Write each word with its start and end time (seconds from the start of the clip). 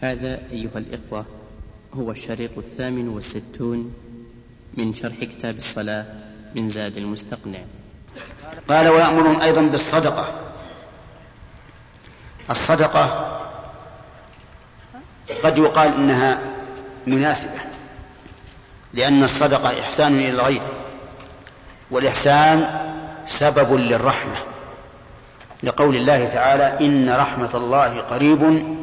هذا 0.00 0.40
أيها 0.52 0.78
الإخوة 0.78 1.24
هو 1.94 2.10
الشريط 2.10 2.58
الثامن 2.58 3.08
والستون 3.08 3.94
من 4.74 4.94
شرح 4.94 5.24
كتاب 5.24 5.56
الصلاة 5.58 6.04
من 6.54 6.68
زاد 6.68 6.96
المستقنع. 6.96 7.58
قال 8.68 8.88
ويأمرهم 8.88 9.40
أيضا 9.40 9.62
بالصدقة. 9.62 10.28
الصدقة 12.50 13.34
قد 15.44 15.58
يقال 15.58 15.94
إنها 15.94 16.40
مناسبة 17.06 17.60
لأن 18.92 19.22
الصدقة 19.22 19.80
إحسان 19.80 20.12
إلى 20.12 20.30
الغير 20.30 20.62
والإحسان 21.90 22.80
سبب 23.26 23.74
للرحمة. 23.74 24.36
لقول 25.62 25.96
الله 25.96 26.28
تعالى 26.28 26.86
إن 26.86 27.10
رحمة 27.10 27.50
الله 27.54 28.00
قريب 28.00 28.77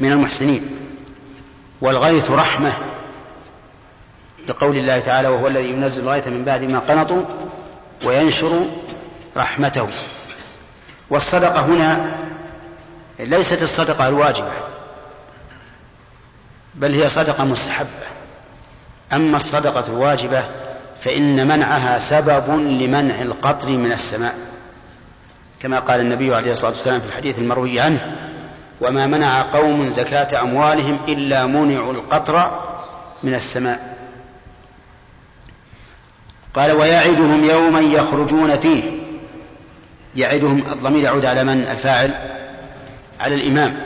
من 0.00 0.12
المحسنين. 0.12 0.70
والغيث 1.80 2.30
رحمة 2.30 2.72
لقول 4.48 4.76
الله 4.76 5.00
تعالى 5.00 5.28
وهو 5.28 5.46
الذي 5.46 5.68
ينزل 5.68 6.02
الغيث 6.02 6.28
من 6.28 6.44
بعد 6.44 6.62
ما 6.62 6.78
قنطوا 6.78 7.22
وينشر 8.04 8.66
رحمته. 9.36 9.88
والصدقة 11.10 11.60
هنا 11.60 12.18
ليست 13.18 13.62
الصدقة 13.62 14.08
الواجبة 14.08 14.52
بل 16.74 16.94
هي 16.94 17.08
صدقة 17.08 17.44
مستحبة. 17.44 17.88
أما 19.12 19.36
الصدقة 19.36 19.84
الواجبة 19.88 20.44
فإن 21.02 21.48
منعها 21.48 21.98
سبب 21.98 22.50
لمنع 22.50 23.22
القطر 23.22 23.70
من 23.70 23.92
السماء 23.92 24.34
كما 25.62 25.78
قال 25.78 26.00
النبي 26.00 26.34
عليه 26.34 26.52
الصلاة 26.52 26.70
والسلام 26.70 27.00
في 27.00 27.06
الحديث 27.06 27.38
المروي 27.38 27.80
عنه 27.80 28.16
وما 28.82 29.06
منع 29.06 29.42
قوم 29.42 29.88
زكاة 29.88 30.42
أموالهم 30.42 30.98
إلا 31.08 31.46
منعوا 31.46 31.92
القطر 31.92 32.60
من 33.22 33.34
السماء. 33.34 33.96
قال 36.54 36.72
ويعدهم 36.72 37.44
يوما 37.44 37.80
يخرجون 37.80 38.56
فيه. 38.56 38.82
يعدهم 40.16 40.58
الضمير 40.58 41.04
يعود 41.04 41.24
على 41.24 41.44
من؟ 41.44 41.60
الفاعل 41.60 42.14
على 43.20 43.34
الإمام. 43.34 43.76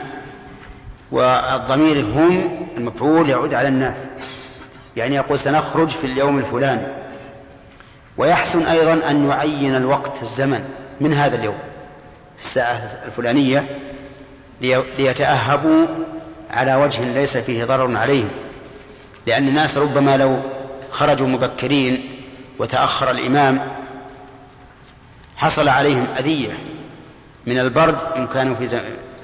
والضمير 1.11 1.99
هم 1.99 2.67
المفعول 2.77 3.29
يعود 3.29 3.53
على 3.53 3.67
الناس. 3.67 3.97
يعني 4.95 5.15
يقول 5.15 5.39
سنخرج 5.39 5.89
في 5.89 6.07
اليوم 6.07 6.37
الفلاني. 6.37 6.87
ويحسن 8.17 8.63
أيضا 8.63 9.09
أن 9.09 9.29
يعين 9.29 9.75
الوقت 9.75 10.21
الزمن 10.21 10.63
من 11.01 11.13
هذا 11.13 11.35
اليوم 11.35 11.57
الساعة 12.39 13.03
الفلانية 13.05 13.65
ليتأهبوا 14.61 15.87
على 16.49 16.75
وجه 16.75 17.13
ليس 17.13 17.37
فيه 17.37 17.65
ضرر 17.65 17.97
عليهم 17.97 18.29
لأن 19.27 19.47
الناس 19.47 19.77
ربما 19.77 20.17
لو 20.17 20.39
خرجوا 20.91 21.27
مبكرين 21.27 22.09
وتأخر 22.59 23.11
الإمام 23.11 23.71
حصل 25.37 25.67
عليهم 25.67 26.07
أذية 26.19 26.57
من 27.45 27.59
البرد 27.59 27.97
إن 28.15 28.27
كانوا 28.27 28.55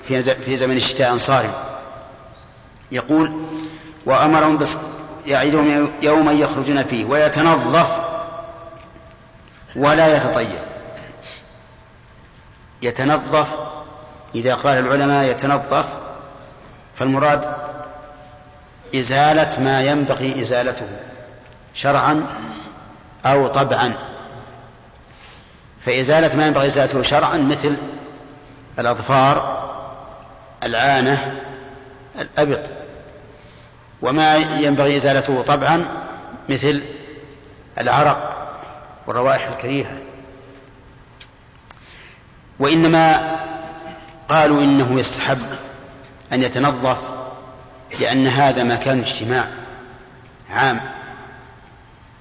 في 0.07 0.35
في 0.45 0.57
زمن 0.57 0.77
الشتاء 0.77 1.17
صارم 1.17 1.53
يقول 2.91 3.31
وأمرهم 4.05 4.57
بس 4.57 4.77
يعيدهم 5.27 5.91
يوما 6.01 6.31
يخرجون 6.31 6.83
فيه 6.83 7.05
ويتنظف 7.05 7.91
ولا 9.75 10.17
يتطيب. 10.17 10.59
يتنظف 12.81 13.47
إذا 14.35 14.55
قال 14.55 14.77
العلماء 14.77 15.25
يتنظف 15.25 15.85
فالمراد 16.95 17.53
إزالة 18.95 19.59
ما 19.59 19.81
ينبغي 19.81 20.41
إزالته 20.41 20.87
شرعا 21.73 22.27
أو 23.25 23.47
طبعا. 23.47 23.93
فإزالة 25.85 26.35
ما 26.37 26.47
ينبغي 26.47 26.67
إزالته 26.67 27.01
شرعا 27.01 27.37
مثل 27.37 27.75
الأظفار 28.79 29.63
العانة 30.63 31.41
الأبط. 32.19 32.69
وما 34.01 34.35
ينبغي 34.35 34.97
إزالته 34.97 35.41
طبعا 35.41 35.85
مثل 36.49 36.83
العرق 37.79 38.47
والروائح 39.07 39.47
الكريهة. 39.47 39.97
وإنما 42.59 43.35
قالوا 44.29 44.63
إنه 44.63 44.99
يستحب 44.99 45.41
أن 46.33 46.43
يتنظف 46.43 46.97
لأن 47.99 48.27
هذا 48.27 48.63
مكان 48.63 48.99
اجتماع 48.99 49.45
عام. 50.49 50.81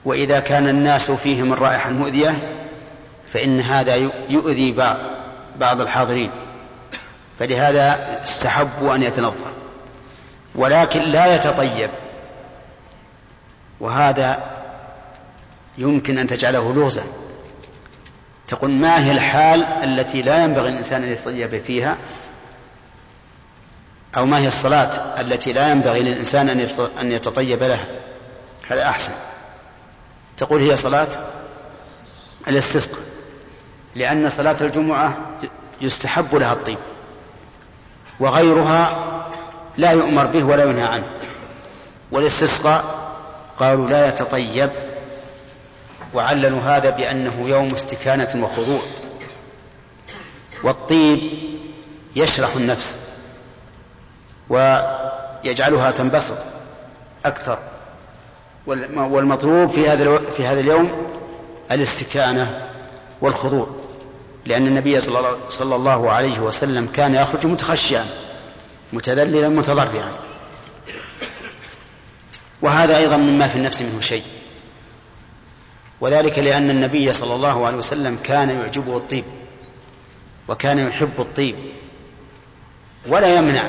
وإذا 0.05 0.41
كان 0.41 0.69
الناس 0.69 1.11
فيهم 1.11 1.53
الرائحة 1.53 1.89
المؤذية 1.89 2.39
فإن 3.33 3.61
هذا 3.61 3.95
يؤذي 4.29 4.73
بعض 5.59 5.81
الحاضرين. 5.81 6.31
فلهذا 7.39 8.21
استحبوا 8.25 8.95
أن 8.95 9.03
يتنظف. 9.03 9.53
ولكن 10.55 11.03
لا 11.03 11.35
يتطيب. 11.35 11.91
وهذا 13.81 14.43
يمكن 15.79 16.19
أن 16.19 16.27
تجعله 16.27 16.73
لغزا 16.75 17.03
تقول 18.49 18.71
ما 18.71 19.05
هي 19.05 19.13
الحال 19.13 19.63
التي 19.63 20.23
لا 20.23 20.45
ينبغي 20.45 20.69
الإنسان 20.69 21.03
أن 21.03 21.13
يتطيب 21.13 21.63
فيها؟ 21.63 21.97
أو 24.17 24.27
ما 24.27 24.39
هي 24.39 24.49
الصلاة 24.49 25.21
التي 25.21 25.53
لا 25.53 25.71
ينبغي 25.71 26.01
للإنسان 26.03 26.49
أن 27.01 27.13
يتطيب 27.13 27.63
لها؟ 27.63 27.87
هذا 28.69 28.89
أحسن. 28.89 29.13
تقول 30.39 30.61
هي 30.61 30.77
صلاة 30.77 31.09
الاستسقاء 32.49 33.01
لأن 33.95 34.29
صلاة 34.29 34.57
الجمعة 34.61 35.17
يستحب 35.81 36.35
لها 36.35 36.53
الطيب 36.53 36.79
وغيرها 38.21 38.97
لا 39.77 39.91
يؤمر 39.91 40.27
به 40.27 40.45
ولا 40.45 40.65
ينهى 40.65 40.85
عنه. 40.85 41.07
والاستسقاء 42.13 42.85
قالوا 43.59 43.89
لا 43.89 44.09
يتطيب 44.09 44.71
وعللوا 46.15 46.61
هذا 46.61 46.91
بأنه 46.91 47.49
يوم 47.49 47.75
استكانة 47.75 48.45
وخضوع. 48.45 48.81
والطيب 50.63 51.21
يشرح 52.17 52.57
النفس 52.57 52.99
ويجعلها 54.49 55.91
تنبسط 55.91 56.39
أكثر. 57.25 57.59
والمطلوب 58.67 59.71
في 59.71 59.89
هذا 59.89 60.19
في 60.19 60.47
هذا 60.47 60.61
اليوم 60.61 60.91
الاستكانة 61.71 62.69
والخضوع 63.21 63.67
لأن 64.47 64.67
النبي 64.67 65.01
صلى 65.51 65.77
الله 65.77 66.11
عليه 66.11 66.41
وسلم 66.41 66.87
كان 66.87 67.15
يخرج 67.15 67.47
متخشعا 67.47 68.07
متذللا 68.93 69.49
متضرعا. 69.49 70.13
وهذا 72.63 72.97
أيضا 72.97 73.17
مما 73.17 73.49
في 73.49 73.57
النفس 73.57 73.83
منه 73.83 74.01
شيء. 74.01 74.23
وذلك 76.03 76.39
لأن 76.39 76.71
النبي 76.71 77.13
صلى 77.13 77.35
الله 77.35 77.67
عليه 77.67 77.77
وسلم 77.77 78.19
كان 78.25 78.51
يعجبه 78.51 78.97
الطيب 78.97 79.25
وكان 80.49 80.79
يحب 80.79 81.11
الطيب 81.19 81.55
ولا 83.07 83.37
يمنع 83.37 83.63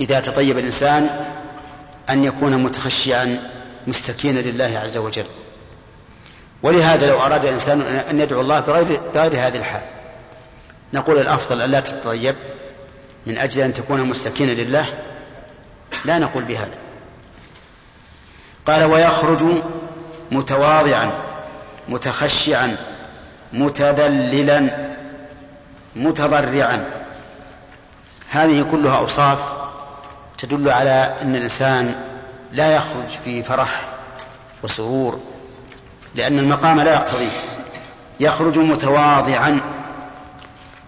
إذا 0.00 0.20
تطيب 0.20 0.58
الإنسان 0.58 1.10
أن 2.10 2.24
يكون 2.24 2.62
متخشعا 2.62 3.38
مستكينا 3.86 4.38
لله 4.38 4.80
عز 4.84 4.96
وجل. 4.96 5.24
ولهذا 6.62 7.06
لو 7.06 7.20
أراد 7.20 7.44
الإنسان 7.44 7.80
أن 7.80 8.20
يدعو 8.20 8.40
الله 8.40 8.60
بغير, 8.60 9.00
بغير 9.14 9.32
هذه 9.32 9.56
الحال. 9.58 9.82
نقول 10.92 11.18
الأفضل 11.18 11.62
أن 11.62 11.70
لا 11.70 11.80
تتطيب 11.80 12.34
من 13.26 13.38
أجل 13.38 13.60
أن 13.60 13.74
تكون 13.74 14.02
مستكينا 14.02 14.50
لله. 14.50 14.86
لا 16.04 16.18
نقول 16.18 16.44
بهذا. 16.44 16.78
قال 18.66 18.84
ويخرج 18.84 19.44
متواضعا. 20.30 21.25
متخشعا 21.88 22.76
متذللا 23.52 24.68
متضرعا. 25.96 26.84
هذه 28.30 28.66
كلها 28.70 28.98
أوصاف 28.98 29.38
تدل 30.38 30.70
على 30.70 31.14
أن 31.22 31.36
الإنسان 31.36 31.94
لا 32.52 32.76
يخرج 32.76 33.08
في 33.24 33.42
فرح 33.42 33.80
وسرور 34.62 35.20
لأن 36.14 36.38
المقام 36.38 36.80
لا 36.80 36.94
يقتضيه. 36.94 37.30
يخرج 38.20 38.58
متواضعا 38.58 39.60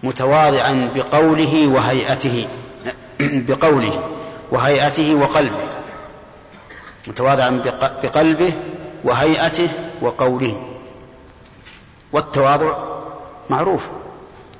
متواضعا 0.03 0.89
بقوله 0.95 1.67
وهيئته 1.67 2.47
بقوله 3.19 4.03
وهيئته 4.51 5.15
وقلبه. 5.15 5.69
متواضعا 7.07 7.61
بقلبه 8.03 8.53
وهيئته 9.03 9.69
وقوله. 10.01 10.68
والتواضع 12.13 12.73
معروف. 13.49 13.87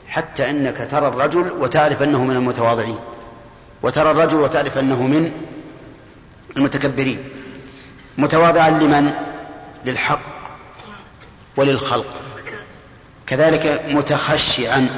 حتى 0.08 0.50
أنك 0.50 0.88
ترى 0.92 1.08
الرجل 1.08 1.52
وتعرف 1.52 2.04
أنه 2.04 2.24
من 2.24 2.36
المتواضعين 2.36 3.00
وترى 3.82 4.12
الرجل 4.12 4.38
وتعرف 4.38 4.78
أنه 4.78 5.08
من 5.08 5.32
المتكبرين. 6.58 7.24
متواضعا 8.18 8.70
لمن؟ 8.70 9.12
للحق 9.86 10.20
وللخلق. 11.58 12.14
كذلك 13.28 13.86
متخشعا 13.90 14.90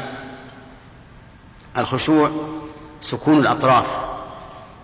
الخشوع 1.77 2.29
سكون 3.01 3.39
الأطراف 3.39 3.85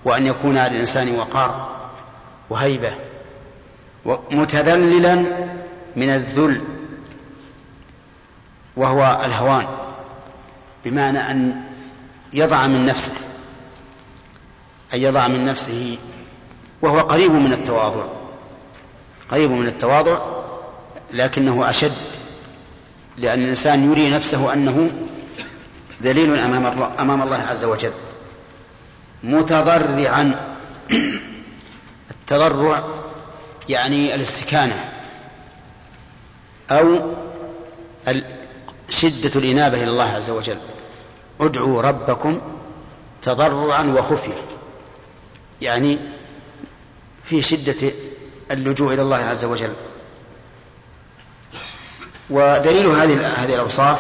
وأن 0.06 0.26
يكون 0.26 0.58
على 0.58 0.72
الإنسان 0.72 1.16
وقار 1.16 1.70
وهيبة. 2.50 2.92
متذللا 4.32 5.16
من 5.96 6.10
الذل 6.10 6.62
وهو 8.78 9.22
الهوان 9.26 9.66
بمعنى 10.86 11.32
أن 11.32 11.64
يضع 12.34 12.68
من 12.68 12.86
نفسه 12.86 13.14
أن 14.94 15.02
يضع 15.02 15.28
من 15.28 15.46
نفسه 15.46 15.98
وهو 16.82 17.00
قريب 17.00 17.32
من 17.32 17.54
التواضع 17.54 18.06
قريب 19.32 19.52
من 19.52 19.68
التواضع 19.68 20.20
لكنه 21.14 21.70
أشد 21.70 21.94
لأن 23.18 23.44
الإنسان 23.44 23.92
يري 23.92 24.10
نفسه 24.10 24.54
أنه 24.54 24.92
ذليل 26.02 26.40
أمام 26.40 26.66
أمام 27.00 27.22
الله 27.22 27.38
عز 27.50 27.64
وجل 27.64 27.92
متضرعا. 29.24 30.36
التضرع 32.12 32.84
يعني 33.70 34.16
الاستكانة 34.16 34.92
أو 36.72 37.16
شدة 38.90 39.32
الإنابة 39.36 39.78
إلى 39.78 39.90
الله 39.90 40.04
عز 40.04 40.30
وجل. 40.30 40.58
ادعوا 41.40 41.82
ربكم 41.82 42.42
تضرعا 43.22 43.84
وخفية 43.84 44.42
يعني 45.62 46.00
في 47.24 47.42
شدة 47.42 47.92
اللجوء 48.52 48.94
إلى 48.94 49.02
الله 49.02 49.18
عز 49.18 49.46
وجل. 49.46 49.74
ودليل 52.30 52.88
هذه 52.88 53.28
هذه 53.28 53.56
الأوصاف 53.56 54.00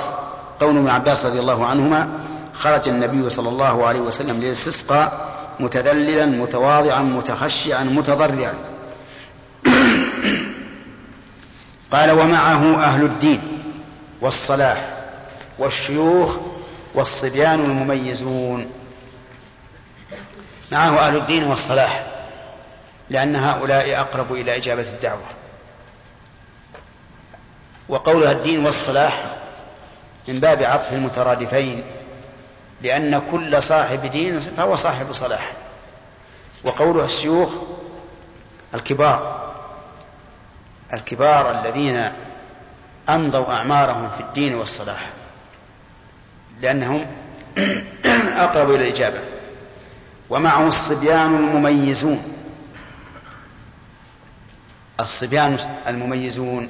قول 0.60 0.78
ابن 0.78 0.88
عباس 0.88 1.26
رضي 1.26 1.40
الله 1.40 1.66
عنهما 1.66 2.10
خرج 2.54 2.90
النبي 2.90 3.30
صلى 3.30 3.50
الله 3.50 3.86
عليه 3.88 4.00
وسلم 4.00 4.40
للاستسقاء 4.40 5.38
متذللا 5.60 6.26
متواضعا 6.26 7.02
متخشعا 7.02 7.84
متضرعا. 7.84 8.54
قال 11.94 12.12
ومعه 12.12 12.84
أهل 12.84 13.04
الدين. 13.04 13.57
والصلاح 14.22 14.90
والشيوخ 15.60 16.38
والصبيان 16.94 17.60
المميزون. 17.60 18.72
معه 20.72 21.00
أهل 21.00 21.16
الدين 21.18 21.44
والصلاح 21.44 22.06
لأن 23.10 23.36
هؤلاء 23.36 24.00
أقرب 24.00 24.34
إلى 24.34 24.56
إجابة 24.56 24.82
الدعوة. 24.82 25.26
وقولها 27.90 28.32
الدين 28.32 28.66
والصلاح 28.66 29.24
من 30.28 30.40
باب 30.40 30.64
عطف 30.64 30.94
المترادفين 30.94 31.84
لأن 32.82 33.22
كل 33.32 33.64
صاحب 33.64 34.06
دين 34.06 34.40
فهو 34.40 34.76
صاحب 34.76 35.14
صلاح. 35.14 35.52
وقولها 36.64 37.06
الشيوخ 37.06 37.50
الكبار 38.74 39.48
الكبار 40.94 41.52
الذين 41.52 42.12
أمضوا 43.10 43.54
أعمارهم 43.54 44.10
في 44.10 44.24
الدين 44.24 44.56
والصلاح 44.56 45.10
لأنهم 46.62 47.06
أقرب 48.38 48.70
إلى 48.72 48.88
الإجابة. 48.88 49.20
ومعه 50.30 50.68
الصبيان 50.68 51.36
المميزون. 51.36 52.24
الصبيان 55.00 55.58
المميزون 55.88 56.70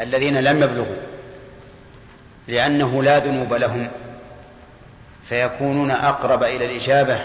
الذين 0.00 0.36
لم 0.36 0.62
يبلغوا 0.62 0.96
لأنه 2.48 3.02
لا 3.02 3.18
ذنوب 3.18 3.54
لهم 3.54 3.90
فيكونون 5.28 5.90
أقرب 5.90 6.42
إلى 6.42 6.66
الإجابة 6.66 7.24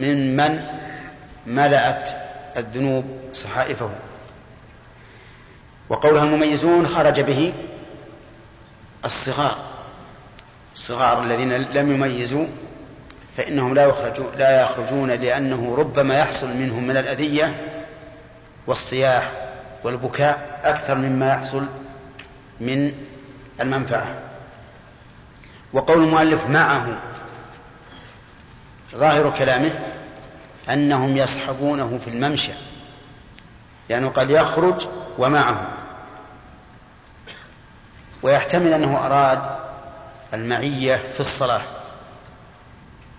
من 0.00 0.36
من 0.36 0.64
ملأت 1.46 2.10
الذنوب 2.56 3.04
صحائفه 3.32 3.90
وقولها 5.88 6.24
المميزون 6.24 6.86
خرج 6.86 7.20
به 7.20 7.52
الصغار. 9.04 9.58
الصغار 10.74 11.22
الذين 11.22 11.52
لم 11.52 11.92
يميزوا 11.92 12.46
فإنهم 13.36 13.74
لا 13.74 13.86
يخرجون 13.86 14.26
لا 14.38 14.62
يخرجون 14.62 15.10
لأنه 15.10 15.74
ربما 15.78 16.18
يحصل 16.18 16.48
منهم 16.48 16.86
من 16.86 16.96
الأذية 16.96 17.54
والصياح 18.66 19.32
والبكاء 19.84 20.60
أكثر 20.64 20.94
مما 20.94 21.28
يحصل 21.28 21.64
من 22.60 22.92
المنفعة. 23.60 24.14
وقول 25.72 26.02
المؤلف 26.02 26.46
معه 26.46 26.98
ظاهر 28.94 29.34
كلامه 29.38 29.70
أنهم 30.70 31.16
يصحبونه 31.16 32.00
في 32.04 32.10
الممشى 32.10 32.52
لأنه 33.88 34.08
قد 34.08 34.30
يخرج 34.30 34.86
ومعه. 35.18 35.77
ويحتمل 38.22 38.72
أنه 38.72 39.06
أراد 39.06 39.42
المعية 40.34 40.96
في 41.14 41.20
الصلاة. 41.20 41.62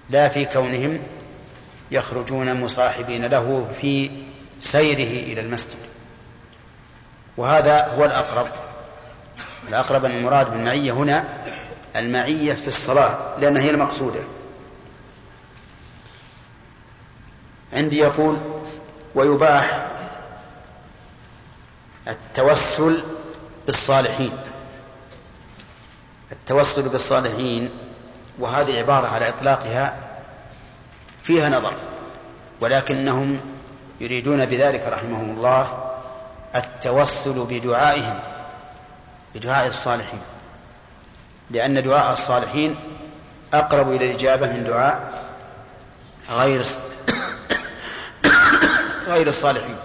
لا 0.09 0.29
في 0.29 0.45
كونهم 0.45 0.99
يخرجون 1.91 2.61
مصاحبين 2.61 3.25
له 3.25 3.67
في 3.81 4.11
سيره 4.61 5.33
إلى 5.33 5.41
المسجد. 5.41 5.79
وهذا 7.37 7.87
هو 7.87 8.05
الأقرب. 8.05 8.47
الأقرب 9.69 10.05
أن 10.05 10.11
المراد 10.11 10.51
بالمعية 10.51 10.91
هنا 10.91 11.23
المعية 11.95 12.53
في 12.53 12.67
الصلاة 12.67 13.39
لأنها 13.39 13.61
هي 13.61 13.69
المقصودة. 13.69 14.19
عندي 17.73 17.97
يقول 17.97 18.37
ويباح 19.15 19.87
التوسل 22.07 23.03
بالصالحين. 23.65 24.31
التوسل 26.49 26.89
بالصالحين 26.89 27.69
وهذه 28.39 28.79
عبارة 28.79 29.07
على 29.07 29.29
إطلاقها 29.29 29.97
فيها 31.23 31.49
نظر 31.49 31.73
ولكنهم 32.61 33.39
يريدون 33.99 34.45
بذلك 34.45 34.85
رحمهم 34.87 35.37
الله 35.37 35.91
التوسل 36.55 37.45
بدعائهم 37.49 38.19
بدعاء 39.35 39.67
الصالحين 39.67 40.21
لأن 41.51 41.83
دعاء 41.83 42.13
الصالحين 42.13 42.75
أقرب 43.53 43.91
إلى 43.91 44.05
الإجابة 44.05 44.47
من 44.47 44.63
دعاء 44.63 45.23
غير 46.29 46.65
غير 49.13 49.27
الصالحين. 49.27 49.75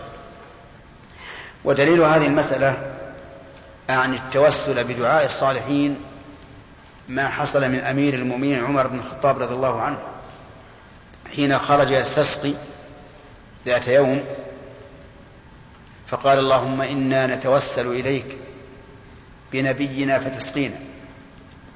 ودليل 1.64 2.00
هذه 2.00 2.26
المسألة 2.26 2.96
عن 3.88 4.14
التوسل 4.14 4.84
بدعاء 4.84 5.24
الصالحين 5.24 6.13
ما 7.08 7.28
حصل 7.28 7.70
من 7.70 7.78
أمير 7.78 8.14
المؤمنين 8.14 8.64
عمر 8.64 8.86
بن 8.86 8.98
الخطاب 8.98 9.42
رضي 9.42 9.54
الله 9.54 9.80
عنه. 9.80 9.98
حين 11.36 11.58
خرج 11.58 11.90
يستسقي 11.90 12.52
ذات 13.66 13.88
يوم 13.88 14.24
فقال 16.06 16.38
اللهم 16.38 16.82
إنا 16.82 17.26
نتوسل 17.26 17.86
إليك 17.86 18.38
بنبينا 19.52 20.18
فتسقينا 20.18 20.76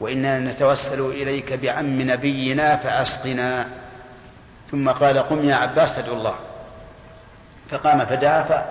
وإنا 0.00 0.38
نتوسل 0.38 1.00
إليك 1.00 1.52
بعم 1.52 2.10
نبينا 2.10 2.76
فأسقنا. 2.76 3.68
ثم 4.70 4.90
قال 4.90 5.18
قم 5.18 5.48
يا 5.48 5.54
عباس 5.54 5.92
فادعو 5.92 6.16
الله. 6.16 6.34
فقام 7.70 8.04
فدعا 8.04 8.66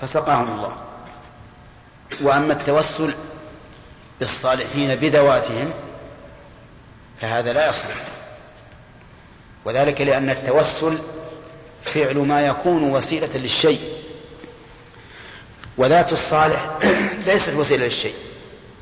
فسقاهم 0.00 0.54
الله. 0.54 0.76
وأما 2.22 2.52
التوسل 2.52 3.14
بالصالحين 4.20 4.94
بذواتهم 4.94 5.70
فهذا 7.20 7.52
لا 7.52 7.68
يصلح. 7.68 7.96
وذلك 9.64 10.00
لأن 10.00 10.30
التوسل 10.30 10.98
فعل 11.82 12.16
ما 12.16 12.46
يكون 12.46 12.90
وسيلة 12.90 13.36
للشيء. 13.36 13.80
وذات 15.76 16.12
الصالح 16.12 16.78
ليست 17.26 17.54
وسيلة 17.54 17.84
للشيء. 17.84 18.14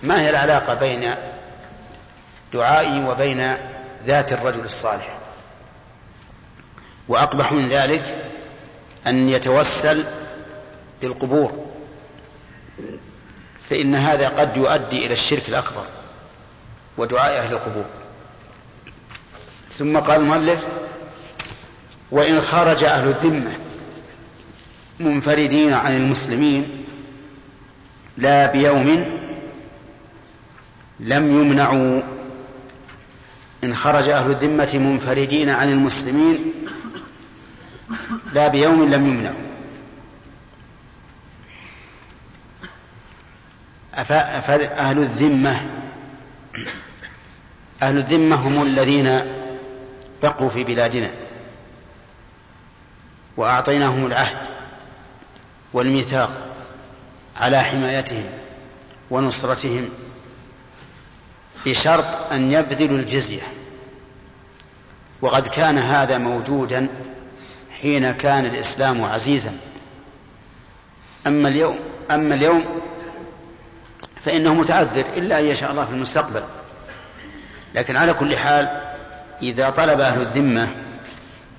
ما 0.02 0.20
هي 0.20 0.30
العلاقة 0.30 0.74
بين 0.74 1.14
دعائي 2.52 3.04
وبين 3.04 3.56
ذات 4.06 4.32
الرجل 4.32 4.64
الصالح؟ 4.64 5.18
وأقبح 7.08 7.52
من 7.52 7.68
ذلك 7.68 8.30
أن 9.06 9.28
يتوسل 9.28 10.04
بالقبور. 11.00 11.66
فإن 13.70 13.94
هذا 13.94 14.28
قد 14.28 14.56
يؤدي 14.56 15.06
إلى 15.06 15.12
الشرك 15.12 15.48
الأكبر 15.48 15.84
ودعاء 16.98 17.38
أهل 17.38 17.52
القبور. 17.52 17.84
ثم 19.78 19.98
قال 19.98 20.20
المؤلف 20.20 20.64
وإن 22.10 22.40
خرج 22.40 22.84
أهل 22.84 23.08
الذمة 23.08 23.52
منفردين 25.00 25.72
عن 25.72 25.96
المسلمين 25.96 26.84
لا 28.16 28.46
بيوم 28.46 29.04
لم 31.00 31.40
يمنعوا. 31.40 32.02
إن 33.64 33.74
خرج 33.74 34.08
أهل 34.08 34.30
الذمة 34.30 34.70
منفردين 34.74 35.50
عن 35.50 35.72
المسلمين 35.72 36.38
لا 38.32 38.48
بيوم 38.48 38.94
لم 38.94 39.06
يمنعوا. 39.08 39.44
أهل 43.94 44.98
الذمة 44.98 45.60
أهل 47.82 47.98
الذمة 47.98 48.36
هم 48.36 48.62
الذين 48.62 49.43
بقوا 50.24 50.48
في 50.48 50.64
بلادنا. 50.64 51.10
وأعطيناهم 53.36 54.06
العهد 54.06 54.36
والميثاق 55.72 56.30
على 57.36 57.62
حمايتهم 57.62 58.24
ونصرتهم 59.10 59.88
بشرط 61.66 62.32
أن 62.32 62.52
يبذلوا 62.52 62.98
الجزية. 62.98 63.42
وقد 65.20 65.48
كان 65.48 65.78
هذا 65.78 66.18
موجودا 66.18 66.88
حين 67.80 68.12
كان 68.12 68.46
الإسلام 68.46 69.04
عزيزا. 69.04 69.56
أما 71.26 71.48
اليوم 71.48 71.78
أما 72.10 72.34
اليوم 72.34 72.64
فإنه 74.24 74.54
متعذر 74.54 75.04
إلا 75.16 75.38
أن 75.38 75.44
يشاء 75.44 75.70
الله 75.70 75.84
في 75.84 75.90
المستقبل. 75.90 76.42
لكن 77.74 77.96
على 77.96 78.14
كل 78.14 78.36
حال 78.36 78.83
إذا 79.44 79.70
طلب 79.70 80.00
أهل 80.00 80.20
الذمة 80.20 80.68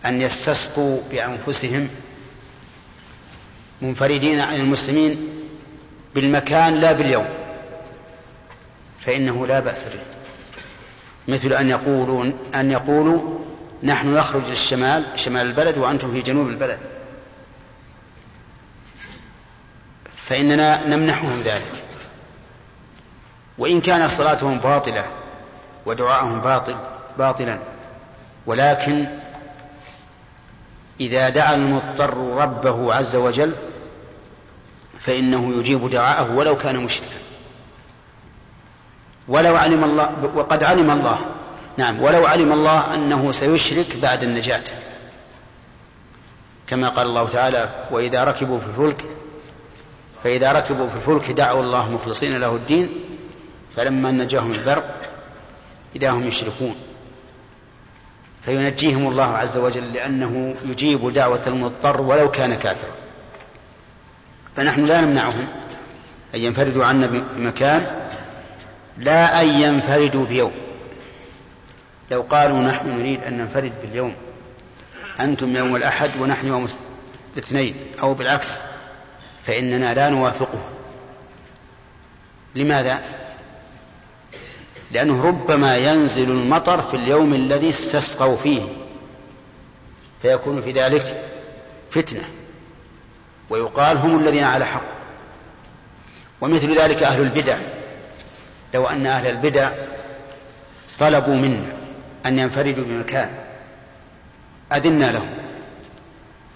أن 0.05 0.21
يستسقوا 0.21 1.01
بأنفسهم 1.11 1.89
منفردين 3.81 4.39
عن 4.39 4.55
المسلمين 4.55 5.29
بالمكان 6.15 6.73
لا 6.73 6.91
باليوم 6.91 7.29
فإنه 8.99 9.47
لا 9.47 9.59
بأس 9.59 9.85
به. 9.85 9.99
مثل 11.27 11.53
أن 11.53 11.69
يقولون 11.69 12.37
أن 12.55 12.71
يقولوا 12.71 13.39
نحن 13.83 14.15
نخرج 14.15 14.41
للشمال 14.49 15.03
شمال 15.15 15.47
البلد 15.47 15.77
وأنتم 15.77 16.11
في 16.11 16.21
جنوب 16.21 16.47
البلد. 16.47 16.79
فإننا 20.25 20.87
نمنحهم 20.87 21.41
ذلك. 21.41 21.71
وإن 23.57 23.81
كانت 23.81 24.09
صلاتهم 24.09 24.57
باطلة 24.59 25.05
ودعاءهم 25.85 26.41
باطل 26.41 26.75
باطلا 27.17 27.74
ولكن 28.45 29.05
إذا 30.99 31.29
دعا 31.29 31.55
المضطر 31.55 32.17
ربه 32.17 32.93
عز 32.93 33.15
وجل 33.15 33.53
فإنه 34.99 35.59
يجيب 35.59 35.89
دعاءه 35.89 36.35
ولو 36.35 36.57
كان 36.57 36.83
مشركا. 36.83 37.15
ولو 39.27 39.55
علم 39.55 39.83
الله 39.83 40.31
وقد 40.35 40.63
علم 40.63 40.91
الله. 40.91 41.19
نعم 41.77 42.01
ولو 42.01 42.25
علم 42.25 42.51
الله 42.51 42.93
أنه 42.93 43.31
سيشرك 43.31 43.97
بعد 43.97 44.23
النجاة. 44.23 44.63
كما 46.67 46.89
قال 46.89 47.07
الله 47.07 47.27
تعالى 47.27 47.69
وإذا 47.91 48.23
ركبوا 48.23 48.59
في 48.59 48.65
الفلك 48.65 49.05
فإذا 50.23 50.51
ركبوا 50.51 50.87
في 50.89 50.95
الفلك 50.95 51.31
دعوا 51.31 51.63
الله 51.63 51.91
مخلصين 51.91 52.37
له 52.37 52.55
الدين 52.55 52.89
فلما 53.75 54.11
نجاهم 54.11 54.51
البرق 54.51 54.95
إذا 55.95 56.09
هم 56.09 56.27
يشركون. 56.27 56.75
فينجيهم 58.45 59.07
الله 59.07 59.37
عز 59.37 59.57
وجل 59.57 59.93
لأنه 59.93 60.55
يجيب 60.65 61.13
دعوة 61.13 61.41
المضطر 61.47 62.01
ولو 62.01 62.31
كان 62.31 62.55
كافرا. 62.55 62.91
فنحن 64.55 64.85
لا 64.85 65.01
نمنعهم 65.01 65.47
أن 66.35 66.39
ينفردوا 66.39 66.85
عنا 66.85 67.07
بمكان 67.07 68.07
لا 68.97 69.41
أن 69.41 69.47
ينفردوا 69.47 70.25
بيوم. 70.25 70.51
لو 72.11 72.21
قالوا 72.21 72.59
نحن 72.59 72.99
نريد 72.99 73.23
أن 73.23 73.37
ننفرد 73.37 73.71
باليوم 73.81 74.15
أنتم 75.19 75.55
يوم 75.55 75.75
الأحد 75.75 76.09
ونحن 76.19 76.47
يوم 76.47 76.67
الاثنين 77.33 77.75
أو 78.01 78.13
بالعكس 78.13 78.59
فإننا 79.45 79.93
لا 79.93 80.09
نوافقه. 80.09 80.69
لماذا؟ 82.55 83.01
لأنه 84.95 85.25
ربما 85.25 85.77
ينزل 85.77 86.31
المطر 86.31 86.81
في 86.81 86.97
اليوم 86.97 87.33
الذي 87.33 87.69
استسقوا 87.69 88.37
فيه 88.37 88.61
فيكون 90.21 90.61
في 90.61 90.71
ذلك 90.71 91.23
فتنة 91.91 92.23
ويقال 93.49 93.97
هم 93.97 94.19
الذين 94.19 94.43
على 94.43 94.65
حق. 94.65 94.95
ومثل 96.41 96.79
ذلك 96.79 97.03
أهل 97.03 97.21
البدع. 97.21 97.57
لو 98.73 98.87
أن 98.87 99.05
أهل 99.05 99.27
البدع 99.27 99.71
طلبوا 100.99 101.35
منا 101.35 101.73
أن 102.25 102.39
ينفردوا 102.39 102.83
بمكان 102.83 103.29
أذنا 104.73 105.11
لهم 105.11 105.29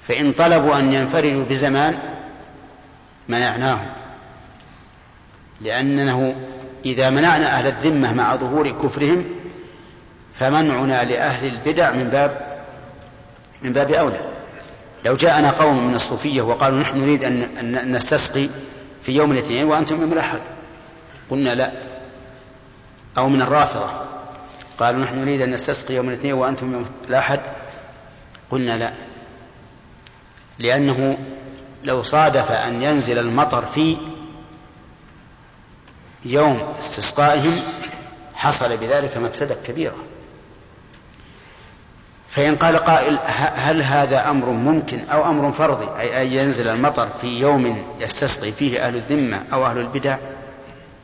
فإن 0.08 0.32
طلبوا 0.32 0.80
أن 0.80 0.94
ينفردوا 0.94 1.44
بزمان 1.44 2.00
منعناهم 3.28 3.90
لأنه 5.62 6.36
إذا 6.86 7.10
منعنا 7.10 7.46
أهل 7.46 7.68
الذمة 7.68 8.14
مع 8.14 8.36
ظهور 8.36 8.70
كفرهم 8.72 9.26
فمنعنا 10.40 11.04
لأهل 11.04 11.48
البدع 11.48 11.92
من 11.92 12.10
باب 12.10 12.60
من 13.62 13.74
باب 13.74 13.92
أولى. 13.92 14.22
لو 15.06 15.16
جاءنا 15.16 15.52
قوم 15.52 15.88
من 15.88 15.96
الصوفية 15.96 16.42
وقالوا 16.42 16.80
نحن 16.80 17.00
نريد 17.00 17.24
أن 17.24 17.92
نستسقي 17.92 18.50
في 19.04 19.12
يوم 19.12 19.32
الاثنين 19.32 19.66
وأنتم 19.66 20.02
يوم 20.02 20.14
الأحد. 20.14 20.40
قلنا 21.30 21.56
لا. 21.56 21.72
أو 23.18 23.30
من 23.30 23.42
الرافضة 23.42 23.90
قالوا 24.80 25.02
نحن 25.02 25.20
نريد 25.20 25.42
أن 25.42 25.52
نستسقي 25.52 25.94
يوم 25.94 26.10
الاثنين 26.10 26.34
وأنتم 26.34 26.74
يوم 26.74 26.86
الأحد. 27.10 27.40
قلنا 28.52 28.78
لا. 28.78 28.92
لأنه 30.60 31.18
لو 31.84 32.04
صادف 32.04 32.52
أن 32.52 32.84
ينزل 32.84 33.20
المطر 33.20 33.66
في 33.66 33.98
يوم 36.26 36.74
استسقائهم 36.80 37.62
حصل 38.36 38.78
بذلك 38.78 39.18
مفسدة 39.18 39.56
كبيرة. 39.66 39.96
فإن 42.30 42.56
قال 42.56 42.78
قائل 42.78 43.20
هل 43.56 43.82
هذا 43.82 44.30
أمر 44.30 44.46
ممكن 44.46 45.00
أو 45.10 45.30
أمر 45.30 45.52
فرضي؟ 45.52 46.02
أي 46.02 46.22
أن 46.22 46.28
ينزل 46.28 46.68
المطر 46.68 47.08
في 47.22 47.40
يوم 47.40 47.86
يستسقي 48.00 48.52
فيه 48.52 48.88
أهل 48.88 48.96
الذمة 48.96 49.44
أو 49.54 49.66
أهل 49.66 49.78
البدع؟ 49.78 50.18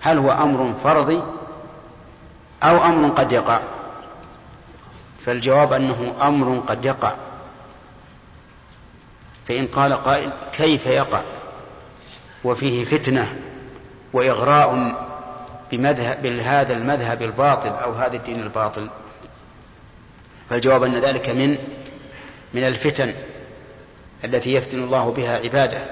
هل 0.01 0.17
هو 0.17 0.31
أمر 0.31 0.75
فرضي 0.83 1.21
أو 2.63 2.85
أمر 2.85 3.09
قد 3.09 3.31
يقع؟ 3.31 3.59
فالجواب 5.25 5.73
أنه 5.73 6.13
أمر 6.21 6.63
قد 6.67 6.85
يقع. 6.85 7.13
فإن 9.47 9.67
قال 9.67 9.93
قائل 9.93 10.31
كيف 10.53 10.85
يقع؟ 10.85 11.21
وفيه 12.43 12.85
فتنة 12.85 13.35
وإغراء 14.13 14.95
بمذهب 15.71 16.21
بهذا 16.21 16.73
المذهب 16.73 17.21
الباطل 17.21 17.69
أو 17.69 17.93
هذا 17.93 18.15
الدين 18.15 18.43
الباطل. 18.43 18.89
فالجواب 20.49 20.83
أن 20.83 20.95
ذلك 20.95 21.29
من 21.29 21.57
من 22.53 22.63
الفتن 22.63 23.13
التي 24.25 24.53
يفتن 24.53 24.83
الله 24.83 25.11
بها 25.11 25.37
عباده. 25.37 25.87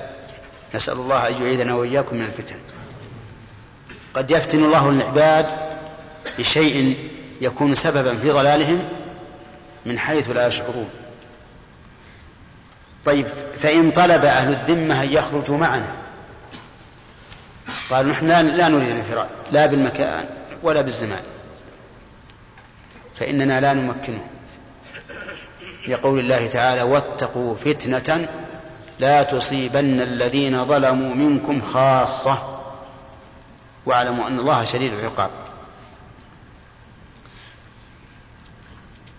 نسأل 0.75 0.93
الله 0.93 1.27
أن 1.27 1.43
يعيذنا 1.43 1.73
وإياكم 1.73 2.15
من 2.15 2.25
الفتن. 2.25 2.59
قد 4.13 4.31
يفتن 4.31 4.63
الله 4.63 4.89
العباد 4.89 5.45
بشيء 6.39 6.97
يكون 7.41 7.75
سببا 7.75 8.15
في 8.15 8.29
ضلالهم 8.29 8.83
من 9.85 9.99
حيث 9.99 10.29
لا 10.29 10.47
يشعرون. 10.47 10.89
طيب 13.05 13.27
فإن 13.59 13.91
طلب 13.91 14.25
أهل 14.25 14.49
الذمة 14.49 15.03
أن 15.03 15.11
يخرجوا 15.11 15.57
معنا. 15.57 15.93
قالوا 17.89 18.11
نحن 18.11 18.27
لا 18.27 18.67
نريد 18.69 18.89
الانفراد. 18.89 19.29
لا 19.53 19.65
بالمكان 19.65 20.25
ولا 20.63 20.81
بالزمان. 20.81 21.23
فإننا 23.15 23.59
لا 23.59 23.73
نمكنه. 23.73 24.27
لقول 25.87 26.19
الله 26.19 26.47
تعالى 26.47 26.81
واتقوا 26.81 27.55
فتنة 27.55 28.27
لا 28.99 29.23
تصيبن 29.23 30.01
الذين 30.01 30.65
ظلموا 30.65 31.15
منكم 31.15 31.61
خاصة. 31.61 32.59
واعلموا 33.85 34.27
أن 34.27 34.39
الله 34.39 34.63
شديد 34.63 34.93
العقاب. 34.93 35.29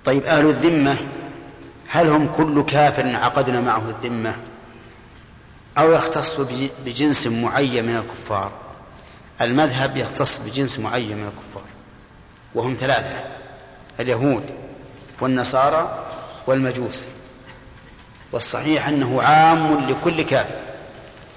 طيب 0.04 0.24
أهل 0.24 0.46
الذمة 0.46 0.96
هل 1.88 2.08
هم 2.08 2.32
كل 2.32 2.64
كافر 2.64 3.16
عقدنا 3.16 3.60
معه 3.60 3.88
الذمة؟ 3.88 4.36
أو 5.78 5.92
يختص 5.92 6.40
بجنس 6.84 7.26
معين 7.26 7.84
من 7.84 7.96
الكفار؟ 7.96 8.63
المذهب 9.40 9.96
يختص 9.96 10.38
بجنس 10.38 10.78
معين 10.78 11.16
من 11.16 11.24
الكفار 11.24 11.64
وهم 12.54 12.76
ثلاثة 12.80 13.24
اليهود 14.00 14.44
والنصارى 15.20 16.06
والمجوس. 16.46 17.04
والصحيح 18.32 18.88
أنه 18.88 19.22
عام 19.22 19.90
لكل 19.90 20.22
كافر 20.22 20.54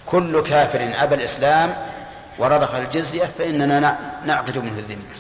كل 0.06 0.44
كافر 0.44 1.04
أبى 1.04 1.16
الإسلام 1.16 1.76
ورضخ 2.40 2.76
الجزية 2.76 3.26
فإننا 3.26 4.00
نعقد 4.26 4.58
منه 4.58 4.80
الذمة 4.80 5.16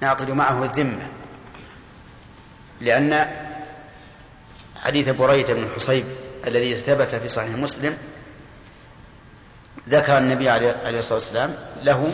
نعقد 0.00 0.30
معه 0.30 0.64
الذمة. 0.64 1.08
لأن 2.80 3.30
حديث 4.82 5.08
بريدة 5.08 5.54
بن 5.54 5.68
حصيب 5.76 6.04
الذي 6.46 6.76
ثبت 6.76 7.14
في 7.14 7.28
صحيح 7.28 7.50
مسلم 7.50 7.96
ذكر 9.88 10.18
النبي 10.18 10.50
عليه 10.50 10.98
الصلاة 10.98 11.18
والسلام 11.18 11.54
له 11.82 12.10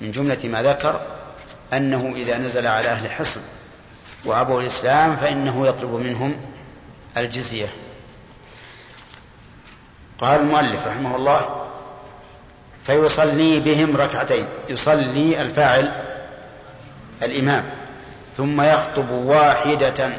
من 0.00 0.10
جملة 0.10 0.38
ما 0.44 0.62
ذكر 0.62 1.00
أنه 1.72 2.12
إذا 2.16 2.38
نزل 2.38 2.66
على 2.66 2.88
أهل 2.88 3.10
حصن 3.10 3.40
وأبوا 4.24 4.60
الإسلام 4.60 5.16
فإنه 5.16 5.66
يطلب 5.66 5.90
منهم 5.90 6.36
الجزية. 7.16 7.68
قال 10.18 10.40
المؤلف 10.40 10.86
رحمه 10.86 11.16
الله 11.16 11.66
فيصلي 12.84 13.60
بهم 13.60 13.96
ركعتين 13.96 14.46
يصلي 14.68 15.42
الفاعل 15.42 15.92
الإمام 17.22 17.64
ثم 18.36 18.62
يخطب 18.62 19.10
واحدة. 19.10 20.10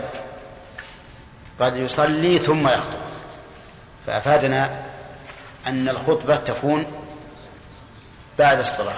قد 1.59 1.77
يصلي 1.77 2.39
ثم 2.39 2.67
يخطب. 2.67 2.99
فأفادنا 4.07 4.82
أن 5.67 5.89
الخطبة 5.89 6.35
تكون 6.35 6.85
بعد 8.39 8.59
الصلاة 8.59 8.95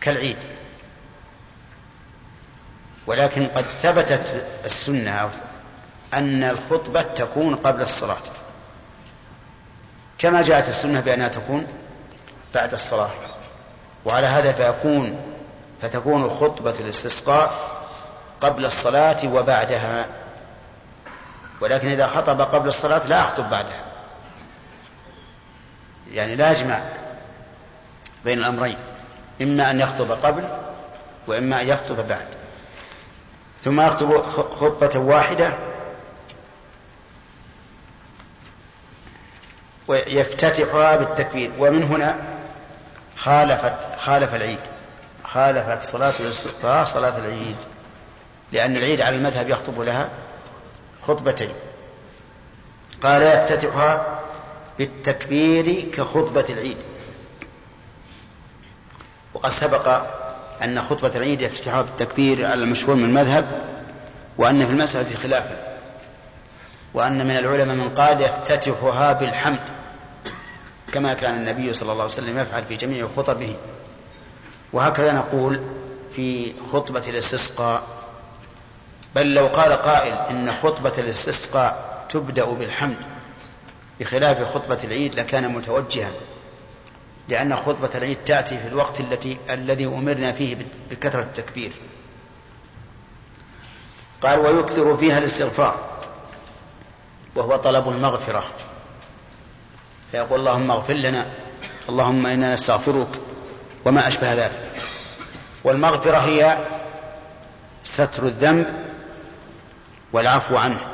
كالعيد. 0.00 0.36
ولكن 3.06 3.46
قد 3.46 3.64
ثبتت 3.82 4.46
السنة 4.64 5.30
أن 6.14 6.44
الخطبة 6.44 7.02
تكون 7.02 7.54
قبل 7.54 7.82
الصلاة. 7.82 8.16
كما 10.18 10.42
جاءت 10.42 10.68
السنة 10.68 11.00
بأنها 11.00 11.28
تكون 11.28 11.66
بعد 12.54 12.74
الصلاة. 12.74 13.10
وعلى 14.04 14.26
هذا 14.26 14.52
فيكون 14.52 15.20
فتكون 15.82 16.30
خطبة 16.30 16.74
الاستسقاء 16.80 17.52
قبل 18.40 18.64
الصلاة 18.64 19.34
وبعدها. 19.34 20.06
ولكن 21.60 21.90
إذا 21.90 22.06
خطب 22.06 22.40
قبل 22.40 22.68
الصلاة 22.68 23.06
لا 23.06 23.20
أخطب 23.20 23.50
بعدها. 23.50 23.89
يعني 26.12 26.36
لا 26.36 26.50
يجمع 26.50 26.80
بين 28.24 28.38
الأمرين 28.38 28.76
إما 29.42 29.70
أن 29.70 29.80
يخطب 29.80 30.10
قبل 30.12 30.48
وإما 31.26 31.60
أن 31.60 31.68
يخطب 31.68 32.08
بعد. 32.08 32.26
ثم 33.64 33.80
يخطب 33.80 34.22
خطبة 34.32 34.98
واحدة 34.98 35.54
ويفتتحها 39.88 40.96
بالتكبير 40.96 41.50
ومن 41.58 41.82
هنا 41.82 42.16
خالفت 43.16 43.98
خالف 43.98 44.34
العيد 44.34 44.60
خالفت 45.24 45.82
صلاة 45.82 46.14
الاستسقاء 46.20 46.84
صلاة 46.84 47.18
العيد 47.18 47.56
لأن 48.52 48.76
العيد 48.76 49.00
على 49.00 49.16
المذهب 49.16 49.48
يخطب 49.48 49.80
لها 49.80 50.08
خطبتين. 51.02 51.52
قال 53.02 53.22
يفتتحها 53.22 54.19
بالتكبير 54.80 55.90
كخطبة 55.92 56.44
العيد. 56.50 56.76
وقد 59.34 59.50
سبق 59.50 60.02
أن 60.64 60.82
خطبة 60.82 61.12
العيد 61.16 61.40
يفتتحها 61.42 61.82
بالتكبير 61.82 62.46
على 62.46 62.64
المشهور 62.64 62.96
من 62.96 63.04
المذهب 63.04 63.44
وأن 64.38 64.66
في 64.66 64.72
المسألة 64.72 65.16
خلافا 65.16 65.76
وأن 66.94 67.26
من 67.26 67.36
العلماء 67.36 67.76
من 67.76 67.88
قال 67.88 68.20
يفتتحها 68.22 69.12
بالحمد 69.12 69.60
كما 70.92 71.14
كان 71.14 71.34
النبي 71.34 71.74
صلى 71.74 71.92
الله 71.92 72.04
عليه 72.04 72.12
وسلم 72.12 72.38
يفعل 72.38 72.64
في 72.64 72.76
جميع 72.76 73.08
خطبه. 73.16 73.56
وهكذا 74.72 75.12
نقول 75.12 75.60
في 76.16 76.52
خطبة 76.72 77.02
الاستسقاء. 77.08 77.82
بل 79.14 79.34
لو 79.34 79.46
قال 79.46 79.72
قائل 79.72 80.14
إن 80.14 80.50
خطبة 80.62 80.92
الاستسقاء 80.98 82.04
تبدأ 82.10 82.44
بالحمد 82.44 82.96
بخلاف 84.00 84.54
خطبة 84.54 84.78
العيد 84.84 85.14
لكان 85.14 85.52
متوجها 85.52 86.10
لأن 87.28 87.56
خطبة 87.56 87.90
العيد 87.94 88.16
تأتي 88.26 88.58
في 88.58 88.68
الوقت 88.68 89.00
التي 89.00 89.38
الذي 89.50 89.86
أمرنا 89.86 90.32
فيه 90.32 90.56
بكثرة 90.90 91.22
التكبير. 91.22 91.72
قال 94.22 94.38
ويكثر 94.38 94.96
فيها 94.96 95.18
الاستغفار 95.18 95.74
وهو 97.34 97.56
طلب 97.56 97.88
المغفرة. 97.88 98.44
فيقول 100.12 100.40
اللهم 100.40 100.70
اغفر 100.70 100.94
لنا 100.94 101.26
اللهم 101.88 102.26
إنا 102.26 102.54
نستغفرك 102.54 103.08
وما 103.84 104.08
أشبه 104.08 104.34
ذلك. 104.34 104.72
والمغفرة 105.64 106.18
هي 106.18 106.58
ستر 107.84 108.22
الذنب 108.22 108.66
والعفو 110.12 110.56
عنه. 110.56 110.89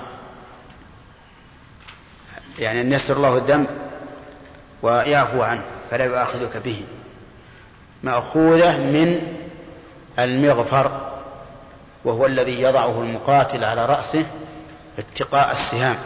يعني 2.59 2.81
أن 2.81 2.93
يسر 2.93 3.17
الله 3.17 3.37
الذنب 3.37 3.67
ويعفو 4.83 5.43
عنه 5.43 5.65
فلا 5.91 6.05
يؤاخذك 6.05 6.57
به. 6.57 6.85
مأخوذة 8.03 8.79
من 8.79 9.37
المغفر 10.19 11.13
وهو 12.05 12.27
الذي 12.27 12.61
يضعه 12.61 13.03
المقاتل 13.03 13.65
على 13.65 13.87
رأسه 13.87 14.25
اتقاء 14.99 15.53
السهام 15.53 15.97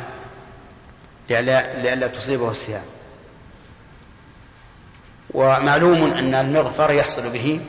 لئلا 1.29 2.07
تصيبه 2.07 2.51
السهام. 2.51 2.85
ومعلوم 5.31 6.05
أن 6.13 6.35
المغفر 6.35 6.91
يحصل 6.91 7.31
به 7.31 7.61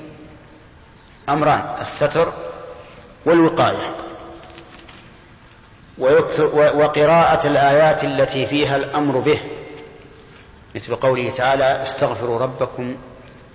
أمران 1.29 1.75
الستر 1.81 2.33
والوقاية. 3.25 3.95
وقراءة 6.01 7.47
الآيات 7.47 8.03
التي 8.03 8.45
فيها 8.45 8.75
الأمر 8.75 9.19
به. 9.19 9.39
مثل 10.75 10.95
قوله 10.95 11.29
تعالى 11.29 11.83
استغفروا 11.83 12.39
ربكم 12.39 12.97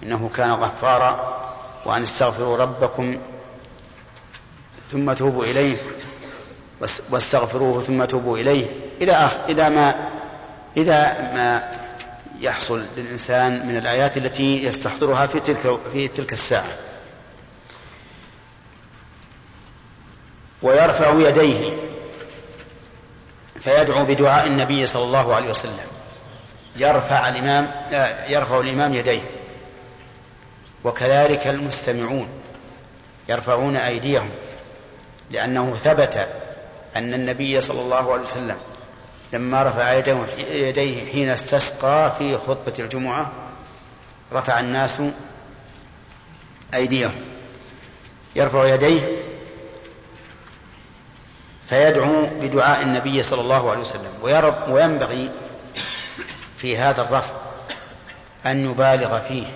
إنه 0.02 0.30
كان 0.36 0.52
غفارا 0.52 1.36
وأن 1.84 2.02
استغفروا 2.02 2.56
ربكم 2.56 3.18
ثم 4.92 5.12
توبوا 5.12 5.44
إليه 5.44 5.76
واستغفروه 7.10 7.82
ثم 7.82 8.04
توبوا 8.04 8.38
إليه 8.38 8.66
إلى 9.00 9.12
آخر 9.12 9.38
إذا 9.48 9.68
ما 9.68 9.94
إذا 10.76 11.04
ما 11.34 11.72
يحصل 12.40 12.84
للإنسان 12.96 13.66
من 13.68 13.76
الآيات 13.76 14.16
التي 14.16 14.64
يستحضرها 14.64 15.26
في 15.26 15.40
تلك 15.40 15.78
في 15.92 16.08
تلك 16.08 16.32
الساعة. 16.32 16.72
ويرفع 20.62 21.28
يديه. 21.28 21.72
فيدعو 23.66 24.04
بدعاء 24.04 24.46
النبي 24.46 24.86
صلى 24.86 25.02
الله 25.02 25.34
عليه 25.34 25.50
وسلم. 25.50 25.86
يرفع 26.76 27.28
الإمام 27.28 27.70
يرفع 28.28 28.60
الإمام 28.60 28.94
يديه. 28.94 29.22
وكذلك 30.84 31.46
المستمعون 31.46 32.28
يرفعون 33.28 33.76
أيديهم 33.76 34.30
لأنه 35.30 35.76
ثبت 35.76 36.28
أن 36.96 37.14
النبي 37.14 37.60
صلى 37.60 37.80
الله 37.80 38.12
عليه 38.12 38.22
وسلم 38.22 38.56
لما 39.32 39.62
رفع 39.62 39.92
يديه 40.52 41.12
حين 41.12 41.28
استسقى 41.28 42.12
في 42.18 42.36
خطبة 42.36 42.72
الجمعة 42.78 43.32
رفع 44.32 44.60
الناس 44.60 45.02
أيديهم. 46.74 47.14
يرفع 48.36 48.74
يديه 48.74 49.00
فيدعو 51.68 52.26
بدعاء 52.40 52.82
النبي 52.82 53.22
صلى 53.22 53.40
الله 53.40 53.70
عليه 53.70 53.80
وسلم. 53.80 54.12
وينبغي 54.68 55.30
في 56.58 56.78
هذا 56.78 57.02
الرفع 57.02 57.34
أن 58.46 58.70
يبالغ 58.70 59.20
فيه 59.20 59.46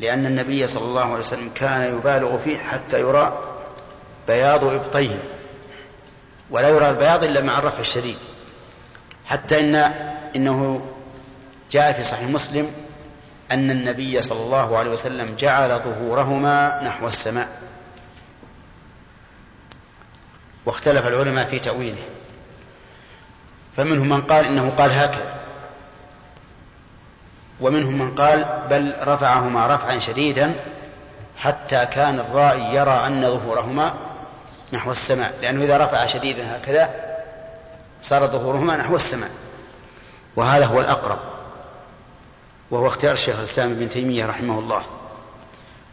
لأن 0.00 0.26
النبي 0.26 0.66
صلى 0.66 0.84
الله 0.84 1.04
عليه 1.04 1.20
وسلم 1.20 1.50
كان 1.54 1.96
يبالغ 1.96 2.38
فيه 2.38 2.58
حتى 2.58 3.00
يرى 3.00 3.38
بياض 4.28 4.64
إبطيه. 4.64 5.22
ولا 6.50 6.68
يرى 6.68 6.90
البياض 6.90 7.24
إلا 7.24 7.40
مع 7.40 7.58
الرفع 7.58 7.80
الشديد. 7.80 8.16
حتى 9.26 9.60
إن 9.60 9.74
إنه 10.36 10.86
جاء 11.70 11.92
في 11.92 12.04
صحيح 12.04 12.28
مسلم 12.28 12.70
أن 13.52 13.70
النبي 13.70 14.22
صلى 14.22 14.40
الله 14.40 14.78
عليه 14.78 14.90
وسلم 14.90 15.36
جعل 15.38 15.68
ظهورهما 15.78 16.80
نحو 16.84 17.08
السماء. 17.08 17.48
واختلف 20.66 21.06
العلماء 21.06 21.44
في 21.44 21.58
تأويله. 21.58 22.02
فمنهم 23.76 24.08
من 24.08 24.22
قال 24.22 24.44
إنه 24.44 24.72
قال 24.78 24.90
هكذا. 24.92 25.34
ومنهم 27.60 27.98
من 27.98 28.14
قال 28.14 28.62
بل 28.70 28.94
رفعهما 29.02 29.66
رفعا 29.66 29.98
شديدا 29.98 30.54
حتى 31.36 31.86
كان 31.86 32.20
الرائي 32.20 32.74
يرى 32.74 33.06
أن 33.06 33.22
ظهورهما 33.22 33.94
نحو 34.72 34.92
السماء. 34.92 35.34
لأنه 35.42 35.64
إذا 35.64 35.76
رفع 35.76 36.06
شديدا 36.06 36.56
هكذا 36.56 36.90
صار 38.02 38.26
ظهورهما 38.26 38.76
نحو 38.76 38.96
السماء. 38.96 39.30
وهذا 40.36 40.66
هو 40.66 40.80
الأقرب. 40.80 41.18
وهو 42.70 42.86
اختيار 42.86 43.12
الشيخ 43.12 43.38
الإسلام 43.38 43.70
ابن 43.70 43.88
تيمية 43.88 44.26
رحمه 44.26 44.58
الله. 44.58 44.82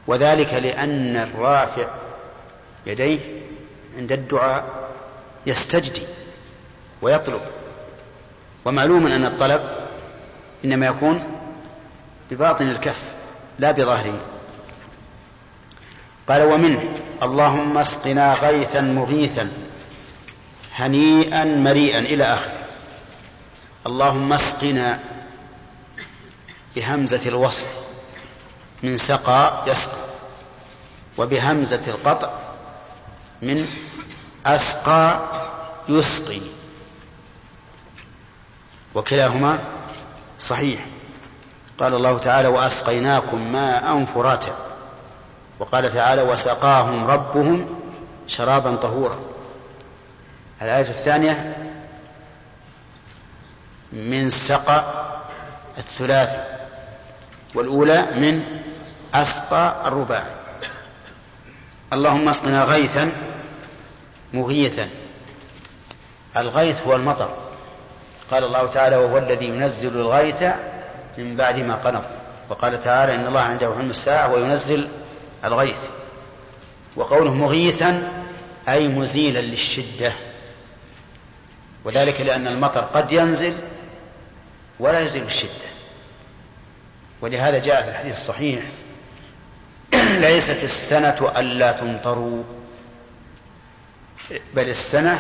وذلك 0.07 0.53
لأن 0.53 1.17
الرافع 1.17 1.87
يديه 2.85 3.19
عند 3.97 4.11
الدعاء 4.11 4.89
يستجدي 5.45 6.01
ويطلب. 7.01 7.41
ومعلوم 8.65 9.07
أن 9.07 9.25
الطلب 9.25 9.61
إنما 10.65 10.85
يكون 10.85 11.23
بباطن 12.31 12.69
الكف 12.69 13.01
لا 13.59 13.71
بظهره 13.71 14.19
قال 16.27 16.41
ومنه 16.41 16.83
اللهم 17.23 17.77
اسقنا 17.77 18.33
غيثا 18.33 18.81
مغيثا 18.81 19.49
هنيئا 20.75 21.43
مريئا 21.43 21.99
إلى 21.99 22.23
آخره. 22.23 22.65
اللهم 23.87 24.33
اسقنا 24.33 24.99
بهمزة 26.75 27.21
الوصف 27.25 27.67
من 28.83 28.97
سقى 28.97 29.63
يسقى 29.67 29.97
وبهمزة 31.17 31.81
القطع 31.87 32.29
من 33.41 33.67
أسقى 34.45 35.19
يسقي. 35.89 36.41
وكلاهما 38.95 39.59
صحيح. 40.39 40.85
قال 41.79 41.93
الله 41.93 42.17
تعالى 42.17 42.47
وأسقيناكم 42.47 43.51
ماء 43.51 44.05
فراتا. 44.05 44.55
وقال 45.59 45.93
تعالى 45.93 46.21
وسقاهم 46.21 47.07
ربهم 47.07 47.79
شرابا 48.27 48.75
طهورا. 48.75 49.19
الآية 50.61 50.89
الثانية 50.89 51.57
من 53.91 54.29
سقى 54.29 54.83
الثلاثي 55.77 56.43
والأولى 57.55 58.01
من 58.01 58.61
أسقى 59.13 59.87
الرباعي. 59.87 60.40
اللهم 61.93 62.29
اسقنا 62.29 62.63
غيثا 62.63 63.11
مغيثا. 64.33 64.89
الغيث 66.37 66.81
هو 66.87 66.95
المطر. 66.95 67.29
قال 68.31 68.43
الله 68.43 68.67
تعالى 68.67 68.95
وهو 68.95 69.17
الذي 69.17 69.45
ينزل 69.45 69.97
الغيث 69.97 70.43
من 71.17 71.35
بعد 71.35 71.59
ما 71.59 71.75
قنط. 71.75 72.03
وقال 72.49 72.83
تعالى 72.83 73.15
إن 73.15 73.27
الله 73.27 73.41
عنده 73.41 73.67
علم 73.67 73.89
الساعة 73.89 74.33
وينزل 74.33 74.87
الغيث. 75.45 75.79
وقوله 76.95 77.33
مغيثا 77.33 78.23
أي 78.69 78.87
مزيلا 78.87 79.39
للشدة. 79.39 80.13
وذلك 81.85 82.21
لأن 82.21 82.47
المطر 82.47 82.81
قد 82.81 83.11
ينزل 83.11 83.55
ولا 84.79 84.99
يزيل 84.99 85.23
بالشدة 85.23 85.71
ولهذا 87.21 87.59
جاء 87.59 87.83
في 87.83 87.89
الحديث 87.89 88.15
الصحيح 88.15 88.63
ليست 90.21 90.63
السنة 90.63 91.31
ألا 91.37 91.71
تمطروا. 91.71 92.43
بل 94.53 94.69
السنة 94.69 95.19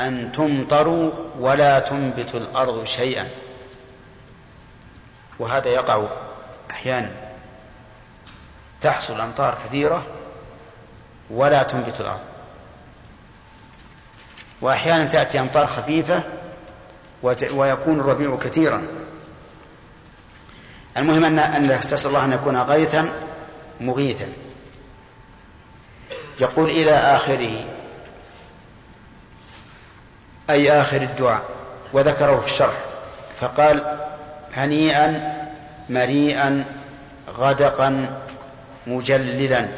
أن 0.00 0.32
تمطروا 0.32 1.12
ولا 1.38 1.78
تنبت 1.78 2.34
الأرض 2.34 2.84
شيئا. 2.84 3.28
وهذا 5.38 5.68
يقع 5.68 6.04
أحيانا. 6.70 7.10
تحصل 8.80 9.20
أمطار 9.20 9.58
كثيرة 9.64 10.06
ولا 11.30 11.62
تنبت 11.62 12.00
الأرض. 12.00 12.20
وأحيانا 14.60 15.04
تأتي 15.04 15.40
أمطار 15.40 15.66
خفيفة 15.66 16.22
ويكون 17.52 18.00
الربيع 18.00 18.36
كثيرا. 18.36 18.82
المهم 20.96 21.24
أن 21.38 21.80
تسأل 21.80 22.08
الله 22.08 22.24
أن 22.24 22.32
يكون 22.32 22.56
غيثا 22.56 23.08
مغيثا. 23.80 24.26
يقول 26.40 26.70
إلى 26.70 26.92
آخره 26.92 27.64
أي 30.50 30.72
آخر 30.80 31.02
الدعاء 31.02 31.42
وذكره 31.92 32.40
في 32.40 32.46
الشرح 32.46 32.74
فقال 33.40 33.98
هنيئا 34.54 35.38
مريئا 35.88 36.64
غدقا 37.38 38.20
مجللا 38.86 39.68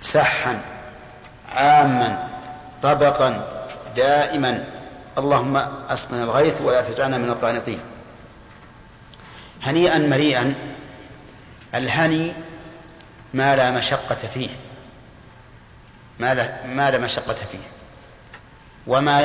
سحا 0.00 0.60
عاما 1.54 2.28
طبقا 2.82 3.44
دائما. 3.96 4.64
اللهم 5.18 5.56
أسقنا 5.88 6.24
الغيث 6.24 6.60
ولا 6.60 6.80
تجعلنا 6.82 7.18
من 7.18 7.28
القانطين. 7.30 7.80
هنيئا 9.62 9.98
مريئا 9.98 10.54
الهني 11.74 12.32
ما 13.34 13.56
لا 13.56 13.70
مشقة 13.70 14.28
فيه. 14.34 14.48
ما 16.18 16.34
لا, 16.34 16.66
ما 16.66 16.90
لا 16.90 16.98
مشقة 16.98 17.34
فيه. 17.34 17.58
وما 18.86 19.20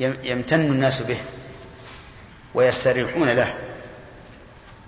يمتن 0.00 0.60
الناس 0.60 1.02
به 1.02 1.18
ويستريحون 2.54 3.28
له. 3.28 3.54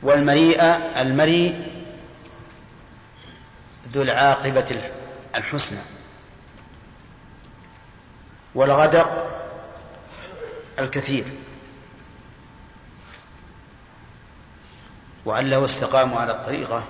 والمريء 0.02 0.62
المريء 1.00 1.72
ذو 3.92 4.02
العاقبة 4.02 4.80
الحسنى. 5.34 5.78
والغدق 8.54 9.32
الكثير. 10.78 11.24
وأن 15.24 15.50
لو 15.50 15.64
استقاموا 15.64 16.20
على 16.20 16.32
الطريقة 16.32 16.84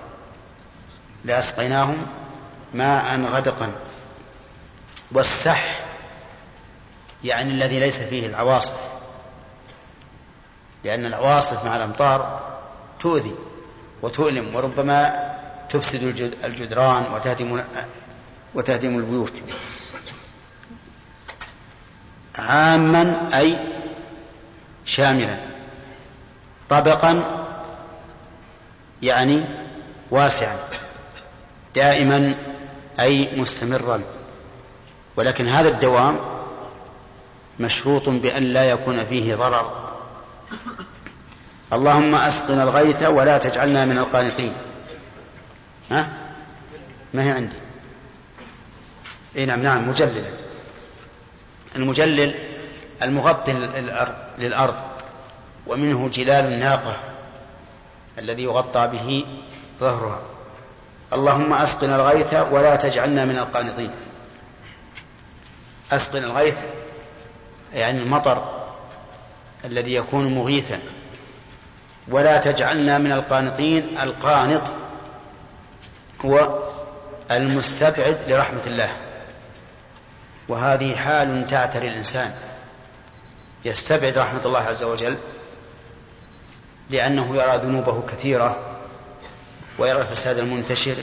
لأسقيناهم 1.24 2.06
ماء 2.74 3.20
غدقا. 3.20 3.72
والسح 5.12 5.80
يعني 7.24 7.50
الذي 7.50 7.78
ليس 7.80 8.02
فيه 8.02 8.26
العواصف 8.26 8.92
لأن 10.84 11.06
العواصف 11.06 11.64
مع 11.64 11.76
الأمطار 11.76 12.40
تؤذي 13.00 13.34
وتؤلم 14.02 14.54
وربما 14.54 15.32
تفسد 15.70 16.34
الجدران 16.44 17.04
وتهدم 17.14 17.62
وتهدم 18.54 18.98
البيوت. 18.98 19.42
عاما 22.38 23.28
أي 23.34 23.58
شاملا 24.84 25.36
طبقا 26.68 27.41
يعني 29.02 29.44
واسعا 30.10 30.56
دائما 31.74 32.34
أي 33.00 33.28
مستمرا. 33.36 34.02
ولكن 35.16 35.48
هذا 35.48 35.68
الدوام 35.68 36.18
مشروط 37.60 38.08
بأن 38.08 38.42
لا 38.42 38.70
يكون 38.70 39.04
فيه 39.04 39.34
ضرر. 39.34 39.92
اللهم 41.72 42.14
أسقنا 42.14 42.62
الغيث 42.62 43.02
ولا 43.02 43.38
تجعلنا 43.38 43.84
من 43.84 43.98
القانطين. 43.98 44.52
ها؟ 45.90 46.08
ما 47.14 47.24
هي 47.24 47.30
عندي. 47.30 47.56
إي 49.36 49.46
نعم 49.46 49.62
نعم 49.62 49.88
مجللا 49.88 50.24
المجلل 51.76 52.34
المغطي 53.02 53.52
للأرض 54.38 54.74
ومنه 55.66 56.08
جلال 56.08 56.52
الناقة. 56.52 57.11
الذي 58.18 58.42
يغطى 58.42 58.86
به 58.86 59.24
ظهرها. 59.80 60.20
اللهم 61.12 61.52
أسقنا 61.52 61.96
الغيث 61.96 62.34
ولا 62.50 62.76
تجعلنا 62.76 63.24
من 63.24 63.38
القانطين. 63.38 63.90
أسقنا 65.92 66.26
الغيث 66.26 66.56
يعني 67.74 67.98
المطر 67.98 68.64
الذي 69.64 69.94
يكون 69.94 70.34
مغيثا. 70.34 70.80
ولا 72.08 72.38
تجعلنا 72.38 72.98
من 72.98 73.12
القانطين 73.12 73.98
القانط 73.98 74.62
هو 76.24 76.58
المستبعد 77.30 78.18
لرحمة 78.28 78.62
الله. 78.66 78.90
وهذه 80.48 80.96
حال 80.96 81.46
تعتري 81.46 81.88
الإنسان 81.88 82.34
يستبعد 83.64 84.18
رحمة 84.18 84.40
الله 84.44 84.60
عز 84.60 84.82
وجل. 84.82 85.18
لأنه 86.90 87.36
يرى 87.36 87.56
ذنوبه 87.56 88.02
كثيرة 88.12 88.56
ويرى 89.78 90.00
الفساد 90.00 90.38
المنتشر 90.38 90.94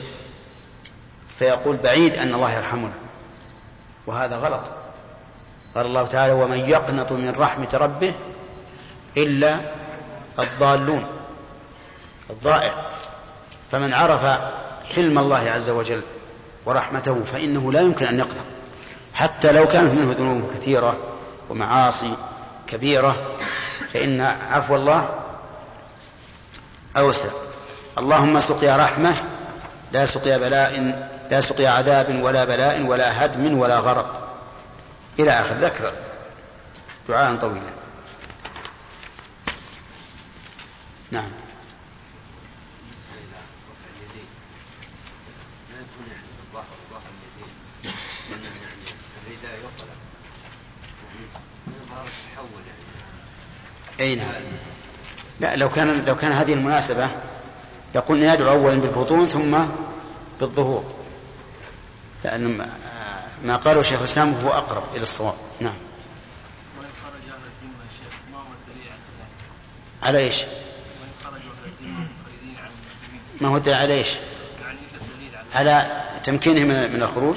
فيقول 1.39 1.77
بعيد 1.77 2.15
أن 2.15 2.33
الله 2.33 2.57
يرحمنا. 2.57 2.93
وهذا 4.07 4.37
غلط. 4.37 4.61
قال 5.75 5.85
الله 5.85 6.05
تعالى 6.05 6.33
ومن 6.33 6.59
يقنط 6.59 7.11
من 7.11 7.33
رحمة 7.37 7.69
ربه 7.73 8.13
إلا 9.17 9.59
الضالون 10.39 11.05
الضائع. 12.29 12.73
فمن 13.71 13.93
عرف 13.93 14.39
حلم 14.95 15.19
الله 15.19 15.49
عز 15.49 15.69
وجل 15.69 16.01
ورحمته 16.65 17.23
فإنه 17.33 17.71
لا 17.71 17.81
يمكن 17.81 18.05
أن 18.05 18.19
يقنط. 18.19 18.45
حتى 19.13 19.51
لو 19.51 19.67
كانت 19.67 19.93
منه 19.93 20.15
ذنوب 20.19 20.51
كثيرة 20.59 20.97
ومعاصي 21.49 22.13
كبيرة 22.67 23.15
فإن 23.93 24.21
عفو 24.51 24.75
الله 24.75 25.09
أوسع 26.99 27.29
اللهم 27.97 28.39
سقيا 28.39 28.77
رحمة 28.77 29.17
لا 29.91 30.05
سقيا 30.05 30.38
بلاء 30.38 31.09
لا 31.31 31.41
سقيا 31.41 31.69
عذاب 31.69 32.19
ولا 32.23 32.45
بلاء 32.45 32.81
ولا 32.81 33.25
هدم 33.25 33.57
ولا 33.59 33.79
غرق. 33.79 34.29
إلى 35.19 35.31
آخر 35.31 35.55
ذكر 35.55 35.93
دعاء 37.09 37.35
طويلا. 37.35 37.62
نعم. 41.12 41.31
أي 53.99 54.15
نعم. 54.15 54.33
لا 55.39 55.56
لو 55.56 55.69
كان 55.69 56.06
لو 56.06 56.15
كان 56.15 56.32
هذه 56.32 56.54
المناسبة 56.54 57.08
لقلنا 57.95 58.34
يدعو 58.34 58.49
أولا 58.49 58.75
بالبطون 58.75 59.28
ثم 59.28 59.58
بالظهور. 60.39 60.84
لأن 62.23 62.67
ما 63.45 63.56
قاله 63.56 63.82
شيخ 63.82 63.99
الإسلام 63.99 64.34
هو 64.34 64.49
أقرب 64.49 64.84
إلى 64.95 65.04
الصواب. 65.04 65.34
نعم. 65.60 65.73
على 70.04 70.17
إيش؟ 70.17 70.43
ما 73.41 73.47
هو 73.47 73.58
الدليل 73.58 73.75
على 73.75 73.93
إيش؟ 73.93 74.10
على 75.56 76.04
تمكينه 76.23 76.63
من 76.63 77.04
الخروج؟ 77.04 77.36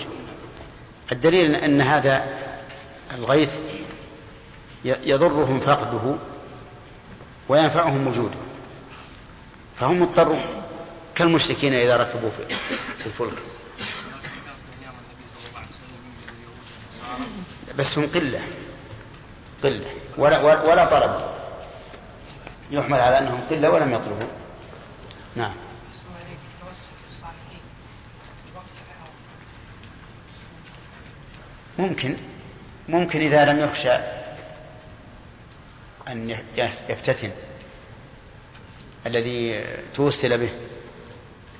الدليل 1.13 1.55
إن 1.55 1.81
هذا 1.81 2.27
الغيث 3.15 3.51
يضرهم 4.85 5.61
فقده. 5.61 6.17
وينفعهم 7.49 8.07
وجوده 8.07 8.39
فهم 9.81 10.03
مضطرون. 10.03 10.63
كالمشركين 11.15 11.75
إذا 11.75 11.97
ركبوا 11.97 12.31
في 12.99 13.07
الفلك. 13.07 13.43
بس 17.79 17.99
هم 17.99 18.07
قلة. 18.15 18.41
قلة. 19.65 19.91
ولا, 20.19 20.39
ولا 20.41 20.85
طلب 20.85 21.33
يحمل 22.71 23.01
على 23.01 23.19
أنهم 23.19 23.41
قلة 23.51 23.71
ولم 23.71 23.93
يطلبوا. 23.93 24.29
نعم. 25.37 25.53
ممكن. 31.79 32.17
ممكن 32.89 33.21
إذا 33.21 33.45
لم 33.45 33.59
يخشى 33.59 34.22
أن 36.13 36.37
يفتتن 36.89 37.31
الذي 39.07 39.65
توسل 39.95 40.39
به 40.39 40.51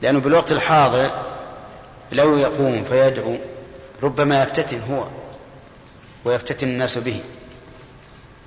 لأنه 0.03 0.19
بالوقت 0.19 0.53
الحاضر 0.53 1.11
لو 2.13 2.37
يقوم 2.37 2.85
فيدعو 2.85 3.39
ربما 4.03 4.43
يفتتن 4.43 4.81
هو 4.83 5.07
ويفتتن 6.25 6.69
الناس 6.69 6.99
به. 6.99 7.21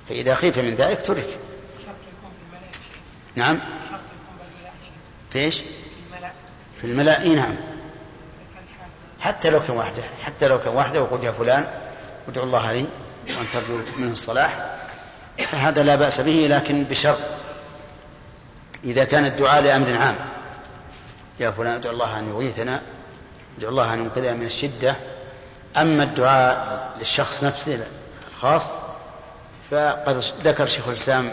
فإذا 0.08 0.34
خيف 0.34 0.58
من 0.58 0.74
ذلك 0.74 1.06
ترك. 1.06 1.38
نعم. 3.34 3.60
في 5.30 5.38
إيش؟ 5.38 5.62
في 6.80 6.84
الملأ. 6.84 7.22
إي 7.22 7.34
نعم. 7.34 7.54
حتى 9.20 9.50
لو 9.50 9.60
كان 9.60 9.76
وحده 9.76 10.02
حتى 10.22 10.48
لو 10.48 10.58
كان 10.58 10.74
وحده 10.74 11.02
وقلت 11.02 11.24
يا 11.24 11.32
فلان 11.32 11.66
ادعو 12.28 12.44
الله 12.44 12.72
لي 12.72 12.86
وأن 13.28 13.46
ترجو 13.52 13.80
منه 13.98 14.12
الصلاح. 14.12 14.75
فهذا 15.38 15.82
لا 15.82 15.96
بأس 15.96 16.20
به 16.20 16.46
لكن 16.50 16.84
بشرط 16.84 17.18
إذا 18.84 19.04
كان 19.04 19.24
الدعاء 19.26 19.62
لأمر 19.62 19.96
عام. 19.96 20.16
يا 21.40 21.50
فلان 21.50 21.74
ادعو 21.74 21.92
الله 21.92 22.18
أن 22.18 22.28
يغيثنا 22.28 22.80
ادعو 23.58 23.70
الله 23.70 23.94
أن 23.94 23.98
ينقذنا 23.98 24.34
من 24.34 24.46
الشدة. 24.46 24.96
أما 25.76 26.02
الدعاء 26.02 26.90
للشخص 26.98 27.44
نفسه 27.44 27.86
الخاص 28.32 28.66
فقد 29.70 30.22
ذكر 30.44 30.66
شيخ 30.66 30.88
الإسلام 30.88 31.32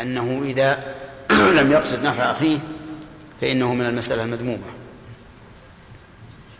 أنه 0.00 0.42
إذا 0.44 0.94
لم 1.58 1.72
يقصد 1.72 2.02
نفع 2.02 2.30
أخيه 2.30 2.58
فإنه 3.40 3.74
من 3.74 3.86
المسألة 3.86 4.24
المذمومة. 4.24 4.66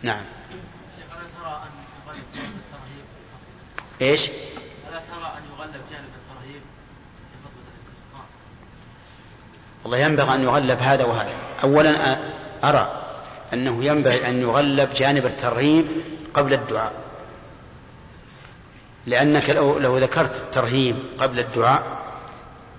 نعم. 0.03 0.23
إيش؟ 4.01 4.29
ألا 4.89 4.99
ترى 4.99 5.33
أن 5.39 5.43
يغلب 5.53 5.73
جانب 5.91 6.11
الترهيب 6.21 6.63
في 7.31 7.37
خطبة 7.45 7.69
الاستسقاء؟ 7.75 8.27
والله 9.85 9.99
ينبغي 9.99 10.35
أن 10.35 10.43
يغلب 10.43 10.79
هذا 10.81 11.05
وهذا. 11.05 11.31
أولا 11.65 12.17
أرى 12.65 13.03
أنه 13.53 13.85
ينبغي 13.85 14.29
أن 14.29 14.43
يغلب 14.43 14.93
جانب 14.95 15.27
الترهيب 15.27 15.87
قبل 16.35 16.53
الدعاء. 16.53 16.93
لأنك 19.07 19.51
لو, 19.51 19.79
لو 19.79 19.99
ذكرت 19.99 20.37
الترهيب 20.37 20.97
قبل 21.19 21.39
الدعاء 21.39 21.83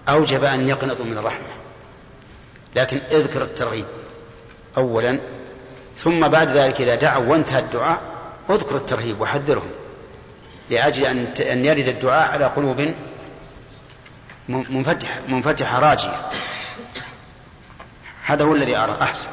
أوجب 0.09 0.43
أن 0.43 0.69
يقنطوا 0.69 1.05
من 1.05 1.17
الرحمة. 1.17 1.47
لكن 2.75 3.01
اذكر 3.11 3.41
الترغيب 3.41 3.85
أولا 4.77 5.19
ثم 5.97 6.27
بعد 6.27 6.49
ذلك 6.49 6.81
إذا 6.81 6.95
دعوا 6.95 7.25
وانتهى 7.25 7.59
الدعاء 7.59 8.01
اذكر 8.49 8.75
الترهيب 8.75 9.21
وحذرهم. 9.21 9.69
لأجل 10.69 11.05
أن 11.05 11.33
أن 11.39 11.65
يرد 11.65 11.87
الدعاء 11.87 12.31
على 12.31 12.45
قلوب 12.45 12.93
منفتحة 14.49 15.19
منفتحة 15.27 15.79
راجية. 15.79 16.15
هذا 18.25 18.43
هو 18.43 18.55
الذي 18.55 18.77
أرى. 18.77 18.97
أحسن. 19.01 19.29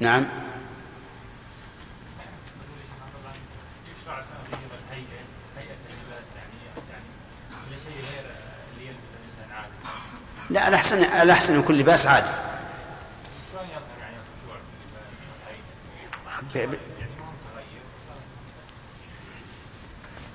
نعم. 0.00 0.24
لا 10.50 10.68
الأحسن 10.68 11.04
الأحسن 11.04 11.58
يكون 11.58 11.76
لباس 11.76 12.06
عادي. 12.06 12.28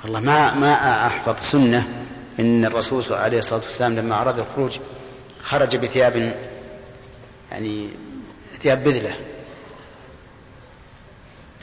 والله 0.03 0.19
ما 0.19 0.53
ما 0.53 1.07
أحفظ 1.07 1.39
سنة 1.39 1.87
إن 2.39 2.65
الرسول 2.65 3.03
عليه 3.11 3.39
الصلاة 3.39 3.59
والسلام 3.59 3.95
لما 3.95 4.21
أراد 4.21 4.39
الخروج 4.39 4.79
خرج 5.47 5.75
بثياب 5.75 6.35
يعني 7.51 7.89
ثياب 8.61 8.83
بذلة. 8.83 9.15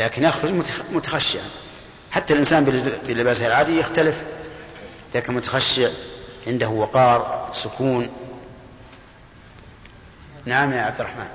لكن 0.00 0.24
يخرج 0.24 0.50
متخشعا 0.92 1.48
حتى 2.10 2.34
الإنسان 2.34 2.64
بلباسه 3.06 3.46
العادي 3.46 3.78
يختلف. 3.78 4.22
اذا 5.12 5.20
كان 5.20 5.34
متخشع 5.34 5.88
عنده 6.46 6.68
وقار 6.68 7.50
سكون. 7.54 8.08
نعم 10.44 10.72
يا 10.72 10.82
عبد 10.82 11.00
الرحمن. 11.00 11.28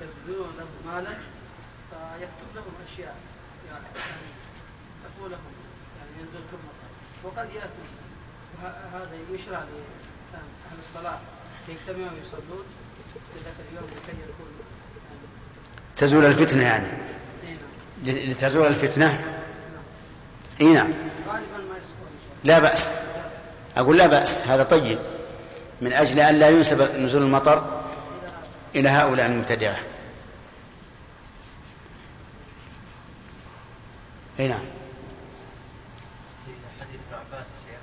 يبذلون 0.00 0.48
له 0.58 0.92
مالا 0.92 1.14
فيكتب 1.90 2.48
لهم 2.54 2.72
اشياء 2.92 3.16
يعني 3.70 3.84
تقول 5.04 5.30
لهم 5.30 5.40
يعني 5.98 6.10
ينزل 6.20 6.40
كل 6.50 6.56
مطر 6.56 6.90
وقد 7.24 7.48
ياتون 7.54 7.88
وهذا 8.62 9.10
يشرع 9.32 9.58
لأهل 9.58 10.78
الصلاة 10.88 11.18
يجتمعوا 11.68 12.10
ويصلون 12.10 12.64
في 13.14 13.38
ذاك 13.44 13.54
اليوم 13.70 13.84
لكي 13.84 14.12
يكون 14.12 14.46
تزول 15.96 16.24
الفتنة 16.24 16.62
يعني. 16.62 16.86
نعم. 18.04 18.30
لتزول 18.30 18.66
الفتنة؟ 18.66 19.24
اي 20.60 20.72
نعم. 20.72 20.90
لا 22.44 22.58
بأس. 22.58 22.92
أقول 23.76 23.98
لا 23.98 24.06
بأس. 24.06 24.38
هذا 24.46 24.62
طيب. 24.62 24.98
من 25.80 25.92
أجل 25.92 26.20
أن 26.20 26.38
لا 26.38 26.48
ينسب 26.48 26.82
نزول 26.82 27.22
المطر 27.22 27.84
إلى 28.74 28.88
هؤلاء 28.88 29.26
المبتدعة. 29.26 29.78
أي 34.40 34.48
نعم 34.48 34.64
في 36.46 36.52
حديث 36.80 37.00
ابن 37.06 37.14
عباس 37.14 37.46
شيخ 37.66 37.80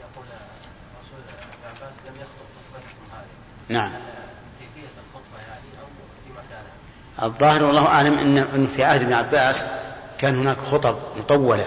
يقول 0.00 0.26
الرسول 0.26 1.20
ابن 1.28 1.76
عباس 1.76 1.94
لم 2.06 2.14
يخطب 2.20 2.46
خطبتكم 2.54 3.06
هذه 3.12 3.34
نعم. 3.70 3.92
كيفية 4.58 4.88
الخطبة 4.98 5.48
يعني 5.48 5.62
الظاهر 7.22 7.64
والله 7.64 7.86
أعلم 7.86 8.18
أن 8.54 8.68
في 8.76 8.84
عهد 8.84 9.02
ابن 9.02 9.12
عباس 9.12 9.66
كان 10.18 10.38
هناك 10.38 10.56
خطب 10.58 10.96
مطولة 11.16 11.66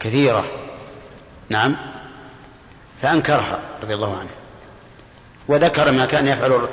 كثيرة. 0.00 0.44
نعم. 1.48 1.76
فأنكرها 3.02 3.60
رضي 3.82 3.94
الله 3.94 4.18
عنه. 4.18 4.30
وذكر 5.48 5.90
ما 5.90 6.06
كان 6.06 6.28
يفعله 6.28 6.68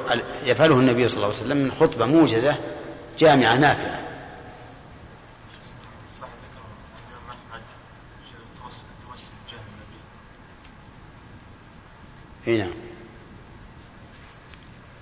يفعله 0.45 0.75
النبي 0.75 1.09
صلى 1.09 1.17
الله 1.17 1.27
عليه 1.27 1.37
وسلم 1.37 1.57
من 1.57 1.71
خطبة 1.71 2.05
موجزة 2.05 2.55
جامعة 3.19 3.55
نافعة. 3.55 4.01
اي 12.47 12.57
نعم. 12.57 12.86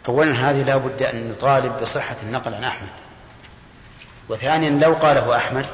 اولا 0.08 0.32
هذه 0.32 0.64
لا 0.64 0.78
بد 0.78 1.04
أن 1.04 1.30
نطالب 1.30 1.82
بصحة 1.82 2.16
النقل 2.24 2.54
عن 2.54 2.64
أحمد. 2.64 2.90
وثانيا 4.30 4.70
لو 4.70 4.94
قاله 4.94 5.38
أحمد 5.38 5.66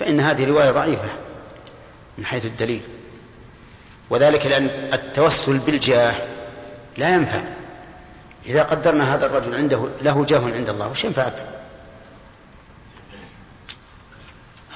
فإن 0.00 0.20
هذه 0.20 0.44
رواية 0.44 0.70
ضعيفة 0.70 1.08
من 2.18 2.26
حيث 2.26 2.44
الدليل. 2.44 2.82
وذلك 4.10 4.46
لأن 4.46 4.66
التوسل 4.92 5.58
بالجاه 5.58 6.14
لا 6.96 7.14
ينفع. 7.14 7.40
إذا 8.46 8.62
قدرنا 8.62 9.14
هذا 9.14 9.26
الرجل 9.26 9.54
عنده 9.54 9.88
له 10.02 10.24
جاه 10.24 10.40
عند 10.54 10.68
الله 10.68 10.88
وش 10.88 11.04
ينفعك؟ 11.04 11.46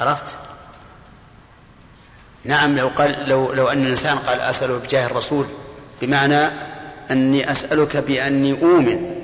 عرفت؟ 0.00 0.36
نعم 2.44 2.76
لو 2.76 2.88
قال 2.88 3.28
لو 3.28 3.52
لو 3.52 3.68
أن 3.68 3.82
الإنسان 3.82 4.18
قال 4.18 4.40
أسأله 4.40 4.78
بجاه 4.78 5.06
الرسول 5.06 5.46
بمعنى 6.02 6.71
أني 7.10 7.50
أسألك 7.50 7.96
بأني 7.96 8.52
أؤمن 8.52 9.22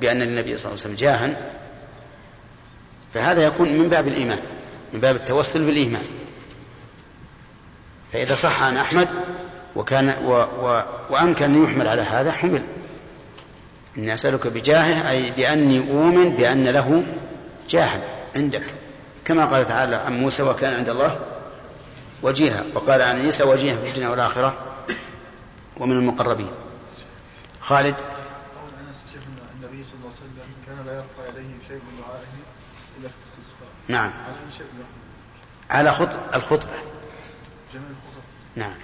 بأن 0.00 0.22
النبي 0.22 0.58
صلى 0.58 0.72
الله 0.72 0.84
عليه 0.84 0.94
وسلم 0.94 0.94
جاها 0.94 1.36
فهذا 3.14 3.44
يكون 3.44 3.72
من 3.72 3.88
باب 3.88 4.08
الإيمان 4.08 4.38
من 4.92 5.00
باب 5.00 5.16
التوسل 5.16 5.66
بالإيمان. 5.66 6.02
فإذا 8.12 8.34
صح 8.34 8.62
عن 8.62 8.76
أحمد 8.76 9.08
وكان 9.76 10.14
و 10.24 10.32
و 10.32 10.82
وأمكن 11.10 11.44
أن 11.44 11.64
يحمل 11.64 11.88
على 11.88 12.02
هذا 12.02 12.32
حمل. 12.32 12.62
أني 13.98 14.14
أسألك 14.14 14.46
بجاهه 14.46 15.10
أي 15.10 15.30
بأني 15.30 15.78
أؤمن 15.78 16.30
بأن 16.30 16.68
له 16.68 17.02
جاها 17.68 18.00
عندك. 18.36 18.64
كما 19.24 19.46
قال 19.46 19.68
تعالى 19.68 19.96
عن 19.96 20.20
موسى 20.20 20.42
وكان 20.42 20.74
عند 20.74 20.88
الله 20.88 21.18
وجيها. 22.22 22.64
وقال 22.74 23.02
عن 23.02 23.20
عيسى 23.24 23.44
وجيها 23.44 23.76
في 23.76 23.88
الدنيا 23.88 24.08
والآخرة 24.08 24.54
ومن 25.76 25.98
المقربين. 25.98 26.50
خالد. 27.60 27.94
قول 27.94 28.70
انس 28.88 29.04
النبي 29.62 29.84
صلى 29.84 29.94
الله 29.94 30.06
عليه 30.06 30.16
وسلم 30.16 30.54
كان 30.66 30.86
لا 30.86 30.92
يرفع 30.92 31.28
يديه 31.28 31.54
شيء 31.68 31.76
من 31.76 32.02
دعائه 32.02 32.22
الا 32.98 33.08
في 33.08 33.14
الاستسقاء 33.24 33.68
نعم. 33.88 34.12
على 34.26 34.34
اي 34.34 34.58
شيء 34.58 34.66
على 35.70 35.92
خطب 35.92 36.18
الخطبة. 36.34 36.78
جميع 37.74 37.86
الخطب 37.88 38.22
نعم. 38.56 38.74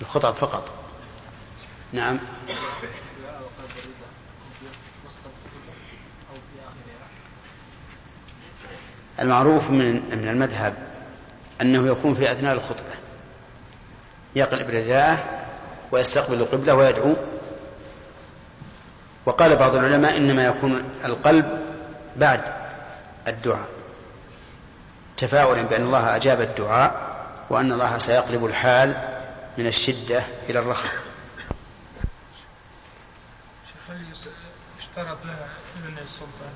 الخطب 0.00 0.34
فقط. 0.34 0.72
نعم. 1.92 2.18
المعروف 9.20 9.70
من 9.70 9.94
من 9.94 10.28
المذهب 10.28 10.74
أنه 11.60 11.86
يكون 11.86 12.14
في 12.14 12.32
أثناء 12.32 12.54
الخطبة. 12.54 12.94
يقلب 14.36 14.70
رداءه 14.70 15.37
ويستقبل 15.92 16.34
القبلة 16.34 16.74
ويدعو. 16.74 17.14
وقال 19.26 19.56
بعض 19.56 19.76
العلماء 19.76 20.16
إنما 20.16 20.46
يكون 20.46 20.84
القلب 21.04 21.66
بعد 22.16 22.40
الدعاء. 23.28 23.68
تفاؤلا 25.16 25.62
بأن 25.62 25.82
الله 25.82 26.16
أجاب 26.16 26.40
الدعاء 26.40 27.18
وأن 27.50 27.72
الله 27.72 27.98
سيقلب 27.98 28.44
الحال 28.44 29.18
من 29.58 29.66
الشدة 29.66 30.22
إلى 30.48 30.58
الرخاء. 30.58 30.92
يشترط 34.78 35.18
إذن 35.76 35.98
السلطان؟ 36.02 36.52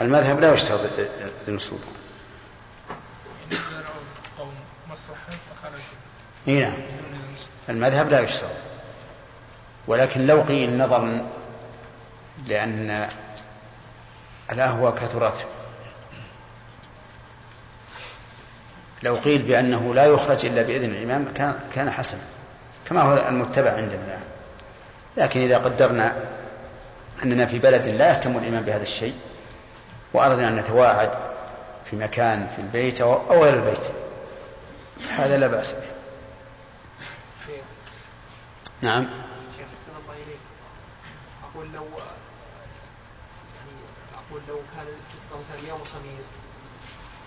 المذهب 0.00 0.40
لا 0.40 0.54
يشترط 0.54 0.80
إذن 1.46 1.56
السلطان 1.56 1.94
إي 6.48 6.60
نعم. 6.60 6.78
المذهب 7.68 8.10
لا 8.10 8.20
يشترط. 8.20 8.50
ولكن 9.86 10.26
لو 10.26 10.40
قيل 10.40 10.78
نظرا 10.78 11.26
لأن 12.46 13.08
الأهوى 14.52 14.92
كثرت. 14.92 15.46
لو 19.02 19.16
قيل 19.16 19.42
بأنه 19.42 19.94
لا 19.94 20.04
يخرج 20.04 20.46
إلا 20.46 20.62
بإذن 20.62 20.90
الإمام 20.90 21.32
كان 21.34 21.60
كان 21.74 21.90
حسنا 21.90 22.20
كما 22.88 23.02
هو 23.02 23.28
المتبع 23.28 23.70
عندنا 23.70 24.04
الآن. 24.06 24.22
لكن 25.16 25.40
إذا 25.40 25.58
قدرنا 25.58 26.16
أننا 27.22 27.46
في 27.46 27.58
بلد 27.58 27.86
لا 27.86 28.10
يهتم 28.10 28.38
الإمام 28.38 28.62
بهذا 28.62 28.82
الشيء 28.82 29.14
وأردنا 30.12 30.48
أن 30.48 30.56
نتواعد 30.56 31.10
في 31.90 31.96
مكان 31.96 32.48
في 32.56 32.62
البيت 32.62 33.00
أو 33.00 33.42
غير 33.42 33.54
البيت 33.54 33.80
هذا 35.10 35.36
لا 35.36 35.46
بأس 35.46 35.72
به. 35.72 35.97
نعم. 38.82 39.06
شيخ 39.56 39.66
السلام 39.80 40.00
الله 40.02 40.14
إليك 40.14 40.40
أقول 41.44 41.66
لو 41.72 41.84
يعني 43.56 43.74
أقول 44.14 44.40
لو 44.48 44.56
كان 44.76 44.86
الاستسقاء 44.86 45.38
مثلا 45.38 45.68
يوم 45.68 45.80
الخميس 45.80 46.28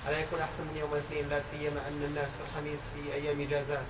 ألا 0.08 0.20
يكون 0.20 0.40
أحسن 0.40 0.64
من 0.64 0.78
يوم 0.80 0.94
الاثنين؟ 0.94 1.30
لا 1.30 1.42
سيما 1.52 1.82
أن 1.88 2.04
الناس 2.04 2.30
في 2.30 2.42
الخميس 2.50 2.80
في 2.96 3.14
أيام 3.14 3.42
إجازات. 3.42 3.86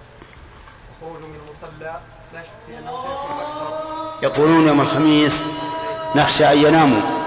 وخروج 1.02 1.22
من 1.22 1.40
المصلى 1.44 2.00
لا 2.34 2.44
شك 2.44 2.50
في 2.68 2.78
أنه 2.78 2.98
سيكون 2.98 3.40
أكثر 3.40 4.14
يقولون 4.24 4.68
يوم 4.68 4.82
الخميس 4.82 5.44
نخشى 6.16 6.52
أن 6.52 6.58
يناموا. 6.58 7.22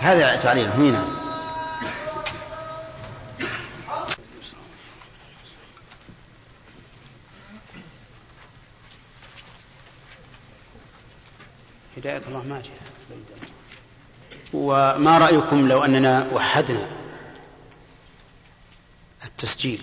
هذا 0.00 0.36
تعليل 0.36 0.68
هنا. 0.68 1.21
هداية 12.02 12.22
الله 12.26 12.42
ما 12.42 12.62
جاء. 12.62 12.78
وما 14.52 15.18
رأيكم 15.18 15.68
لو 15.68 15.84
أننا 15.84 16.28
وحدنا 16.32 16.88
التسجيل 19.24 19.82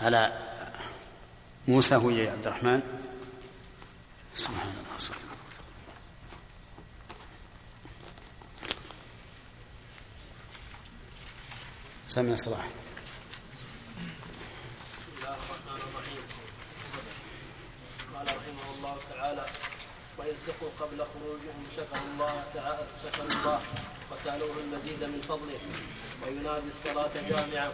على 0.00 0.38
موسى 1.68 1.96
هو 1.96 2.08
عبد 2.08 2.46
الرحمن؟ 2.46 2.82
سبحان 4.36 4.68
الله 4.68 4.98
صلى 4.98 5.16
سمع 12.08 12.36
صلاح 12.36 12.66
بسم 14.94 15.12
الله 15.18 15.34
الرحمن 15.34 15.80
الرحيم 15.88 16.22
قال 18.14 18.26
رحمه 18.26 18.74
الله 18.78 18.96
تعالى 19.10 19.46
وإن 20.20 20.36
سقوا 20.46 20.68
قبل 20.80 20.98
خروجهم 21.12 21.64
شكروا 21.76 22.08
الله 22.12 22.44
تعالى 22.54 22.86
شكروا 23.04 23.30
الله 23.30 23.60
وسألوه 24.12 24.54
المزيد 24.64 25.04
من 25.04 25.20
فضله. 25.28 25.60
وينادي 26.22 26.68
الصلاة 26.68 27.10
جامعة 27.28 27.72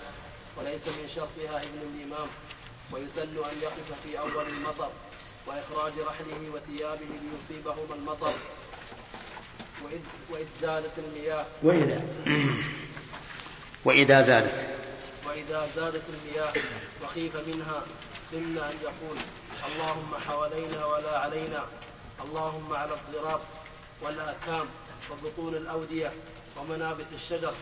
وليس 0.57 0.87
من 0.87 1.09
شرطها 1.15 1.63
ابن 1.63 1.79
الإمام. 1.95 2.29
ويسن 2.93 3.23
أن 3.23 3.57
يقف 3.63 3.89
في 4.05 4.19
أول 4.19 4.47
المطر 4.47 4.91
وإخراج 5.47 5.93
رحله 5.99 6.51
وثيابه 6.55 7.07
ليصيبهما 7.23 7.95
المطر. 7.95 8.33
وإذ, 9.85 10.01
وإذ 10.31 10.47
زالت 10.63 10.93
المياه. 10.99 11.47
وإذا؟ 11.63 12.03
وإذا 13.85 14.21
زادت 14.21 14.67
وإذا 15.27 15.69
زادت 15.77 16.03
المياه 16.09 16.53
وخيف 17.05 17.37
منها 17.37 17.83
سن 18.31 18.59
أن 18.59 18.75
يقول 18.83 19.19
اللهم 19.67 20.15
حوالينا 20.27 20.87
ولا 20.87 21.19
علينا. 21.19 21.65
اللهم 22.25 22.73
على 22.73 22.91
الضراب 22.95 23.41
والآكام 24.03 24.67
وبطون 25.11 25.55
الأودية 25.55 26.13
ومنابت 26.57 27.07
الشجر. 27.13 27.55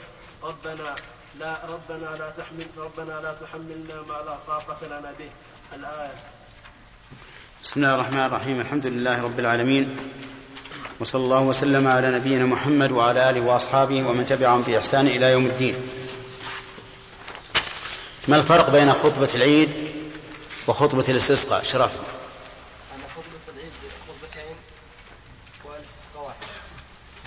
ربنا 0.42 0.94
لا 1.40 1.58
ربنا 1.68 2.16
لا 2.16 2.30
تحمل 2.30 2.66
ربنا 2.76 3.20
لا 3.20 3.34
تحملنا 3.40 4.02
ما 4.08 4.18
لا 4.26 4.38
طاقة 4.46 4.86
لنا 4.86 5.12
به. 5.18 5.30
الآية. 5.76 6.14
بسم 7.62 7.80
الله 7.80 7.94
الرحمن 7.94 8.26
الرحيم. 8.26 8.60
الحمد 8.60 8.86
لله 8.86 9.22
رب 9.22 9.38
العالمين. 9.40 9.96
وصلى 11.00 11.22
الله 11.22 11.40
وسلم 11.40 11.86
على 11.86 12.10
نبينا 12.10 12.44
محمد 12.44 12.92
وعلى 12.92 13.30
آله 13.30 13.40
وأصحابه 13.40 14.06
ومن 14.08 14.26
تبعهم 14.26 14.62
بإحسان 14.62 15.06
إلى 15.06 15.32
يوم 15.32 15.46
الدين. 15.46 15.74
ما 18.28 18.36
الفرق 18.36 18.70
بين 18.70 18.92
خطبة 18.92 19.28
العيد 19.34 19.70
وخطبة 20.66 21.04
الاستسقاء؟ 21.08 21.62
شرف 21.62 21.92
أن 22.94 23.02
خطبة 23.16 23.44
العيد 23.56 23.72
خطبتين 24.08 24.56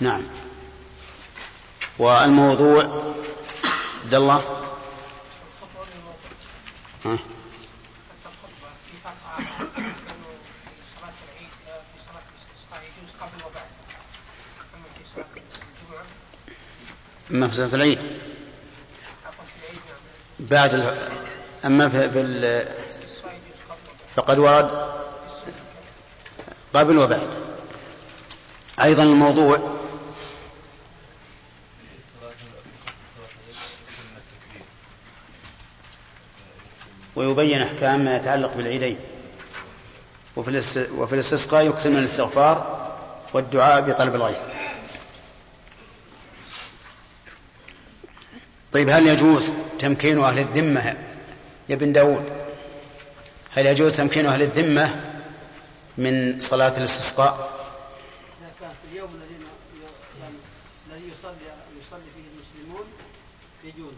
نعم. 0.00 0.22
والموضوع 1.98 2.82
عبد 4.04 4.14
الله؟ 4.14 4.42
ها؟ 7.04 7.18
أما 17.30 17.48
في 17.48 17.54
صلاة 17.54 17.74
العيد؟ 17.74 17.98
بعد 20.40 20.74
ال... 20.74 21.10
أما 21.64 21.88
في, 21.88 22.10
في 22.10 22.20
ال... 22.20 22.68
فقد 24.16 24.38
ورد 24.38 24.92
قبل 26.74 26.98
وبعد. 26.98 27.47
أيضا 28.82 29.02
الموضوع. 29.02 29.58
ويبين 37.16 37.62
أحكام 37.62 38.04
ما 38.04 38.16
يتعلق 38.16 38.54
بالعيدين. 38.56 38.98
وفي 40.36 40.50
الاست- 40.50 40.90
وفي 40.96 41.12
الاستسقاء 41.14 41.66
يكثر 41.66 41.90
من 41.90 41.98
الاستغفار 41.98 42.88
والدعاء 43.32 43.80
بطلب 43.80 44.14
الغيث. 44.14 44.38
طيب 48.72 48.90
هل 48.90 49.06
يجوز 49.06 49.52
تمكين 49.78 50.18
أهل 50.24 50.38
الذمة 50.38 50.96
يا 51.68 51.74
ابن 51.74 51.92
داود؟ 51.92 52.24
هل 53.54 53.66
يجوز 53.66 53.92
تمكين 53.96 54.26
أهل 54.26 54.42
الذمة 54.42 55.00
من 55.98 56.40
صلاة 56.40 56.76
الاستسقاء 56.76 57.32
إذا 58.40 58.50
كان 58.60 58.70
في 58.70 58.92
اليوم 58.92 59.10
الذي 59.14 59.34
يعني 60.20 60.34
الذي 60.90 61.08
يصلي 61.08 61.32
يصلي 61.86 62.08
فيه 62.14 62.22
المسلمون 62.34 62.84
يجوز. 63.64 63.94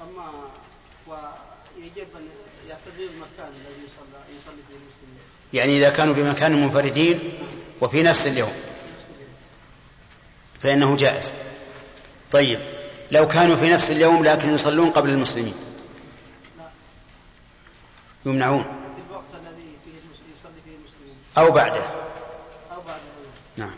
أما 0.00 0.30
ويجب 1.06 2.06
أن 2.16 2.28
يعتذر 2.68 3.10
المكان 3.14 3.48
الذي 3.48 3.82
يصلى 3.84 4.38
يصلي 4.38 4.62
فيه 4.68 4.74
المسلمون 4.74 5.20
يعني 5.52 5.78
إذا 5.78 5.90
كانوا 5.90 6.14
بمكان 6.14 6.62
منفردين 6.62 7.18
وفي 7.80 8.02
نفس 8.02 8.26
اليوم. 8.26 8.52
فإنه 10.60 10.96
جائز. 10.96 11.32
طيب. 12.32 12.60
لو 13.10 13.28
كانوا 13.28 13.56
في 13.56 13.70
نفس 13.70 13.90
اليوم 13.90 14.24
لكن 14.24 14.54
يصلون 14.54 14.90
قبل 14.90 15.10
المسلمين. 15.10 15.54
يمنعون. 18.26 18.62
في 18.62 19.02
الوقت 19.10 19.24
الذي 19.34 19.76
يصلي 20.38 20.60
فيه 20.64 20.76
المسلمون 20.76 21.16
أو 21.38 21.50
بعده 21.52 21.84
أو 22.72 22.80
بعد 22.80 23.00
الأيام 23.00 23.34
نعم 23.56 23.74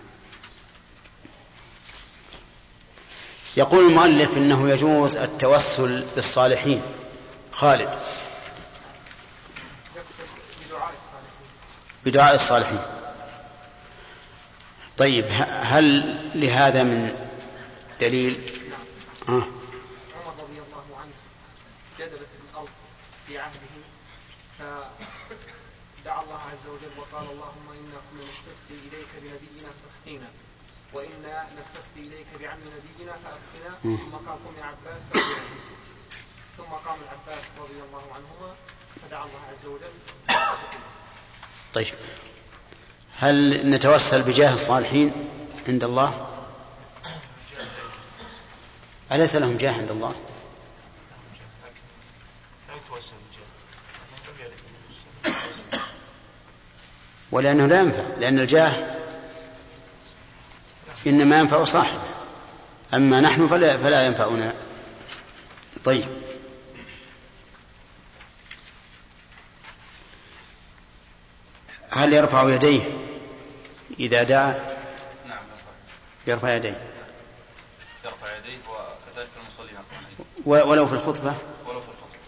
يقول 3.56 3.86
المؤلف 3.86 4.36
إنه 4.36 4.70
يجوز 4.70 5.16
التوسل 5.16 6.04
بالصالحين 6.14 6.82
خالد. 7.52 7.98
بدعاء 12.04 12.34
الصالحين. 12.34 12.80
طيب 14.98 15.26
هل 15.62 16.16
لهذا 16.34 16.82
من 16.82 17.16
دليل؟ 18.00 18.50
آه. 19.28 19.32
عمر 19.32 20.34
رضي 20.38 20.58
الله 20.58 20.98
عنه 21.00 21.12
جدبت 21.98 22.28
الأرض 22.50 22.68
في 23.26 23.38
عهده 23.38 23.72
فدعا 24.58 26.22
الله 26.22 26.40
عز 26.52 26.66
وجل 26.68 26.98
وقال 26.98 27.24
اللهم 27.32 27.66
إنا 27.70 28.00
كنا 28.10 28.30
نستسقي 28.32 28.74
إليك 28.88 29.08
بنبينا 29.22 29.70
فاسقينا 29.84 30.26
وإنا 30.94 31.46
نستسقي 31.58 32.00
إليك 32.00 32.26
بعم 32.40 32.58
نبينا 32.58 33.12
فأسقنا. 33.12 33.78
ثم 33.82 34.16
قام 34.26 34.38
قم 34.38 34.54
يا 34.58 34.64
عباس. 34.64 35.02
ثم 36.56 36.62
قام 36.62 36.98
العباس 37.02 37.44
رضي 37.58 37.82
الله 37.88 38.02
عنهما 38.14 38.54
فدعا 39.02 39.24
الله 39.24 39.40
عز 39.52 39.66
وجل. 39.66 39.92
طيب. 41.74 41.94
هل 43.18 43.70
نتوسل 43.70 44.22
بجاه 44.22 44.54
الصالحين 44.54 45.12
عند 45.68 45.84
الله؟ 45.84 46.28
أليس 49.12 49.36
لهم 49.36 49.56
جاه 49.56 49.72
عند 49.72 49.90
الله؟ 49.90 50.14
ولأنه 57.32 57.66
لا 57.66 57.80
ينفع 57.80 58.02
لأن 58.18 58.38
الجاه 58.38 58.91
إنما 61.06 61.38
ينفع 61.38 61.64
صاحبه. 61.64 62.02
أما 62.94 63.20
نحن 63.20 63.48
فلا, 63.48 63.76
فلا 63.78 64.06
ينفعنا. 64.06 64.54
طيب. 65.84 66.04
هل 71.90 72.12
يرفع 72.12 72.50
يديه؟ 72.54 72.80
إذا 74.00 74.22
دعا. 74.22 74.76
نعم 75.28 75.42
يرفع. 76.26 76.54
يديه. 76.54 76.80
يرفع 78.04 78.36
يديه 78.36 78.58
وكذلك 78.68 79.28
المصلين 79.42 79.76
ولو 80.44 80.86
في 80.86 80.92
الخطبة. 80.92 81.34
ولو 81.66 81.80
في 81.80 81.88
الخطبة. 81.88 82.18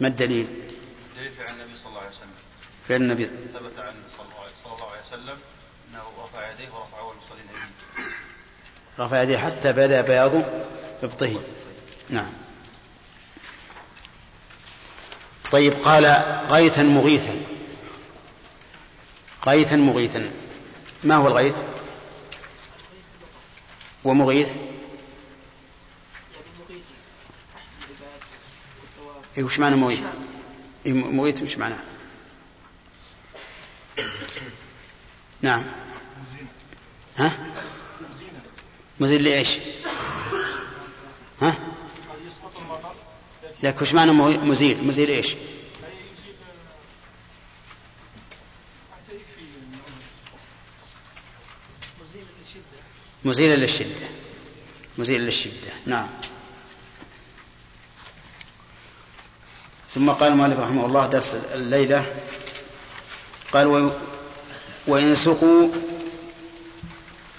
ما 0.00 0.08
الدليل؟ 0.08 0.46
دليل 1.16 1.32
فعل 1.32 1.54
النبي 1.54 1.76
صلى 1.76 1.86
الله 1.88 2.00
عليه 2.00 2.08
وسلم. 2.10 2.34
فعل 2.88 3.00
النبي. 3.00 3.24
ثبت 3.24 3.78
عن 3.78 3.94
صلى 4.16 4.26
الله 4.26 4.90
عليه- 4.90 5.00
وسلم 5.06 5.38
أنه 5.90 6.02
رفع 6.24 6.50
يديه 6.50 6.68
ورفع 6.74 6.98
اول 6.98 7.12
المصلين 7.12 7.44
ايديهم 7.48 8.03
رفع 8.98 9.22
يديه 9.22 9.38
حتى 9.38 9.72
بدا 9.72 10.00
بياض 10.00 10.32
ابطه 11.02 11.40
نعم. 12.10 12.32
طيب 15.50 15.72
قال 15.72 16.04
غيثا 16.48 16.82
مغيثا. 16.82 17.36
غيثا 19.46 19.76
مغيثا. 19.76 20.30
ما 21.04 21.14
هو 21.14 21.28
الغيث؟ 21.28 21.54
ومغيث؟ 24.04 24.54
إيه 29.38 29.44
وش 29.44 29.58
معنى 29.58 29.76
مغيث؟ 29.76 30.04
إيه 30.86 30.92
مغيث 30.92 31.42
وش 31.42 31.58
معناه؟ 31.58 31.78
نعم. 35.42 35.64
ها؟ 37.16 37.53
مزيل 39.00 39.24
لإيش؟ 39.24 39.48
ها؟ 41.42 41.58
لك 43.62 43.82
وش 43.82 43.94
معنى 43.94 44.12
مزيل 44.12 44.84
مزيل 44.84 45.08
إيش 45.08 45.34
مزيل 53.24 53.60
للشدة. 53.60 54.08
مزيل 54.98 55.20
للشدة. 55.20 55.72
نعم. 55.86 56.08
ثم 59.90 60.10
قال 60.10 60.32
المؤلف 60.32 60.58
رحمه 60.58 60.86
الله 60.86 61.06
درس 61.06 61.34
الليلة. 61.34 62.16
قال 63.52 63.92
وإن 64.86 65.14
سقوا 65.14 65.68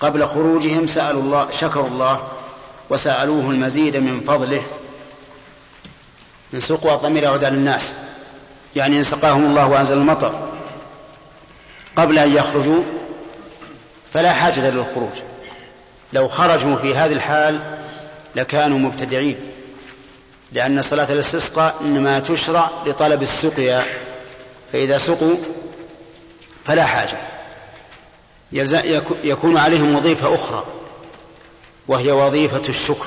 قبل 0.06 0.26
خروجهم 0.26 0.88
سألوا 0.88 1.22
الله 1.22 1.51
شكروا 1.51 1.88
الله 1.88 2.28
وسألوه 2.89 3.49
المزيد 3.49 3.97
من 3.97 4.22
فضله. 4.28 4.64
إن 6.53 6.60
سقوا 6.60 6.95
الضمير 6.95 7.24
يعود 7.24 7.43
على 7.43 7.56
الناس. 7.56 7.93
يعني 8.76 8.97
إن 8.97 9.03
سقاهم 9.03 9.45
الله 9.45 9.68
وأنزل 9.68 9.97
المطر. 9.97 10.49
قبل 11.95 12.20
أن 12.20 12.36
يخرجوا 12.36 12.84
فلا 14.14 14.34
حاجة 14.34 14.70
للخروج. 14.70 15.14
لو 16.14 16.28
خرجوا 16.28 16.76
في 16.76 16.95
هذه 16.95 17.14
الحال 17.14 17.60
لكانوا 18.36 18.80
مبتدعين. 18.80 19.38
لأن 20.51 20.82
صلاة 20.82 21.12
الاستسقاء 21.14 21.76
إنما 21.82 22.20
تشرع 22.20 22.70
لطلب 22.86 23.22
السقيا. 23.22 23.84
فإذا 24.74 24.97
سقوا 24.97 25.36
فلا 26.66 26.86
حاجة. 26.86 27.34
يكون 29.23 29.57
عليهم 29.57 29.95
وظيفة 29.95 30.35
أخرى 30.35 30.65
وهي 31.87 32.11
وظيفة 32.11 32.61
الشكر. 32.69 33.05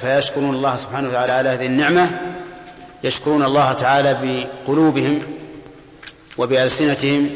فيشكرون 0.00 0.54
الله 0.54 0.76
سبحانه 0.76 1.08
وتعالى 1.08 1.32
على 1.32 1.48
هذه 1.48 1.66
النعمة 1.66 2.10
يشكرون 3.04 3.42
الله 3.44 3.72
تعالى 3.72 4.18
بقلوبهم 4.22 5.20
وبألسنتهم 6.38 7.30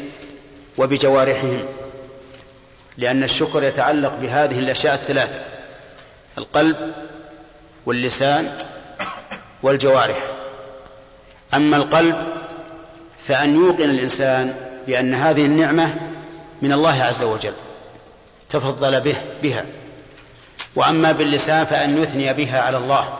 وبجوارحهم 0.77 1.59
لأن 2.97 3.23
الشكر 3.23 3.63
يتعلق 3.63 4.15
بهذه 4.15 4.59
الأشياء 4.59 4.93
الثلاثة 4.93 5.39
القلب 6.37 6.93
واللسان 7.85 8.57
والجوارح. 9.63 10.17
أما 11.53 11.77
القلب 11.77 12.36
فأن 13.27 13.55
يوقن 13.55 13.89
الإنسان 13.89 14.55
بأن 14.87 15.13
هذه 15.13 15.45
النعمة 15.45 15.95
من 16.61 16.71
الله 16.73 17.03
عز 17.03 17.23
وجل 17.23 17.53
تفضل 18.49 19.01
به 19.01 19.15
بها. 19.43 19.65
وأما 20.75 21.11
باللسان 21.11 21.65
فأن 21.65 22.01
يثني 22.01 22.33
بها 22.33 22.61
على 22.61 22.77
الله. 22.77 23.17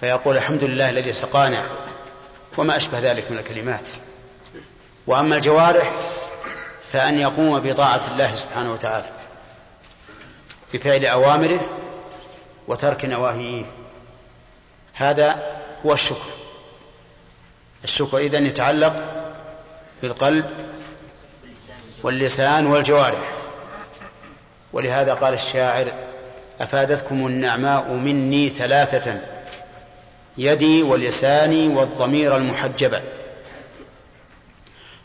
فيقول 0.00 0.36
الحمد 0.36 0.64
لله 0.64 0.90
الذي 0.90 1.12
سقانا 1.12 1.62
وما 2.56 2.76
أشبه 2.76 2.98
ذلك 2.98 3.30
من 3.30 3.38
الكلمات. 3.38 3.88
وأما 5.06 5.36
الجوارح 5.36 5.90
فأن 6.92 7.18
يقوم 7.18 7.60
بطاعة 7.60 8.00
الله 8.10 8.34
سبحانه 8.34 8.72
وتعالى 8.72 9.06
بفعل 10.74 11.06
أوامره 11.06 11.60
وترك 12.68 13.04
نواهيه. 13.04 13.64
هذا 14.94 15.42
هو 15.86 15.92
الشكر. 15.92 16.43
الشكر 17.84 18.18
إذن 18.18 18.46
يتعلق 18.46 18.94
بالقلب 20.02 20.44
واللسان 22.02 22.66
والجوارح. 22.66 23.32
ولهذا 24.72 25.14
قال 25.14 25.34
الشاعر 25.34 25.86
أفادتكم 26.60 27.26
النعماء 27.26 27.92
مني 27.92 28.48
ثلاثة 28.48 29.20
يدي 30.38 30.82
ولساني 30.82 31.68
والضمير 31.68 32.36
المحجبة. 32.36 33.02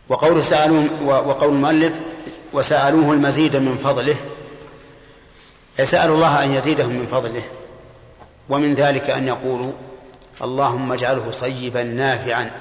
وقول 0.09 0.43
سألوا 0.43 0.83
وقول 1.01 1.53
المؤلف 1.53 1.93
وسألوه 2.53 3.13
المزيد 3.13 3.55
من 3.55 3.77
فضله. 3.77 4.15
يسأل 5.79 6.11
الله 6.11 6.43
أن 6.43 6.53
يزيدهم 6.53 6.95
من 6.95 7.07
فضله. 7.07 7.43
ومن 8.49 8.75
ذلك 8.75 9.09
أن 9.09 9.27
يقولوا 9.27 9.71
اللهم 10.41 10.93
اجعله 10.93 11.31
صيبا 11.31 11.83
نافعا. 11.83 12.51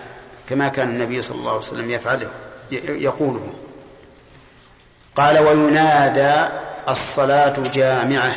كما 0.49 0.69
كان 0.69 0.89
النبي 0.89 1.23
صلى 1.23 1.39
الله 1.39 1.51
عليه 1.51 1.61
وسلم 1.61 1.91
يفعله 1.91 2.31
يقوله. 2.71 3.53
قال 5.17 5.39
وينادى 5.39 6.55
الصلاة 6.89 7.69
جامعة 7.69 8.37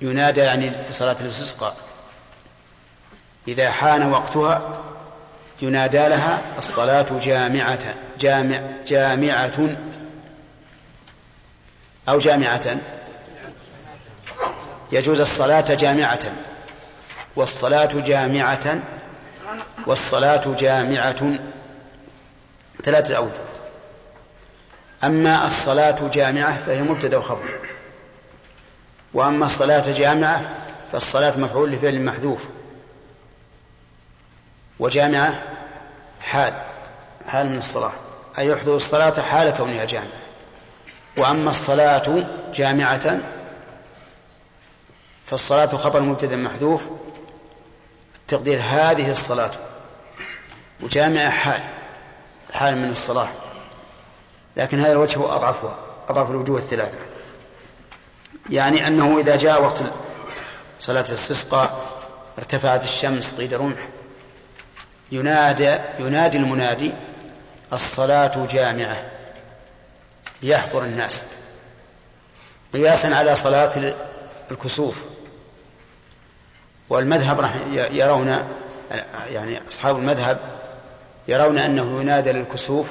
ينادى 0.00 0.40
يعني 0.40 0.72
صلاة 0.90 1.16
الاستسقاء. 1.20 1.76
إذا 3.48 3.70
حان 3.70 4.12
وقتها 4.12 4.82
ينادى 5.62 6.08
لها 6.08 6.42
الصلاة 6.58 7.06
جامعة 7.22 7.94
جامع 8.20 8.60
جامعة 8.86 9.76
أو 12.08 12.18
جامعة. 12.18 12.76
يجوز 14.92 15.20
الصلاة 15.20 15.74
جامعة. 15.74 16.32
والصلاة 17.36 17.90
جامعة 17.94 18.82
والصلاة 19.86 20.56
جامعة. 20.58 21.38
ثلاثة 22.84 23.16
أوجه 23.16 23.32
أما 25.04 25.46
الصلاة 25.46 26.08
جامعة 26.08 26.58
فهي 26.66 26.82
مبتدأ 26.82 27.16
وخبر. 27.16 27.58
وأما 29.14 29.46
الصلاة 29.46 29.92
جامعة 29.92 30.42
فالصلاة 30.92 31.38
مفعول 31.38 31.72
لفعل 31.72 32.00
محذوف. 32.00 32.40
وجامعة 34.78 35.42
حال 36.20 36.54
حال 37.26 37.46
من 37.46 37.58
الصلاة. 37.58 37.92
أي 38.38 38.46
يحضر 38.46 38.76
الصلاة 38.76 39.22
حال 39.22 39.50
كونها 39.50 39.84
جامعة. 39.84 40.22
وأما 41.18 41.50
الصلاة 41.50 42.24
جامعة 42.54 43.20
فالصلاة 45.26 45.66
خبر 45.66 46.00
مبتدأ 46.00 46.36
محذوف. 46.36 46.82
تقدير 48.28 48.60
هذه 48.62 49.10
الصلاة. 49.10 49.50
وجامعة 50.82 51.30
حال 51.30 51.60
حال 52.52 52.76
من 52.76 52.92
الصلاة 52.92 53.28
لكن 54.56 54.80
هذا 54.80 54.92
الوجه 54.92 55.24
أضعفها 55.24 55.76
أضعف 56.08 56.30
الوجوه 56.30 56.58
الثلاثة. 56.58 56.98
يعني 58.50 58.86
أنه 58.86 59.18
إذا 59.20 59.36
جاء 59.36 59.62
وقت 59.62 59.82
صلاة 60.80 61.04
الاستسقاء 61.08 62.00
ارتفعت 62.38 62.84
الشمس 62.84 63.34
قيد 63.34 63.54
رمح 63.54 63.88
ينادى 65.12 65.78
ينادي 65.98 66.38
المنادي 66.38 66.92
الصلاة 67.72 68.46
جامعة 68.46 69.02
يحضر 70.42 70.84
الناس. 70.84 71.24
قياسا 72.72 73.08
على 73.08 73.36
صلاة 73.36 73.94
الكسوف. 74.50 75.02
والمذهب 76.88 77.50
يرون 77.72 78.48
يعني 79.28 79.68
أصحاب 79.68 79.96
المذهب 79.96 80.61
يرون 81.28 81.58
أنه 81.58 82.00
ينادى 82.00 82.32
للكسوف 82.32 82.86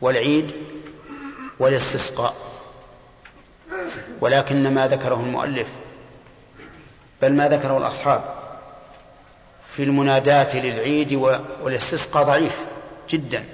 والعيد 0.00 0.50
والاستسقاء 1.58 2.34
ولكن 4.20 4.74
ما 4.74 4.88
ذكره 4.88 5.14
المؤلف 5.14 5.68
بل 7.22 7.32
ما 7.32 7.48
ذكره 7.48 7.78
الأصحاب 7.78 8.34
في 9.76 9.82
المناداة 9.82 10.56
للعيد 10.60 11.12
والاستسقاء 11.62 12.24
ضعيف 12.24 12.64
جدا. 13.10 13.44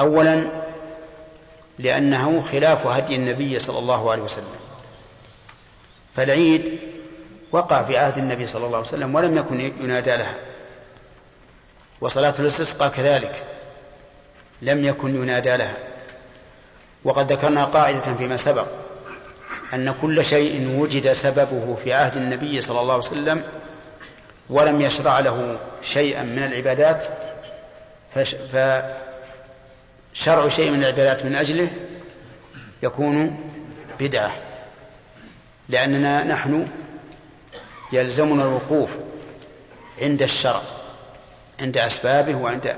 أولا 0.00 0.46
لأنه 1.78 2.40
خلاف 2.40 2.86
هدي 2.86 3.14
النبي 3.16 3.58
صلى 3.58 3.78
الله 3.78 4.10
عليه 4.10 4.22
وسلم 4.22 4.60
فالعيد 6.16 6.78
وقع 7.52 7.82
في 7.82 7.96
عهد 7.96 8.18
النبي 8.18 8.46
صلى 8.46 8.66
الله 8.66 8.78
عليه 8.78 8.88
وسلم 8.88 9.14
ولم 9.14 9.36
يكن 9.36 9.60
ينادى 9.60 10.16
لها. 10.16 10.34
وصلاة 12.00 12.34
الاستسقاء 12.38 12.88
كذلك 12.88 13.44
لم 14.62 14.84
يكن 14.84 15.22
ينادى 15.22 15.56
لها. 15.56 15.76
وقد 17.04 17.32
ذكرنا 17.32 17.64
قاعدة 17.64 18.14
فيما 18.14 18.36
سبق 18.36 18.66
أن 19.74 19.94
كل 20.02 20.24
شيء 20.24 20.80
وجد 20.80 21.12
سببه 21.12 21.76
في 21.84 21.92
عهد 21.92 22.16
النبي 22.16 22.62
صلى 22.62 22.80
الله 22.80 22.94
عليه 22.94 23.04
وسلم 23.04 23.42
ولم 24.50 24.80
يشرع 24.80 25.20
له 25.20 25.58
شيئا 25.82 26.22
من 26.22 26.38
العبادات 26.38 27.04
فشرع 30.14 30.48
شيء 30.48 30.70
من 30.70 30.78
العبادات 30.84 31.24
من 31.24 31.36
أجله 31.36 31.68
يكون 32.82 33.40
بدعة. 34.00 34.34
لأننا 35.68 36.24
نحن 36.24 36.68
يلزمنا 37.92 38.42
الوقوف 38.42 38.90
عند 40.02 40.22
الشرع 40.22 40.62
عند 41.60 41.78
أسبابه 41.78 42.36
وعند 42.36 42.76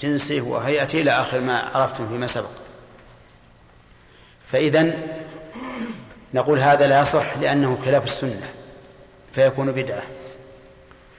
جنسه 0.00 0.40
وهيئته 0.40 1.00
إلى 1.00 1.10
آخر 1.10 1.40
ما 1.40 1.58
عرفتم 1.58 2.08
فيما 2.08 2.26
سبق. 2.26 2.50
فإذا 4.52 4.92
نقول 6.34 6.58
هذا 6.58 6.86
لا 6.86 7.00
يصح 7.00 7.36
لأنه 7.38 7.78
خلاف 7.84 8.04
السنة 8.04 8.48
فيكون 9.34 9.72
بدعة. 9.72 10.02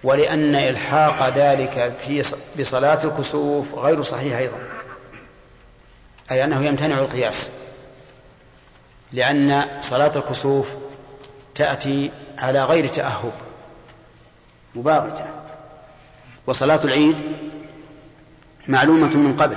ولأن 0.04 0.56
إلحاق 0.56 1.30
ذلك 1.30 1.98
في 2.06 2.24
بصلاة 2.60 3.04
الكسوف 3.04 3.66
غير 3.76 4.04
صحيح 4.04 4.38
أيضا. 4.38 4.58
أي 6.32 6.44
أنه 6.44 6.66
يمتنع 6.66 7.00
القياس. 7.00 7.50
لأن 9.14 9.66
صلاة 9.82 10.18
الكسوف 10.18 10.68
تأتي 11.56 12.12
على 12.42 12.66
غير 12.66 12.88
تأهب. 12.88 13.32
مباغتة 14.76 15.26
وصلاة 16.48 16.80
العيد 16.84 17.16
معلومة 18.68 19.18
من 19.18 19.38
قبل 19.38 19.56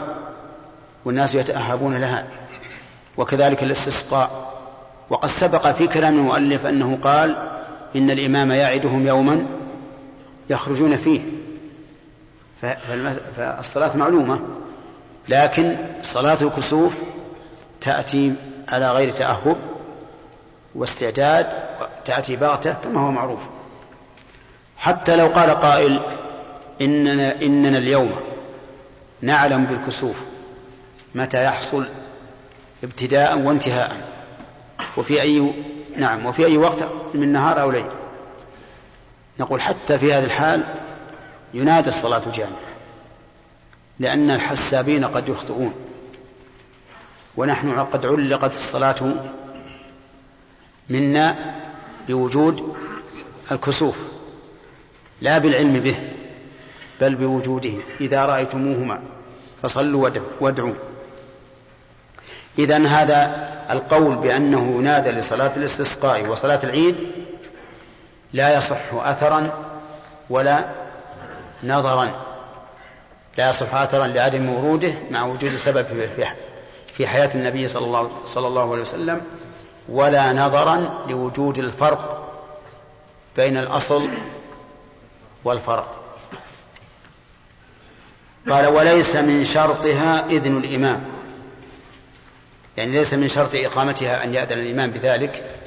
والناس 1.05 1.35
يتأهبون 1.35 1.97
لها. 1.97 2.26
وكذلك 3.16 3.62
الاستسقاء. 3.62 4.55
وقد 5.11 5.28
سبق 5.28 5.72
في 5.72 5.87
كلام 5.87 6.14
المؤلف 6.14 6.66
أنه 6.66 6.99
قال 7.03 7.37
إن 7.97 8.11
الإمام 8.11 8.53
يعدهم 8.53 9.07
يوما 9.07 9.47
يخرجون 10.51 10.97
فيه. 10.97 11.20
فالصلاة 13.37 13.97
معلومة 13.97 14.41
لكن 15.28 15.76
صلاة 16.03 16.39
الكسوف 16.43 16.93
تأتي 17.80 18.35
على 18.68 18.93
غير 18.93 19.11
تأهب. 19.11 19.57
واستعداد 20.75 21.47
تأتي 22.05 22.37
بغتة 22.37 22.72
كما 22.72 23.01
هو 23.01 23.11
معروف. 23.11 23.41
حتى 24.77 25.16
لو 25.16 25.27
قال 25.27 25.51
قائل 25.51 26.01
إننا, 26.81 27.43
إننا 27.43 27.79
اليوم 27.79 28.11
نعلم 29.20 29.64
بالكسوف 29.64 30.16
متى 31.14 31.45
يحصل 31.45 31.87
ابتداء 32.85 33.39
وانتهاء. 33.39 33.97
وفي 34.97 35.22
أي 35.22 35.53
نعم 35.97 36.27
وفي 36.27 36.47
أي 36.47 36.57
وقت 36.57 36.85
من 37.14 37.33
نهار 37.33 37.61
أو 37.61 37.70
ليل. 37.70 37.87
نقول 39.41 39.62
حتى 39.62 39.99
في 39.99 40.12
هذه 40.12 40.25
الحال 40.25 40.64
ينادى 41.55 41.89
الصلاة 41.89 42.22
جامعة 42.35 42.75
لأن 43.99 44.31
الحسابين 44.31 45.05
قد 45.05 45.29
يخطئون 45.29 45.75
ونحن 47.37 47.81
قد 47.81 48.07
علقت 48.07 48.53
الصلاة 48.53 49.14
منا 50.91 51.55
بوجود 52.09 52.76
الكسوف 53.53 53.99
لا 55.20 55.39
بالعلم 55.39 55.80
به 55.80 55.97
بل 57.01 57.14
بوجوده. 57.14 57.72
إذا 58.01 58.26
رأيتموهما 58.26 59.03
فصلوا 59.62 60.11
وادعوا. 60.41 60.74
إذا 62.59 62.87
هذا 62.87 63.49
القول 63.70 64.14
بأنه 64.14 64.78
ينادى 64.78 65.11
لصلاة 65.11 65.57
الاستسقاء 65.57 66.26
وصلاة 66.26 66.61
العيد 66.64 66.97
لا 68.32 68.55
يصح 68.55 68.95
أثرا 68.95 69.51
ولا 70.30 70.64
نظرا. 71.64 72.11
لا 73.39 73.49
يصح 73.49 73.74
أثرا 73.74 74.07
لعدم 74.07 74.49
وروده 74.49 74.95
مع 75.11 75.24
وجود 75.24 75.55
سبب 75.55 75.87
في 76.95 77.07
حياة 77.07 77.30
النبي 77.35 77.68
صلى 77.68 77.87
الله, 77.87 78.11
صلى 78.26 78.47
الله 78.47 78.72
عليه 78.72 78.82
وسلم. 78.82 79.20
ولا 79.89 80.32
نظرا 80.32 81.05
لوجود 81.09 81.59
الفرق 81.59 82.32
بين 83.37 83.57
الأصل 83.57 84.09
والفرق. 85.45 86.01
قال 88.49 88.66
وليس 88.66 89.16
من 89.16 89.45
شرطها 89.45 90.26
إذن 90.26 90.57
الإمام. 90.57 91.05
يعني 92.76 92.93
ليس 92.93 93.14
من 93.14 93.28
شرط 93.28 93.51
إقامتها 93.55 94.24
أن 94.24 94.35
يأذن 94.35 94.59
الإمام 94.59 94.91
بذلك 94.91 95.59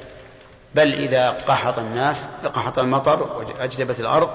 بل 0.74 0.94
إذا 0.94 1.30
قحط 1.30 1.78
الناس 1.78 2.26
قحط 2.54 2.78
المطر 2.78 3.22
وأجدبت 3.22 4.00
الأرض 4.00 4.30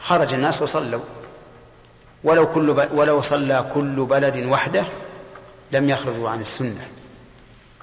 خرج 0.00 0.32
الناس 0.32 0.62
وصلوا. 0.62 1.00
ولو 2.24 2.52
كل. 2.52 2.70
ولو 2.92 3.22
صلى 3.22 3.70
كل 3.74 4.04
بلد 4.04 4.46
وحده 4.46 4.84
لم 5.72 5.90
يخرجوا 5.90 6.30
عن 6.30 6.40
السنة. 6.40 6.88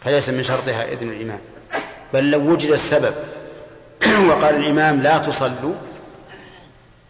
فليس 0.03 0.29
من 0.29 0.43
شرطها 0.43 0.83
إذن 0.93 1.09
الإمام. 1.09 1.39
بل 2.13 2.31
لو 2.31 2.51
وجد 2.51 2.69
السبب 2.69 3.13
وقال 4.29 4.55
الإمام 4.55 5.01
لا 5.01 5.17
تصلوا 5.17 5.73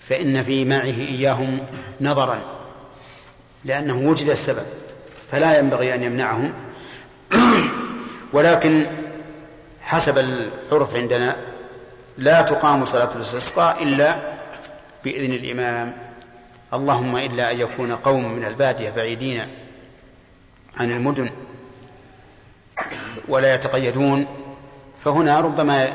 فإن 0.08 0.44
في 0.44 0.66
معه 0.66 0.84
إياهم 0.84 1.60
نظرا 2.02 2.42
لأنه 3.66 4.10
وجد 4.10 4.30
السبب 4.30 4.66
فلا 5.32 5.60
ينبغي 5.60 5.96
أن 5.96 6.04
يمنعهم. 6.04 6.54
ولكن 8.34 8.86
حسب 9.82 10.18
العرف 10.18 10.96
عندنا 10.96 11.36
لا 12.18 12.42
تقام 12.42 12.86
صلاة 12.86 13.16
الاستسقاء 13.16 13.84
إلا 13.84 14.16
بإذن 15.04 15.34
الإمام. 15.34 15.98
اللهم 16.74 17.18
إلا 17.18 17.52
أن 17.52 17.60
يكون 17.60 17.92
قوم 17.92 18.32
من 18.34 18.46
البادية 18.46 18.90
بعيدين 18.90 19.42
عن 20.80 20.92
المدن. 20.92 21.30
ولا 23.28 23.56
يتقيدون 23.56 24.28
فهنا 25.04 25.40
ربما 25.40 25.94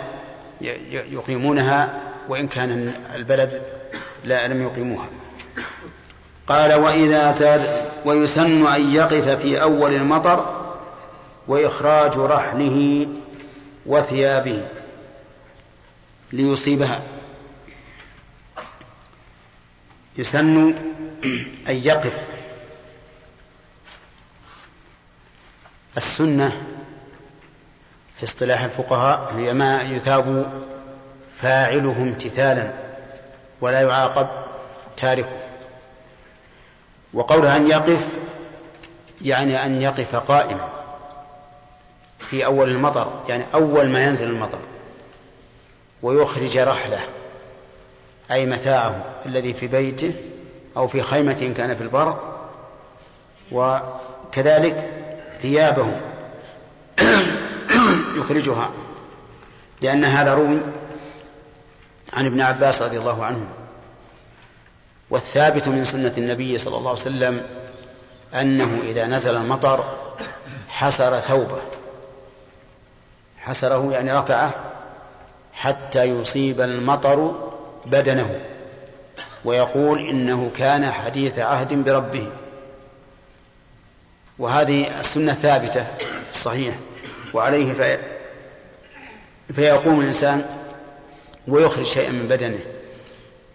يقيمونها 0.91 2.01
وإن 2.29 2.49
كان 2.49 2.95
البلد 3.15 3.63
لا 4.25 4.49
لم 4.49 4.63
يقيموها. 4.63 5.07
قال 6.47 6.75
وإذا 6.75 7.33
زاد 7.33 7.91
ويسن 8.05 8.67
أن 8.67 8.95
يقف 8.95 9.29
في 9.29 9.63
أول 9.63 9.95
المطر 9.95 10.67
وإخراج 11.49 12.19
رحله 12.19 13.07
وثيابه 13.87 14.67
ليصيبها. 16.33 17.03
يسن 20.19 20.75
أن 21.69 21.75
يقف. 21.75 22.13
السنة 25.97 26.76
في 28.19 28.25
اصطلاح 28.25 28.63
الفقهاء 28.63 29.35
هي 29.37 29.53
ما 29.53 29.83
يثاب 29.83 30.53
فاعله 31.41 31.97
امتثالا 31.99 32.73
ولا 33.61 33.81
يعاقب 33.81 34.29
تاركه. 34.97 35.47
وقولها 37.15 37.57
أن 37.57 37.71
يقف 37.71 38.01
يعني 39.23 39.65
أن 39.65 39.83
يقف 39.83 40.17
قائما 40.17 40.69
في 42.19 42.45
أول 42.45 42.69
المطر 42.69 43.13
يعني 43.29 43.45
أول 43.55 43.89
ما 43.89 44.05
ينزل 44.05 44.27
المطر 44.27 44.59
ويخرج 46.03 46.59
رحله 46.59 47.01
أي 48.31 48.47
متاعه 48.47 49.05
الذي 49.27 49.55
في 49.55 49.67
بيته 49.67 50.15
أو 50.77 50.89
في 50.89 51.03
خيمة 51.03 51.55
كان 51.57 51.77
في 51.77 51.83
البر 51.83 52.19
وكذلك 53.53 54.91
ثيابه. 55.43 56.01
يخرجها 58.17 58.71
لأن 59.81 60.05
هذا 60.05 60.35
روي 60.35 60.61
عن 62.13 62.27
ابن 62.27 62.41
عباس 62.41 62.83
رضي 62.83 62.99
الله 62.99 63.25
عنه. 63.25 63.47
والثابت 65.11 65.69
من 65.69 65.85
سنة 65.85 66.13
النبي 66.19 66.59
صلى 66.59 66.77
الله 66.77 66.91
عليه 66.91 67.01
وسلم 67.01 67.47
أنه 68.35 68.81
إذا 68.83 69.07
نزل 69.07 69.37
المطر 69.37 69.85
حسر 70.69 71.21
ثوبه. 71.21 71.61
حسره 73.39 73.93
يعني 73.93 74.13
رفعه 74.13 74.55
حتى 75.53 76.05
يصيب 76.05 76.61
المطر 76.61 77.35
بدنه 77.87 78.41
ويقول 79.45 80.09
إنه 80.09 80.51
كان 80.57 80.93
حديث 80.93 81.39
عهد 81.39 81.75
بربه. 81.75 82.29
وهذه 84.39 85.01
السنة 85.01 85.33
ثابتة 85.33 85.87
صحيح. 86.33 86.75
وعليه 87.37 87.73
في 87.73 87.99
فيقوم 89.55 90.01
الإنسان 90.01 90.47
ويخرج 91.49 91.85
شيئا 91.85 92.11
من 92.11 92.29
بدنه 92.29 92.59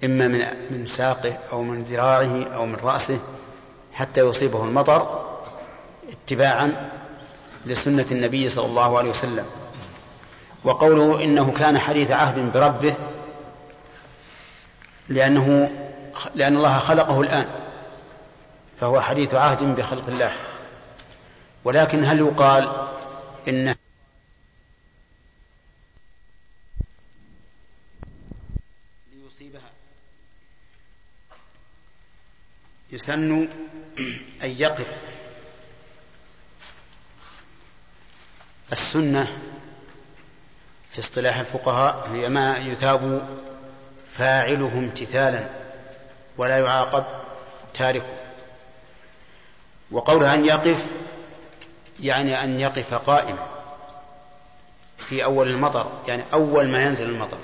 إما 0.03 0.27
من 0.27 0.45
من 0.69 0.86
ساقه 0.86 1.38
أو 1.51 1.63
من 1.63 1.84
ذراعه 1.84 2.43
أو 2.55 2.65
من 2.65 2.75
رأسه 2.75 3.19
حتى 3.93 4.21
يصيبه 4.21 4.63
المطر 4.63 5.25
اتباعا 6.09 6.89
لسنة 7.65 8.05
النبي 8.11 8.49
صلى 8.49 8.65
الله 8.65 8.97
عليه 8.97 9.09
وسلم. 9.09 9.45
وقوله 10.63 11.23
إنه 11.23 11.51
كان 11.51 11.79
حديث 11.79 12.11
عهد 12.11 12.53
بربه 12.53 12.93
لأنه 15.09 15.71
لأن 16.36 16.57
الله 16.57 16.79
خلقه 16.79 17.21
الآن 17.21 17.45
فهو 18.79 19.01
حديث 19.01 19.36
عهد 19.36 19.75
بخلق 19.75 20.07
الله. 20.07 20.32
ولكن 21.63 22.05
هل 22.05 22.19
يقال 22.19 22.91
إن 23.48 23.76
ليصيبها. 29.14 29.72
يسن 32.92 33.50
أن 34.44 34.50
يقف. 34.50 34.98
السنة 38.72 39.28
في 40.92 41.00
اصطلاح 41.00 41.38
الفقهاء 41.38 42.08
هي 42.10 42.30
ما 42.30 42.58
يثاب 42.58 43.30
فاعله 44.14 44.74
امتثالا 44.74 45.50
ولا 46.38 46.58
يعاقب 46.60 47.06
تاركه. 47.74 48.22
وقولها 49.92 50.34
أن 50.34 50.46
يقف 50.46 51.01
يعني 52.02 52.43
أن 52.43 52.60
يقف 52.60 52.93
قائما 52.93 53.47
في 54.97 55.24
أول 55.24 55.47
المطر 55.47 55.91
يعني 56.08 56.24
أول 56.34 56.68
ما 56.68 56.84
ينزل 56.84 57.10
المطر 57.10 57.38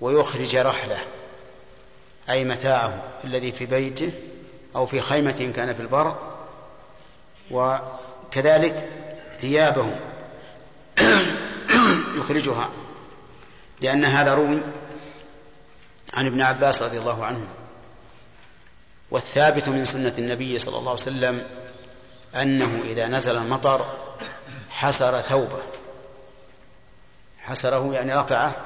ويخرج 0.00 0.56
رحله 0.56 0.98
أي 2.30 2.44
متاعه 2.44 3.02
الذي 3.24 3.52
في 3.52 3.66
بيته 3.66 4.12
أو 4.76 4.86
في 4.86 5.00
خيمة 5.00 5.52
كان 5.56 5.74
في 5.74 5.80
البر 5.82 6.16
وكذلك 7.50 8.88
ثيابه 9.40 9.96
يخرجها 12.18 12.70
لأن 13.80 14.04
هذا 14.04 14.34
روي 14.34 14.60
عن 16.14 16.26
ابن 16.26 16.40
عباس 16.40 16.82
رضي 16.82 16.98
الله 16.98 17.24
عنه 17.24 17.46
والثابت 19.10 19.68
من 19.68 19.84
سنة 19.84 20.14
النبي 20.18 20.58
صلى 20.58 20.78
الله 20.78 20.90
عليه 20.90 21.00
وسلم 21.00 21.46
أنه 22.36 22.82
إذا 22.84 23.08
نزل 23.08 23.36
المطر 23.36 23.86
حسر 24.70 25.20
ثوبه. 25.20 25.62
حسره 27.38 27.94
يعني 27.94 28.14
رفعه 28.14 28.56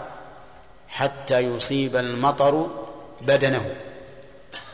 حتى 0.88 1.38
يصيب 1.38 1.96
المطر 1.96 2.66
بدنه. 3.20 3.74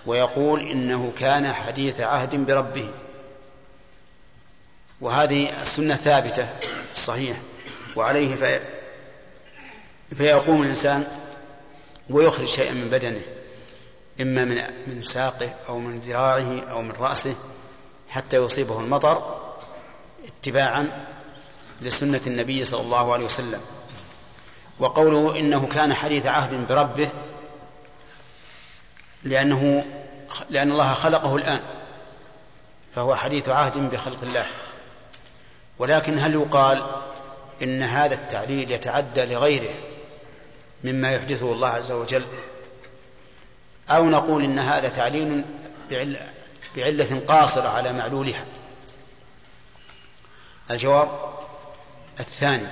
ويقول 0.06 0.70
إنه 0.70 1.12
كان 1.18 1.52
حديث 1.52 2.00
عهد 2.00 2.34
بربه. 2.34 2.90
وهذه 5.00 5.62
السنة 5.62 5.94
ثابتة 5.96 6.48
صحيح. 6.94 7.36
وعليه 7.96 8.36
في 8.36 8.60
فيقوم 10.16 10.62
الإنسان 10.62 11.04
ويخرج 12.10 12.46
شيئا 12.46 12.72
من 12.72 12.88
بدنه. 12.90 13.22
إما 14.20 14.44
من 14.44 14.62
من 14.86 15.02
ساقه 15.02 15.54
أو 15.68 15.78
من 15.78 16.00
ذراعه 16.00 16.60
أو 16.70 16.82
من 16.82 16.92
رأسه. 16.92 17.34
حتى 18.10 18.36
يصيبه 18.36 18.80
المطر 18.80 19.40
اتباعا 20.26 21.06
لسنة 21.80 22.20
النبي 22.26 22.64
صلى 22.64 22.80
الله 22.80 23.12
عليه 23.12 23.24
وسلم. 23.24 23.60
وقوله 24.78 25.38
إنه 25.38 25.66
كان 25.66 25.94
حديث 25.94 26.26
عهد 26.26 26.68
بربه 26.68 27.08
لأنه 29.22 29.84
لأن 30.50 30.72
الله 30.72 30.92
خلقه 30.92 31.36
الآن 31.36 31.60
فهو 32.94 33.14
حديث 33.14 33.48
عهد 33.48 33.90
بخلق 33.90 34.22
الله. 34.22 34.46
ولكن 35.78 36.18
هل 36.18 36.34
يقال 36.34 36.86
إن 37.62 37.82
هذا 37.82 38.14
التعليل 38.14 38.70
يتعدى 38.70 39.24
لغيره 39.24 39.74
مما 40.84 41.12
يحدثه 41.12 41.52
الله 41.52 41.68
عز 41.68 41.92
وجل؟ 41.92 42.24
أو 43.90 44.04
نقول 44.04 44.44
إن 44.44 44.58
هذا 44.58 44.88
تعليل 44.88 45.44
بعلة, 46.76 47.22
قاصرة 47.28 47.68
على 47.68 47.92
معلولها. 47.92 48.44
الجواب 50.70 51.08
الثاني 52.20 52.66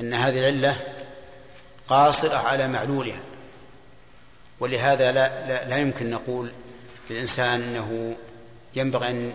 أن 0.00 0.14
هذه 0.14 0.38
العلة 0.38 0.76
قاصرة 1.88 2.36
على 2.36 2.68
معلولها. 2.68 3.20
ولهذا 4.60 5.12
لا, 5.12 5.46
لا, 5.48 5.68
لا 5.68 5.78
يمكن 5.78 6.10
نقول 6.10 6.52
للإنسان 7.10 7.62
أنه 7.62 8.16
ينبغي 8.74 9.10
أن 9.10 9.34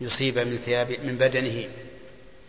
يصيب 0.00 0.38
من 0.38 0.56
ثياب 0.64 0.90
من 1.04 1.16
بدنه 1.18 1.68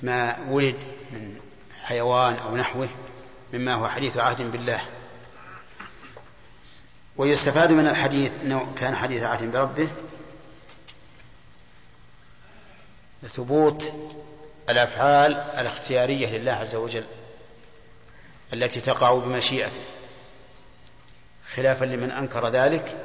ما 0.02 0.38
ولد 0.50 0.76
من 1.12 1.40
حيوان 1.84 2.36
أو 2.36 2.58
نحوه 2.58 2.88
مما 3.54 3.74
هو 3.74 3.88
حديث 3.88 4.18
عهد 4.18 4.52
بالله. 4.52 4.82
ويستفاد 7.18 7.72
من 7.72 7.88
الحديث 7.88 8.32
أنه 8.44 8.74
كان 8.80 8.96
حديث 8.96 9.24
عهد 9.24 9.52
بربه. 9.52 9.88
ثبوت 13.30 13.94
الأفعال 14.70 15.32
الاختيارية 15.36 16.38
لله 16.38 16.52
عز 16.52 16.76
وجل 16.76 17.04
التي 18.54 18.82
تقع 18.82 19.14
بمشيئته. 19.14 19.82
خلافا 21.56 21.86
لمن 21.86 22.12
أنكر 22.12 22.50
ذلك 22.50 22.96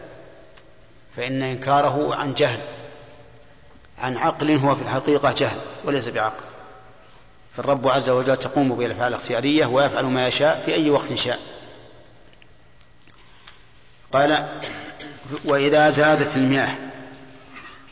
فإن 1.17 1.43
إنكاره 1.43 2.15
عن 2.15 2.35
جهل 2.35 2.61
عن 3.99 4.17
عقل 4.17 4.57
هو 4.57 4.75
في 4.75 4.83
الحقيقة 4.83 5.33
جهل 5.33 5.59
وليس 5.85 6.09
بعقل. 6.09 6.45
فالرب 7.57 7.89
عز 7.89 8.11
وجل 8.11 8.37
تقوم 8.37 8.75
بالأفعال 8.75 9.09
الاختيارية 9.09 9.67
ويفعل 9.67 10.05
ما 10.05 10.27
يشاء 10.27 10.63
في 10.67 10.75
أي 10.75 10.91
وقت 10.91 11.15
شاء. 11.15 11.39
قال 14.13 14.61
وإذا 15.45 15.91
زادت 15.91 16.37
المياه 16.37 16.77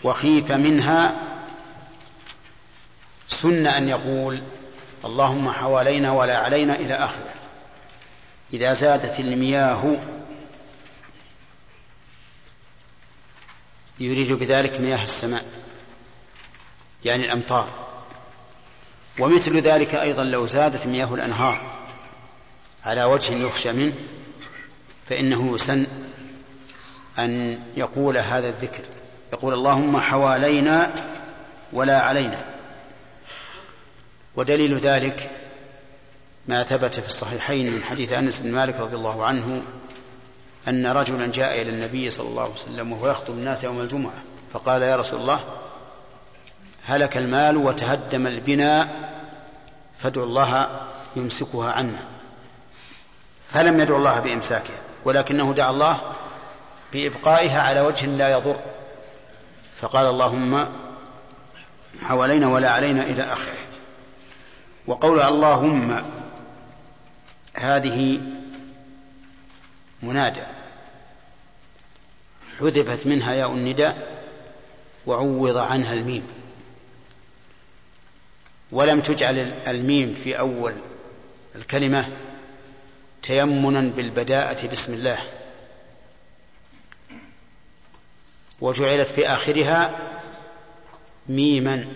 وخيف 0.04 0.52
منها 0.52 1.20
سن 3.28 3.66
أن 3.66 3.88
يقول 3.88 4.42
اللهم 5.04 5.50
حوالينا 5.50 6.12
ولا 6.12 6.38
علينا 6.38 6.74
إلى 6.74 6.94
آخره. 6.94 7.34
إذا 8.52 8.72
زادت 8.72 9.20
المياه 9.20 9.96
يريد 14.00 14.32
بذلك 14.32 14.80
مياه 14.80 15.04
السماء 15.04 15.44
يعني 17.04 17.24
الأمطار. 17.24 17.68
ومثل 19.18 19.56
ذلك 19.56 19.94
أيضا 19.94 20.24
لو 20.24 20.46
زادت 20.46 20.86
مياه 20.86 21.14
الأنهار 21.14 21.60
على 22.84 23.04
وجه 23.04 23.34
يخشى 23.34 23.72
منه 23.72 23.92
فإنه 25.08 25.54
يسن 25.54 25.86
أن 27.24 27.60
يقول 27.76 28.18
هذا 28.18 28.48
الذكر. 28.48 28.82
يقول 29.32 29.54
اللهم 29.54 30.00
حوالينا 30.00 30.94
ولا 31.72 32.00
علينا. 32.00 32.44
ودليل 34.36 34.78
ذلك 34.78 35.30
ما 36.48 36.62
ثبت 36.62 37.00
في 37.00 37.06
الصحيحين 37.06 37.72
من 37.72 37.82
حديث 37.82 38.12
أنس 38.12 38.40
بن 38.40 38.52
مالك 38.52 38.80
رضي 38.80 38.96
الله 38.96 39.24
عنه 39.24 39.62
أن 40.68 40.86
رجلا 40.86 41.26
جاء 41.26 41.62
إلى 41.62 41.70
النبي 41.70 42.10
صلى 42.10 42.28
الله 42.28 42.42
عليه 42.42 42.54
وسلم 42.54 42.92
وهو 42.92 43.10
يخطب 43.10 43.34
الناس 43.34 43.64
يوم 43.64 43.80
الجمعة 43.80 44.12
فقال 44.52 44.82
يا 44.82 44.96
رسول 44.96 45.20
الله 45.20 45.40
هلك 46.86 47.16
المال 47.16 47.56
وتهدم 47.56 48.26
البناء 48.26 48.88
فادعوا 49.98 50.26
الله 50.26 50.80
يمسكها 51.16 51.72
عنا. 51.72 52.04
فلم 53.48 53.80
يدعو 53.80 53.96
الله 53.96 54.20
بامساكها 54.20 54.78
ولكنه 55.04 55.54
دعا 55.54 55.70
الله 55.70 56.00
بإبقائها 56.92 57.60
على 57.62 57.80
وجه 57.80 58.06
لا 58.06 58.32
يضر. 58.32 58.60
فقال 59.76 60.06
اللهم 60.06 60.68
حوالينا 62.02 62.48
ولا 62.48 62.70
علينا 62.70 63.02
إلى 63.02 63.22
آخره. 63.22 63.58
وقول 64.86 65.20
اللهم 65.20 66.04
هذه 67.54 68.20
منادى. 70.02 70.42
حذفت 72.60 73.06
منها 73.06 73.34
ياء 73.34 73.52
النداء 73.52 74.22
وعوض 75.06 75.56
عنها 75.56 75.92
الميم. 75.92 76.26
ولم 78.72 79.00
تجعل 79.00 79.38
الميم 79.66 80.14
في 80.24 80.38
أول 80.38 80.74
الكلمة 81.54 82.08
تيمنا 83.22 83.80
بالبداءة 83.80 84.66
بسم 84.66 84.92
الله. 84.92 85.18
وجعلت 88.60 89.08
في 89.08 89.26
آخرها 89.26 89.98
ميما 91.28 91.86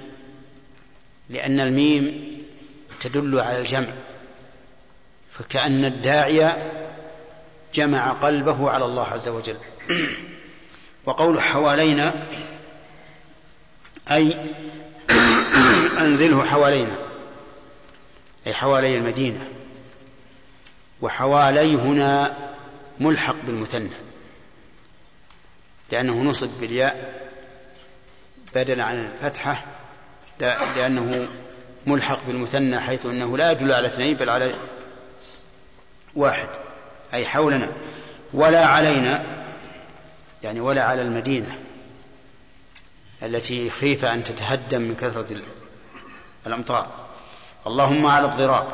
لأن 1.30 1.60
الميم 1.60 2.34
تدل 3.00 3.40
على 3.40 3.60
الجمع 3.60 3.88
فكأن 5.30 5.84
الداعي 5.84 6.52
جمع 7.74 8.12
قلبه 8.12 8.70
على 8.70 8.84
الله 8.84 9.06
عز 9.06 9.28
وجل. 9.28 9.56
وقول 11.04 11.40
حوالينا 11.40 12.26
أي 14.10 14.36
أنزله 15.98 16.44
حوالينا 16.44 16.96
أي 18.46 18.54
حوالي 18.54 18.96
المدينة 18.96 19.48
وحوالي 21.00 21.76
هنا 21.76 22.36
ملحق 23.00 23.36
بالمثنى. 23.46 23.90
لأنه 25.90 26.22
نصب 26.22 26.50
بالياء 26.60 27.24
بدلا 28.54 28.84
عن 28.84 28.96
الفتحة 28.96 29.64
لأنه 30.76 31.26
ملحق 31.86 32.18
بالمثنى 32.26 32.80
حيث 32.80 33.06
أنه 33.06 33.36
لا 33.36 33.50
يدل 33.50 33.72
على 33.72 33.86
اثنين 33.86 34.16
بل 34.16 34.30
على 34.30 34.54
واحد 36.14 36.48
أي 37.14 37.26
حولنا 37.26 37.72
ولا 38.32 38.66
علينا 38.66 39.22
يعني 40.42 40.60
ولا 40.60 40.82
على 40.82 41.02
المدينة 41.02 41.58
التي 43.22 43.70
خيف 43.70 44.04
أن 44.04 44.24
تتهدم 44.24 44.80
من 44.80 44.94
كثرة 44.94 45.42
الأمطار. 46.46 46.86
اللهم 47.66 48.06
على 48.06 48.26
الضراب 48.26 48.66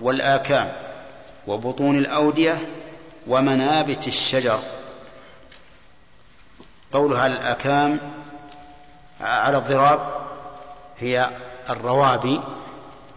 والآكام 0.00 0.72
وبطون 1.46 1.98
الأودية 1.98 2.58
ومنابت 3.26 4.08
الشجر. 4.08 4.58
قولها 6.92 7.20
على 7.22 7.32
الآكام 7.32 8.00
على 9.20 9.58
الضراب 9.58 10.26
هي 10.98 11.30
الروابي 11.70 12.40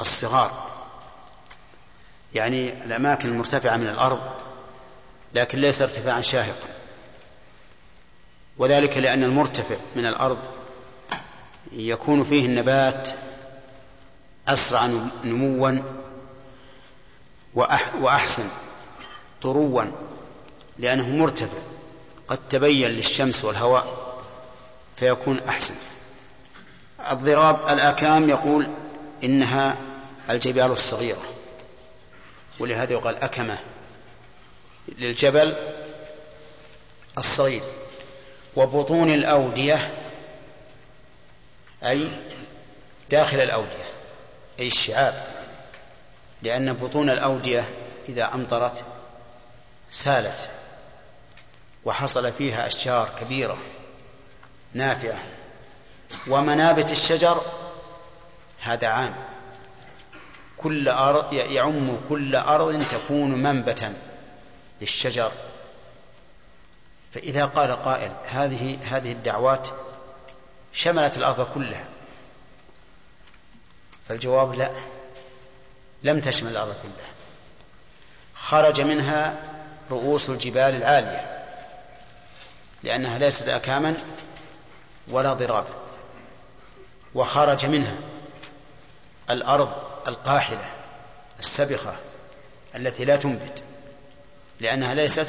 الصغار. 0.01 0.69
يعني 2.33 2.73
الأماكن 2.85 3.29
المرتفعة 3.29 3.77
من 3.77 3.87
الأرض 3.87 4.21
لكن 5.33 5.59
ليس 5.59 5.81
ارتفاعا 5.81 6.21
شاهقا. 6.21 6.67
وذلك 8.57 8.97
لأن 8.97 9.23
المرتفع 9.23 9.75
من 9.95 10.05
الأرض 10.05 10.37
يكون 11.71 12.23
فيه 12.23 12.45
النبات 12.45 13.09
أسرع 14.47 14.89
نموا 15.23 15.79
وأحسن 18.01 18.45
طروا 19.41 19.85
لأنه 20.77 21.07
مرتفع. 21.07 21.57
قد 22.29 22.39
تبين 22.49 22.91
للشمس 22.91 23.45
والهواء 23.45 24.13
فيكون 24.97 25.39
أحسن. 25.39 25.75
الضراب 27.11 27.69
الآكام 27.69 28.29
يقول 28.29 28.67
إنها 29.23 29.77
الجبال 30.29 30.71
الصغيرة 30.71 31.21
ولهذا 32.59 32.93
يقال 32.93 33.23
أكمة 33.23 33.57
للجبل 34.97 35.55
الصغير. 37.17 37.61
وبطون 38.55 39.13
الأودية 39.13 39.93
أي 41.83 42.11
داخل 43.09 43.39
الأودية 43.39 43.89
أي 44.59 44.67
الشعاب 44.67 45.23
لأن 46.41 46.73
بطون 46.73 47.09
الأودية 47.09 47.69
إذا 48.09 48.33
أمطرت 48.33 48.83
سالت. 49.91 50.49
وحصل 51.89 52.31
فيها 52.31 52.67
أشجار 52.67 53.09
كبيرة 53.19 53.57
نافعة. 54.73 55.19
ومنابت 56.27 56.91
الشجر 56.91 57.41
هذا 58.61 58.87
عام. 58.87 59.15
كل 60.57 60.89
أرض 60.89 61.33
يعم 61.33 61.97
كل 62.09 62.35
أرض 62.35 62.83
تكون 62.83 63.31
منبتا 63.31 63.93
للشجر. 64.81 65.31
فإذا 67.13 67.45
قال 67.45 67.83
قائل 67.83 68.11
هذه 68.25 68.77
هذه 68.83 69.11
الدعوات 69.11 69.69
شملت 70.73 71.17
الأرض 71.17 71.47
كلها. 71.53 71.85
فالجواب 74.09 74.53
لا 74.53 74.71
لم 76.03 76.21
تشمل 76.21 76.51
الأرض 76.51 76.75
كلها. 76.83 77.11
خرج 78.35 78.81
منها 78.81 79.35
رؤوس 79.91 80.29
الجبال 80.29 80.75
العالية. 80.75 81.38
لأنها 82.83 83.17
ليست 83.17 83.47
أكاما 83.47 83.95
ولا 85.07 85.33
ضرابا 85.33 85.73
وخرج 87.15 87.65
منها 87.65 87.95
الأرض 89.29 89.73
القاحلة 90.07 90.69
السبخة 91.39 91.95
التي 92.75 93.05
لا 93.05 93.15
تنبت 93.15 93.63
لأنها 94.59 94.93
ليست 94.93 95.27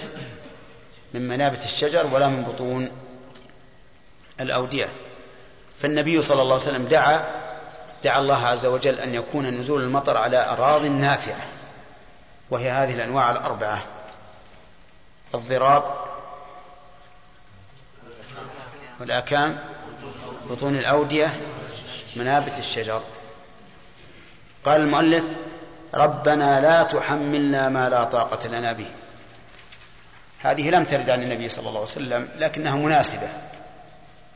من 1.14 1.28
منابت 1.28 1.64
الشجر 1.64 2.06
ولا 2.06 2.28
من 2.28 2.44
بطون 2.44 2.90
الأودية. 4.40 4.88
فالنبي 5.78 6.22
صلى 6.22 6.42
الله 6.42 6.54
عليه 6.54 6.64
وسلم 6.64 6.84
دعا 6.84 7.24
دعا 8.04 8.18
الله 8.18 8.46
عز 8.46 8.66
وجل 8.66 8.98
أن 8.98 9.14
يكون 9.14 9.46
نزول 9.46 9.82
المطر 9.82 10.16
على 10.16 10.50
أراض 10.50 10.84
نافعة 10.84 11.46
وهي 12.50 12.70
هذه 12.70 12.94
الأنواع 12.94 13.30
الأربعة 13.30 13.82
الضراب 15.34 16.09
والآكام 19.00 19.58
بطون 20.50 20.76
الأودية 20.76 21.40
منابت 22.16 22.58
الشجر. 22.58 23.02
قال 24.64 24.80
المؤلف 24.80 25.24
ربنا 25.94 26.60
لا 26.60 26.82
تحملنا 26.82 27.68
ما 27.68 27.88
لا 27.88 28.04
طاقة 28.04 28.48
لنا 28.48 28.72
به. 28.72 28.90
هذه 30.40 30.70
لم 30.70 30.84
ترد 30.84 31.10
عن 31.10 31.22
النبي 31.22 31.48
صلى 31.48 31.68
الله 31.68 31.80
عليه 31.80 31.90
وسلم 31.90 32.28
لكنها 32.36 32.76
مناسبة. 32.76 33.28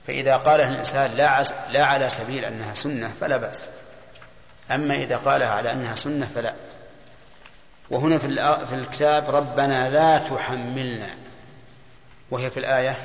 فإذا 0.06 0.36
قالها 0.36 0.68
الإنسان 0.68 1.10
لا, 1.16 1.44
لا 1.72 1.84
على 1.84 2.08
سبيل 2.08 2.44
أنها 2.44 2.74
سنة 2.74 3.12
فلا 3.20 3.36
بأس. 3.36 3.70
أما 4.70 4.94
إذا 4.94 5.16
قالها 5.16 5.50
على 5.50 5.72
أنها 5.72 5.94
سنة 5.94 6.28
فلا. 6.34 6.54
وهنا 7.90 8.18
في 8.18 8.74
الكتاب 8.74 9.34
ربنا 9.34 9.90
لا 9.90 10.18
تحملنا. 10.18 11.08
وهي 12.30 12.50
في 12.50 12.60
الآية 12.60 12.96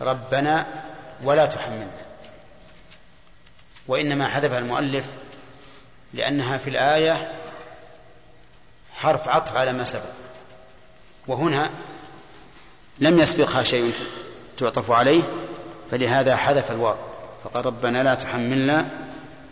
ربنا 0.00 0.66
ولا 1.22 1.46
تحملنا. 1.46 2.04
وإنما 3.86 4.28
حذفها 4.28 4.58
المؤلف 4.58 5.04
لأنها 6.14 6.58
في 6.58 6.70
الآية 6.70 7.32
حرف 8.96 9.28
عطف 9.28 9.56
على 9.56 9.72
ما 9.72 9.84
سبق. 9.84 10.02
وهنا 11.26 11.70
لم 12.98 13.18
يسبقها 13.18 13.62
شيء 13.62 13.94
تعطف 14.58 14.90
عليه 14.90 15.22
فلهذا 15.90 16.36
حذف 16.36 16.70
الواو. 16.70 16.96
فقال 17.44 17.66
ربنا 17.66 18.02
لا 18.02 18.14
تحملنا 18.14 18.86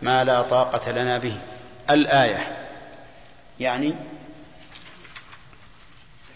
ما 0.03 0.25
لا 0.25 0.43
طاقة 0.43 0.91
لنا 0.91 1.19
به. 1.19 1.37
الآية 1.91 2.69
يعني 3.61 3.95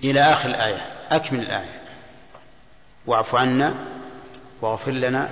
إلى 0.04 0.20
آخر 0.20 0.48
الآية 0.48 0.86
أكمل 1.10 1.40
الآية. 1.40 1.80
واعف 3.06 3.34
عنا. 3.34 3.74
واغفر 4.62 4.90
لنا 4.90 5.30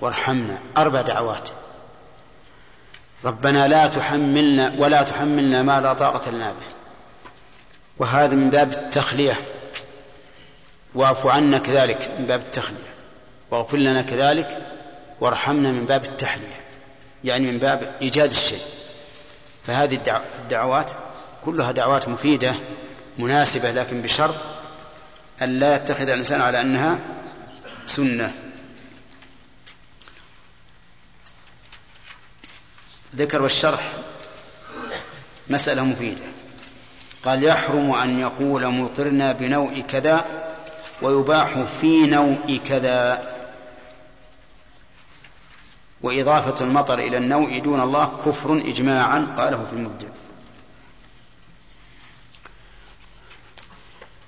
وارحمنا. 0.00 0.58
أربع 0.76 1.00
دعوات. 1.00 1.48
ربنا 3.24 3.68
لا 3.68 3.86
تحملنا 3.86 4.74
ولا 4.78 5.02
تحملنا 5.02 5.62
ما 5.62 5.80
لا 5.80 5.92
طاقة 5.92 6.30
لنا 6.30 6.50
به. 6.50 6.66
وهذا 7.98 8.34
من 8.34 8.50
باب 8.50 8.72
التخلية. 8.72 9.40
واعف 10.94 11.26
عنا 11.26 11.58
كذلك 11.58 12.10
من 12.18 12.26
باب 12.26 12.40
التخلية. 12.40 12.90
واغفر 13.50 13.76
لنا 13.76 14.02
كذلك 14.02 14.58
وارحمنا 15.20 15.72
من 15.72 15.84
باب 15.84 16.04
التحلية. 16.04 16.60
يعني 17.24 17.52
من 17.52 17.58
باب 17.58 17.92
إيجاد 18.02 18.30
الشيء. 18.30 18.62
فهذه 19.66 20.00
الدعوات 20.38 20.90
كلها 21.44 21.72
دعوات 21.72 22.08
مفيدة 22.08 22.54
مناسبة 23.18 23.70
لكن 23.70 24.02
بشرط 24.02 24.34
أن 25.42 25.58
لا 25.58 25.76
يتخذ 25.76 26.08
الإنسان 26.08 26.40
على 26.40 26.60
أنها 26.60 26.98
سنة. 27.86 28.32
ذكر 33.16 33.42
والشرح 33.42 33.92
مسألة 35.48 35.84
مفيدة. 35.84 36.26
قال 37.24 37.44
يحرم 37.44 37.92
أن 37.92 38.20
يقول 38.20 38.66
مطرنا 38.66 39.32
بنوء 39.32 39.80
كذا 39.80 40.24
ويباح 41.02 41.58
في 41.80 42.06
نوء 42.06 42.60
كذا. 42.68 43.30
وإضافة 46.02 46.64
المطر 46.64 46.98
إلى 46.98 47.16
النوء 47.16 47.58
دون 47.58 47.80
الله 47.80 48.22
كفر 48.26 48.52
إجماعا 48.66 49.34
قاله 49.38 49.66
في 49.70 49.76
المبدع 49.76 50.08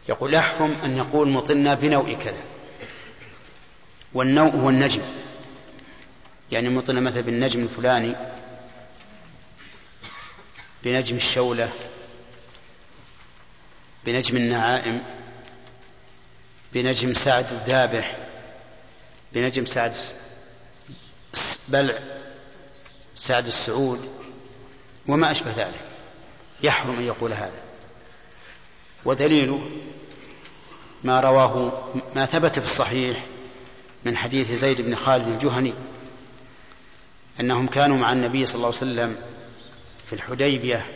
يقول 0.09 0.35
يحرم 0.35 0.77
أن 0.85 0.97
يقول 0.97 1.29
مطرنا 1.29 1.75
بنوء 1.75 2.15
كذا. 2.25 2.43
والنوء 4.15 4.57
هو 4.57 4.71
النجم. 4.71 5.03
يعني 6.53 6.69
مطرنا 6.69 7.01
مثلا 7.01 7.21
بالنجم 7.21 7.63
الفلاني 7.63 8.15
بنجم 10.85 11.17
الشولة 11.17 11.73
بنجم 14.07 14.37
النعائم 14.37 15.03
بنجم 16.73 17.15
سعد 17.15 17.53
الذابح 17.53 18.17
بنجم 19.33 19.65
سعد 19.65 19.97
بلع 21.69 21.95
سعد 23.17 23.47
السعود 23.47 24.09
وما 25.07 25.31
أشبه 25.31 25.51
ذلك. 25.57 25.81
يحرم 26.63 26.99
أن 26.99 27.07
يقول 27.07 27.33
هذا. 27.33 27.63
ودليله 29.05 29.71
ما 31.05 31.21
رواه 31.21 31.83
ما 32.15 32.27
ثبت 32.27 32.59
في 32.59 32.65
الصحيح 32.65 33.25
من 34.05 34.17
حديث 34.17 34.53
زيد 34.53 34.81
بن 34.81 34.95
خالد 34.95 35.29
الجهني 35.29 35.73
أنهم 37.41 37.67
كانوا 37.67 37.97
مع 37.97 38.13
النبي 38.13 38.47
صلى 38.47 38.55
الله 38.55 38.67
عليه 38.67 38.77
وسلم 38.77 39.17
في 40.13 40.19
الحديبية 40.19 40.87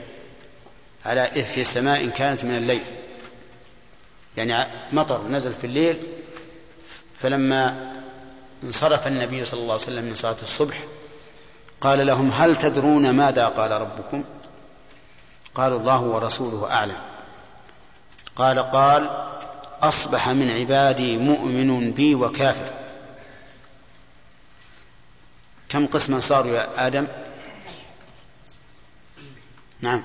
على 1.07 1.25
إثر 1.41 1.63
سماء 1.63 2.09
كانت 2.09 2.45
من 2.45 2.57
الليل. 2.57 2.83
يعني 4.37 4.67
مطر 4.93 5.29
نزل 5.29 5.55
في 5.55 5.67
الليل 5.67 6.03
فلما 7.21 7.93
انصرف 8.65 9.07
النبي 9.07 9.45
صلى 9.45 9.61
الله 9.61 9.73
عليه 9.73 9.83
وسلم 9.83 10.05
من 10.05 10.15
صلاة 10.15 10.37
الصبح 10.43 10.85
قال 11.81 12.07
لهم 12.07 12.31
هل 12.31 12.57
تدرون 12.57 13.11
ماذا 13.11 13.47
قال 13.47 13.71
ربكم؟ 13.71 14.25
قالوا 15.55 15.79
الله 15.79 16.01
ورسوله 16.01 16.73
أعلم. 16.73 16.99
قال 18.37 18.59
قال 18.59 19.27
أصبح 19.83 20.29
من 20.29 20.51
عبادي 20.51 21.17
مؤمن 21.17 21.91
بي 21.91 22.15
وكافر. 22.15 22.75
كم 25.69 25.87
قسما 25.87 26.21
صاروا 26.21 26.57
يا 26.57 26.87
آدم؟ 26.87 27.07
نعم. 29.81 30.03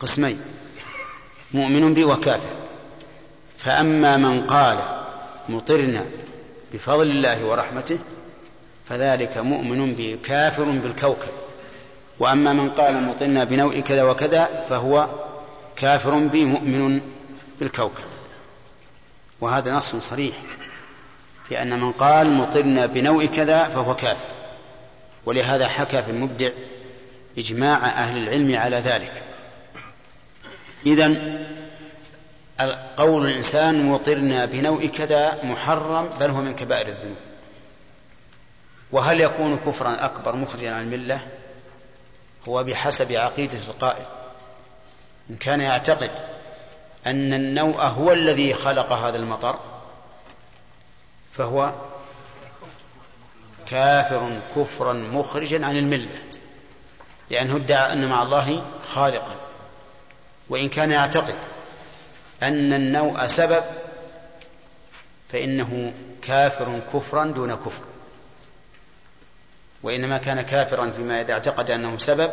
قسمين. 0.00 0.40
مؤمن 1.52 1.94
بي 1.94 2.04
وكافر 2.04 2.48
فأما 3.58 4.16
من 4.16 4.46
قال 4.46 4.78
مطرنا 5.48 6.04
بفضل 6.72 7.10
الله 7.10 7.44
ورحمته 7.44 7.98
فذلك 8.88 9.38
مؤمن 9.38 9.94
بي 9.94 10.16
كافر 10.16 10.64
بالكوكب. 10.64 11.28
وأما 12.18 12.52
من 12.52 12.70
قال 12.70 13.02
مطرنا 13.02 13.44
بنوء 13.44 13.80
كذا 13.80 14.02
وكذا 14.02 14.64
فهو 14.68 15.06
كافر 15.76 16.18
بي 16.18 16.44
مؤمن 16.44 17.00
بالكوكب. 17.60 18.04
وهذا 19.40 19.74
نص 19.74 19.96
صريح. 19.96 20.36
في 21.48 21.62
أن 21.62 21.80
من 21.80 21.92
قال 21.92 22.30
مطرنا 22.30 22.86
بنوء 22.86 23.26
كذا 23.26 23.64
فهو 23.64 23.96
كافر. 23.96 24.28
ولهذا 25.26 25.68
حكى 25.68 26.02
في 26.02 26.10
المبدع 26.10 26.50
إجماع 27.38 27.86
أهل 27.86 28.16
العلم 28.22 28.56
على 28.56 28.76
ذلك. 28.76 29.22
إذا 30.86 31.14
قول 32.96 33.26
الإنسان 33.26 33.86
مطرنا 33.86 34.44
بنوء 34.44 34.86
كذا 34.86 35.44
محرم 35.44 36.08
بل 36.20 36.30
هو 36.30 36.40
من 36.40 36.54
كبائر 36.54 36.88
الذنوب. 36.88 37.16
وهل 38.92 39.20
يكون 39.20 39.58
كفرا 39.66 40.04
أكبر 40.04 40.36
مخرجا 40.36 40.74
عن 40.74 40.82
الملة؟ 40.82 41.20
هو 42.48 42.64
بحسب 42.64 43.12
عقيدة 43.12 43.58
القائل. 43.58 44.04
إن 45.30 45.36
كان 45.36 45.60
يعتقد 45.60 46.10
أن 47.06 47.34
النوء 47.34 47.80
هو 47.82 48.12
الذي 48.12 48.54
خلق 48.54 48.92
هذا 48.92 49.16
المطر 49.16 49.58
فهو 51.32 51.72
كافر 53.66 54.40
كفرا 54.56 54.92
مخرجا 54.92 55.66
عن 55.66 55.76
الملة. 55.76 56.08
لأنه 57.30 57.56
ادعى 57.56 57.92
أن 57.92 58.08
مع 58.08 58.22
الله 58.22 58.64
خالقا. 58.86 59.34
وإن 60.48 60.68
كان 60.68 60.90
يعتقد 60.90 61.34
أن 62.42 62.72
النوء 62.72 63.26
سبب 63.26 63.62
فإنه 65.32 65.92
كافر 66.22 66.80
كفرا 66.94 67.24
دون 67.24 67.54
كفر. 67.54 67.82
وإنما 69.82 70.18
كان 70.18 70.40
كافرا 70.40 70.90
فيما 70.90 71.20
إذا 71.20 71.32
اعتقد 71.32 71.70
أنه 71.70 71.98
سبب 71.98 72.30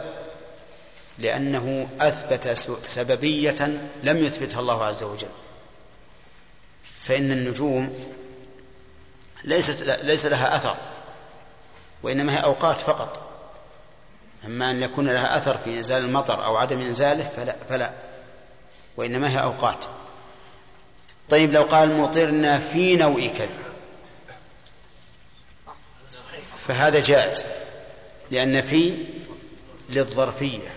لأنه 1.17 1.87
أثبت 2.01 2.47
سببية 2.87 3.81
لم 4.03 4.17
يثبتها 4.17 4.59
الله 4.59 4.85
عز 4.85 5.03
وجل. 5.03 5.29
فإن 7.01 7.31
النجوم 7.31 8.13
ليست 9.43 9.83
ليس 10.03 10.25
لها 10.25 10.55
أثر 10.55 10.75
وإنما 12.03 12.37
هي 12.37 12.43
أوقات 12.43 12.81
فقط. 12.81 13.26
أما 14.47 14.71
أن 14.71 14.83
يكون 14.83 15.09
لها 15.09 15.37
أثر 15.37 15.57
في 15.57 15.77
إنزال 15.77 16.05
المطر 16.05 16.45
أو 16.45 16.57
عدم 16.57 16.79
إنزاله 16.79 17.23
فلا, 17.23 17.55
فلا. 17.69 17.91
وإنما 18.97 19.29
هي 19.29 19.43
أوقات. 19.43 19.85
طيب 21.29 21.53
لو 21.53 21.63
قال 21.63 21.97
مطرنا 21.97 22.59
في 22.59 22.95
نوء 22.95 23.27
كذا 23.37 23.67
فهذا 26.67 26.99
جائز. 26.99 27.43
لأن 28.31 28.61
في 28.61 29.05
للظرفية. 29.89 30.69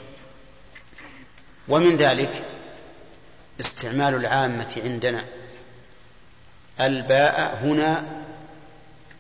ومن 1.69 1.97
ذلك 1.97 2.43
استعمال 3.61 4.15
العامة 4.15 4.81
عندنا. 4.85 5.25
الباء 6.81 7.59
هنا 7.63 8.05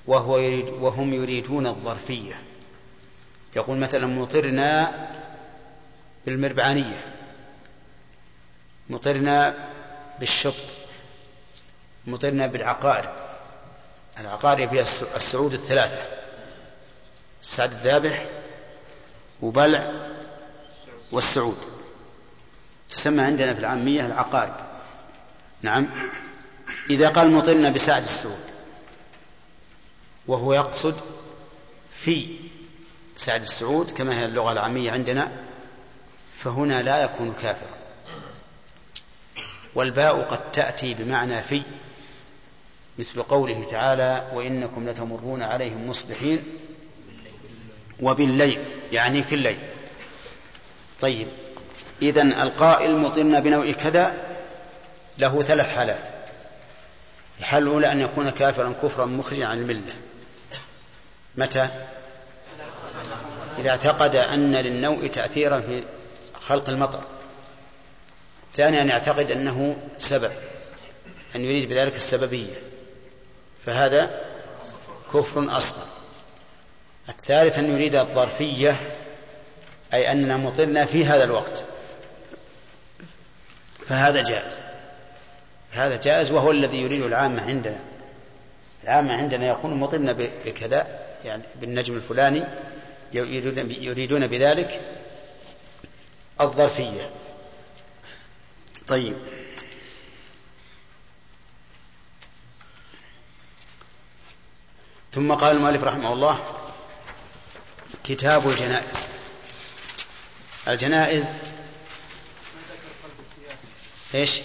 وهو 0.06 0.38
يريد 0.38 0.68
وهم 0.68 1.14
يريدون 1.14 1.66
الظرفية. 1.66 2.49
يقول 3.56 3.78
مثلا 3.78 4.06
مطرنا 4.06 4.92
بالمربعانية 6.26 7.04
مطرنا 8.90 9.54
بالشط 10.20 10.54
مطرنا 12.06 12.46
بالعقارب. 12.46 13.10
العقارب 14.18 14.74
هي 14.74 14.80
السعود 15.16 15.52
الثلاثة 15.52 16.02
السعد 17.42 17.70
الذابح 17.70 18.26
وبلع 19.42 19.92
والسعود. 21.12 21.56
تسمى 22.90 23.22
عندنا 23.22 23.54
في 23.54 23.60
العامية 23.60 24.06
العقارب. 24.06 24.54
نعم. 25.62 26.10
إذا 26.90 27.08
قال 27.08 27.30
مطرنا 27.30 27.70
بسعد 27.70 28.02
السعود 28.02 28.50
وهو 30.26 30.52
يقصد 30.52 30.96
في 31.90 32.36
سعد 33.24 33.42
السعود 33.42 33.90
كما 33.90 34.20
هي 34.20 34.24
اللغة 34.24 34.52
العامية 34.52 34.90
عندنا 34.90 35.32
فهنا 36.38 36.82
لا 36.82 37.04
يكون 37.04 37.34
كافرا. 37.42 37.76
والباء 39.74 40.22
قد 40.22 40.52
تأتي 40.52 40.94
بمعنى 40.94 41.42
في 41.42 41.62
مثل 42.98 43.22
قوله 43.22 43.64
تعالى 43.70 44.30
وإنكم 44.32 44.88
لتمرون 44.88 45.42
عليهم 45.42 45.88
مصبحين 45.88 46.44
وبالليل 48.02 48.58
يعني 48.92 49.22
في 49.22 49.34
الليل. 49.34 49.58
طيب 51.00 51.28
إذا 52.02 52.22
القائل 52.22 52.96
مطرنا 52.96 53.40
بنوع 53.40 53.72
كذا 53.72 54.14
له 55.18 55.42
ثلاث 55.42 55.74
حالات. 55.76 56.08
الحالة 57.38 57.66
الأولى 57.66 57.92
أن 57.92 58.00
يكون 58.00 58.30
كافرا 58.30 58.74
كفرا 58.82 59.06
مخرجا 59.06 59.46
عن 59.46 59.58
الملة. 59.58 59.94
متى؟ 61.36 61.68
إذا 63.58 63.70
اعتقد 63.70 64.16
أن 64.16 64.56
للنوء 64.56 65.06
تأثيرا 65.06 65.60
في 65.60 65.82
خلق 66.40 66.68
المطر. 66.68 67.00
ثانيا 68.54 68.82
أن 68.82 68.88
يعتقد 68.88 69.30
أنه 69.30 69.76
سبب 69.98 70.30
أن 71.36 71.44
يريد 71.44 71.68
بذلك 71.68 71.96
السببية. 71.96 72.54
فهذا 73.66 74.20
كفر 75.14 75.56
أصغر 75.56 75.84
الثالث 77.08 77.58
أن 77.58 77.72
يريد 77.72 77.94
الظرفية 77.94 78.76
أي 79.94 80.12
أننا 80.12 80.36
مطرنا 80.36 80.84
في 80.84 81.04
هذا 81.04 81.24
الوقت. 81.24 81.64
فهذا 83.86 84.22
جائز. 84.22 84.60
هذا 85.72 85.96
جائز 85.96 86.30
وهو 86.30 86.50
الذي 86.50 86.80
يريد 86.80 87.02
العامة 87.02 87.42
عندنا. 87.42 87.80
العامة 88.84 89.14
عندنا 89.14 89.46
يقول 89.46 89.74
مطرنا 89.74 90.12
بكذا 90.46 90.86
يعني 91.24 91.42
بالنجم 91.60 91.96
الفلاني 91.96 92.44
يريدون, 93.12 94.26
بذلك 94.26 94.80
الظرفية. 96.40 97.10
طيب. 98.88 99.16
ثم 105.12 105.32
قال 105.32 105.56
المؤلف 105.56 105.84
رحمه 105.84 106.12
الله 106.12 106.56
كتاب 108.04 108.48
الجنائز. 108.48 109.08
الجنائز 110.68 111.28
إيش؟ 114.14 114.40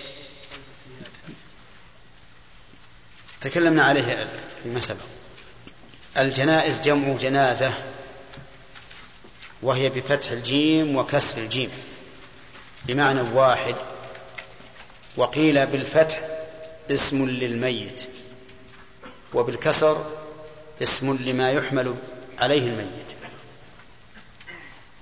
تكلمنا 3.41 3.83
عليه 3.83 4.27
فيما 4.63 4.79
سبق 4.79 5.05
الجنائز 6.17 6.81
جمع 6.81 7.17
جنازة. 7.17 7.94
وهي 9.65 9.89
بفتح 9.89 10.31
الجيم 10.31 10.95
وكسر 10.95 11.37
الجيم. 11.37 11.71
بمعنى 12.85 13.21
واحد 13.21 13.75
وقيل 15.17 15.65
بالفتح 15.65 16.21
اسم 16.91 17.29
للميت 17.29 18.07
وبالكسر 19.33 20.11
اسم 20.81 21.17
لما 21.25 21.51
يحمل 21.51 21.95
عليه 22.39 22.67
الميت. 22.67 23.05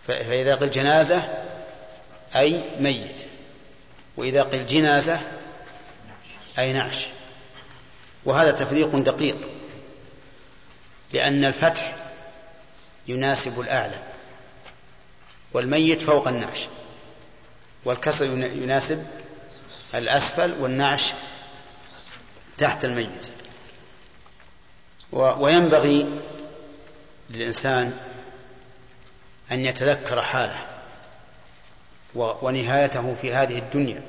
فإذا 0.07 0.55
قيل 0.55 0.72
جنازة 0.72 1.43
أي 2.36 2.61
ميت. 2.80 3.26
وإذا 4.18 4.43
قيل 4.43 4.66
جنازة 4.66 5.20
أي 6.59 6.74
نعش. 6.74 7.07
وهذا 8.26 8.51
تفريق 8.51 8.95
دقيق 8.95 9.38
لأن 11.14 11.45
الفتح 11.45 11.95
يناسب 13.07 13.59
الأعلى. 13.59 14.12
والميت 15.54 16.01
فوق 16.01 16.28
النعش. 16.28 16.68
والكسر 17.86 18.26
يناسب 18.26 19.08
الأسفل 19.95 20.62
والنعش 20.62 21.14
تحت 22.58 22.86
الميت. 22.86 23.28
وينبغي 25.12 26.22
للإنسان 27.30 27.97
أن 29.51 29.60
يتذكر 29.60 30.22
حاله 30.22 30.66
ونهايته 32.16 33.16
في 33.22 33.34
هذه 33.34 33.58
الدنيا. 33.58 34.04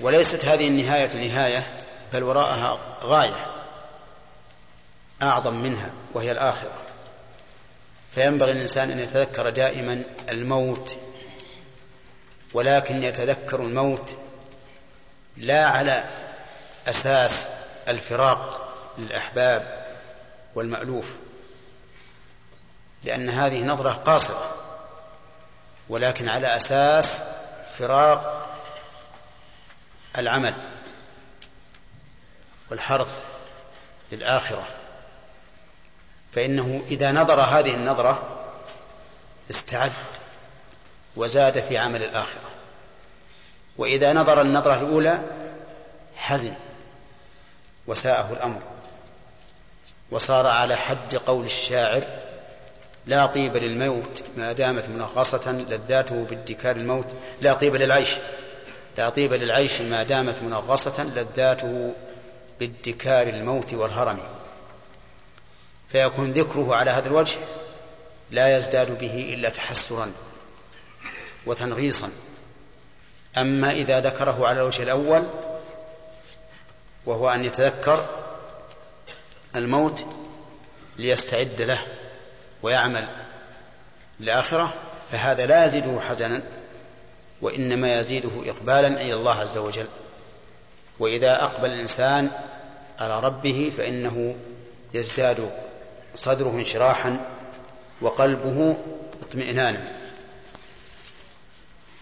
وليست 0.00 0.44
هذه 0.44 0.68
النهاية 0.68 1.28
نهاية 1.28 1.80
بل 2.12 2.22
وراءها 2.22 2.78
غاية 3.02 3.46
أعظم 5.22 5.54
منها 5.54 5.90
وهي 6.14 6.32
الآخرة. 6.32 6.89
فينبغي 8.14 8.52
الإنسان 8.52 8.90
أن 8.90 8.98
يتذكر 8.98 9.50
دائما 9.50 10.02
الموت 10.30 10.96
ولكن 12.52 13.02
يتذكر 13.02 13.60
الموت 13.60 14.16
لا 15.36 15.66
على 15.66 16.04
أساس 16.86 17.48
الفراق 17.88 18.72
للأحباب 18.98 19.86
والمألوف 20.54 21.06
لأن 23.04 23.30
هذه 23.30 23.64
نظرة 23.64 23.90
قاصرة 23.90 24.54
ولكن 25.88 26.28
على 26.28 26.56
أساس 26.56 27.24
فراق 27.78 28.50
العمل 30.18 30.54
والحرث 32.70 33.22
للآخرة. 34.12 34.68
فإنه 36.32 36.82
إذا 36.90 37.12
نظر 37.12 37.40
هذه 37.40 37.74
النظرة 37.74 38.22
استعد 39.50 39.92
وزاد 41.16 41.60
في 41.60 41.78
عمل 41.78 42.02
الآخرة. 42.02 42.50
وإذا 43.78 44.12
نظر 44.12 44.40
النظرة 44.40 44.74
الأولى 44.74 45.22
حزن 46.16 46.52
وساءه 47.86 48.32
الأمر 48.32 48.62
وصار 50.10 50.46
على 50.46 50.76
حد 50.76 51.16
قول 51.16 51.44
الشاعر 51.44 52.02
لا 53.06 53.26
طيب 53.26 53.56
للموت 53.56 54.22
ما 54.36 54.52
دامت 54.52 54.88
منغصة 54.88 55.52
لذاته 55.52 56.26
بادكار 56.30 56.76
الموت. 56.76 57.06
لا 57.40 57.52
طيب 57.52 57.76
للعيش 57.76 58.10
لا 58.98 59.08
طيب 59.08 59.32
للعيش 59.32 59.80
ما 59.80 60.02
دامت 60.02 60.42
منغصة 60.42 61.04
لذاته 61.04 61.92
بادكار 62.60 63.28
الموت 63.28 63.74
والهرم. 63.74 64.18
فيكون 65.92 66.32
ذكره 66.32 66.74
على 66.74 66.90
هذا 66.90 67.08
الوجه 67.08 67.38
لا 68.30 68.56
يزداد 68.56 68.98
به 68.98 69.34
إلا 69.34 69.48
تحسرا 69.48 70.12
وتنغيصا. 71.46 72.10
أما 73.38 73.70
إذا 73.70 74.00
ذكره 74.00 74.48
على 74.48 74.60
الوجه 74.60 74.82
الأول 74.82 75.26
وهو 77.06 77.30
أن 77.30 77.44
يتذكر 77.44 78.06
الموت 79.56 80.04
ليستعد 80.96 81.62
له 81.62 81.78
ويعمل 82.62 83.08
الآخرة 84.20 84.74
فهذا 85.12 85.46
لا 85.46 85.66
يزيده 85.66 86.00
حزنا 86.00 86.42
وإنما 87.42 88.00
يزيده 88.00 88.30
إقبالا 88.46 88.88
إلى 88.88 89.14
الله 89.14 89.40
عز 89.40 89.58
وجل. 89.58 89.86
وإذا 90.98 91.44
أقبل 91.44 91.70
الإنسان 91.70 92.30
على 92.98 93.20
ربه 93.20 93.72
فإنه 93.76 94.36
يزداد 94.94 95.50
صدره 96.16 96.50
انشراحا 96.50 97.20
وقلبه 98.00 98.76
اطمئنانا 99.22 99.92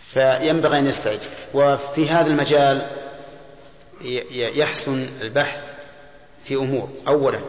فينبغي 0.09 0.79
أن 0.79 0.87
يستعد. 0.87 1.21
وفي 1.55 2.09
هذا 2.09 2.27
المجال 2.27 2.91
يحسن 4.31 5.09
البحث 5.21 5.73
في 6.45 6.55
أمور. 6.55 6.91
أولا 7.09 7.41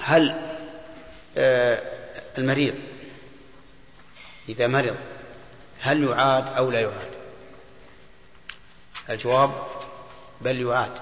هل 0.00 0.34
آه، 1.36 1.82
المريض 2.38 2.74
إذا 4.48 4.66
مرض 4.66 4.96
هل 5.80 6.04
يعاد 6.04 6.56
أو 6.56 6.70
لا 6.70 6.80
يعاد؟ 6.80 7.10
الجواب 9.10 9.50
بل 10.40 10.60
يعاد. 10.60 10.92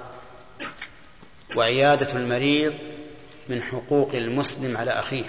وعيادة 1.57 2.13
المريض 2.13 2.75
من 3.51 3.63
حقوق 3.63 4.15
المسلم 4.15 4.77
على 4.77 4.91
أخيه. 4.91 5.25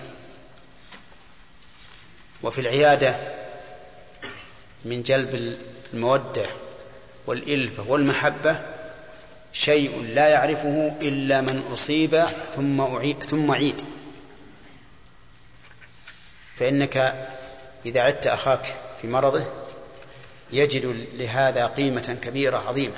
وفي 2.44 2.62
العيادة 2.62 3.16
من 4.86 5.04
جلب 5.04 5.58
المودة 5.94 6.46
والإلفة 7.28 7.84
والمحبة 7.88 8.60
شيء 9.54 10.02
لا 10.02 10.28
يعرفه 10.28 10.94
إلا 11.02 11.42
من 11.42 11.70
أصيب 11.74 12.26
ثم 12.56 12.82
أعيد 12.82 13.24
ثم 13.24 13.52
عيد. 13.52 13.76
فإنك 16.58 16.98
إذا 17.86 18.02
عدت 18.02 18.28
أخاك 18.28 18.76
في 19.02 19.08
مرضه 19.08 19.46
يجد 20.52 21.08
لهذا 21.14 21.68
قيمة 21.68 22.18
كبيرة 22.22 22.58
عظيمة 22.58 22.98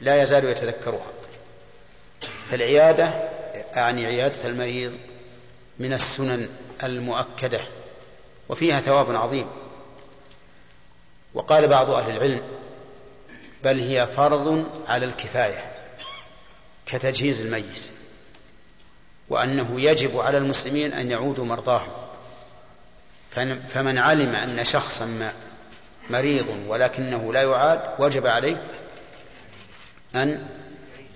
لا 0.00 0.22
يزال 0.22 0.44
يتذكرها. 0.44 1.12
فالعيادة 2.50 3.29
أعني 3.76 4.06
عيادة 4.06 4.48
المريض 4.48 4.98
من 5.78 5.92
السنن 5.92 6.48
المؤكدة 6.82 7.60
وفيها 8.48 8.80
ثواب 8.80 9.16
عظيم. 9.16 9.46
وقال 11.34 11.68
بعض 11.68 11.90
أهل 11.90 12.16
العلم 12.16 12.42
بل 13.64 13.80
هي 13.80 14.06
فرض 14.06 14.66
على 14.88 15.04
الكفاية 15.06 15.72
كتجهيز 16.86 17.40
الميت 17.40 17.82
وأنه 19.28 19.80
يجب 19.80 20.18
على 20.18 20.38
المسلمين 20.38 20.92
أن 20.92 21.10
يعودوا 21.10 21.44
مرضاهم. 21.44 21.90
فمن 23.68 23.98
علم 23.98 24.34
أن 24.34 24.64
شخصا 24.64 25.32
مريض 26.10 26.64
ولكنه 26.68 27.32
لا 27.32 27.42
يعاد 27.42 27.80
وجب 27.98 28.26
عليه 28.26 28.56
أن 30.14 30.46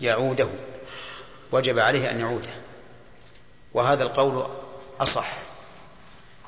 يعوده. 0.01 0.49
وجب 1.55 1.79
عليه 1.79 2.11
أن 2.11 2.21
يعوده. 2.21 2.49
وهذا 3.75 4.03
القول 4.03 4.47
أصح 5.01 5.29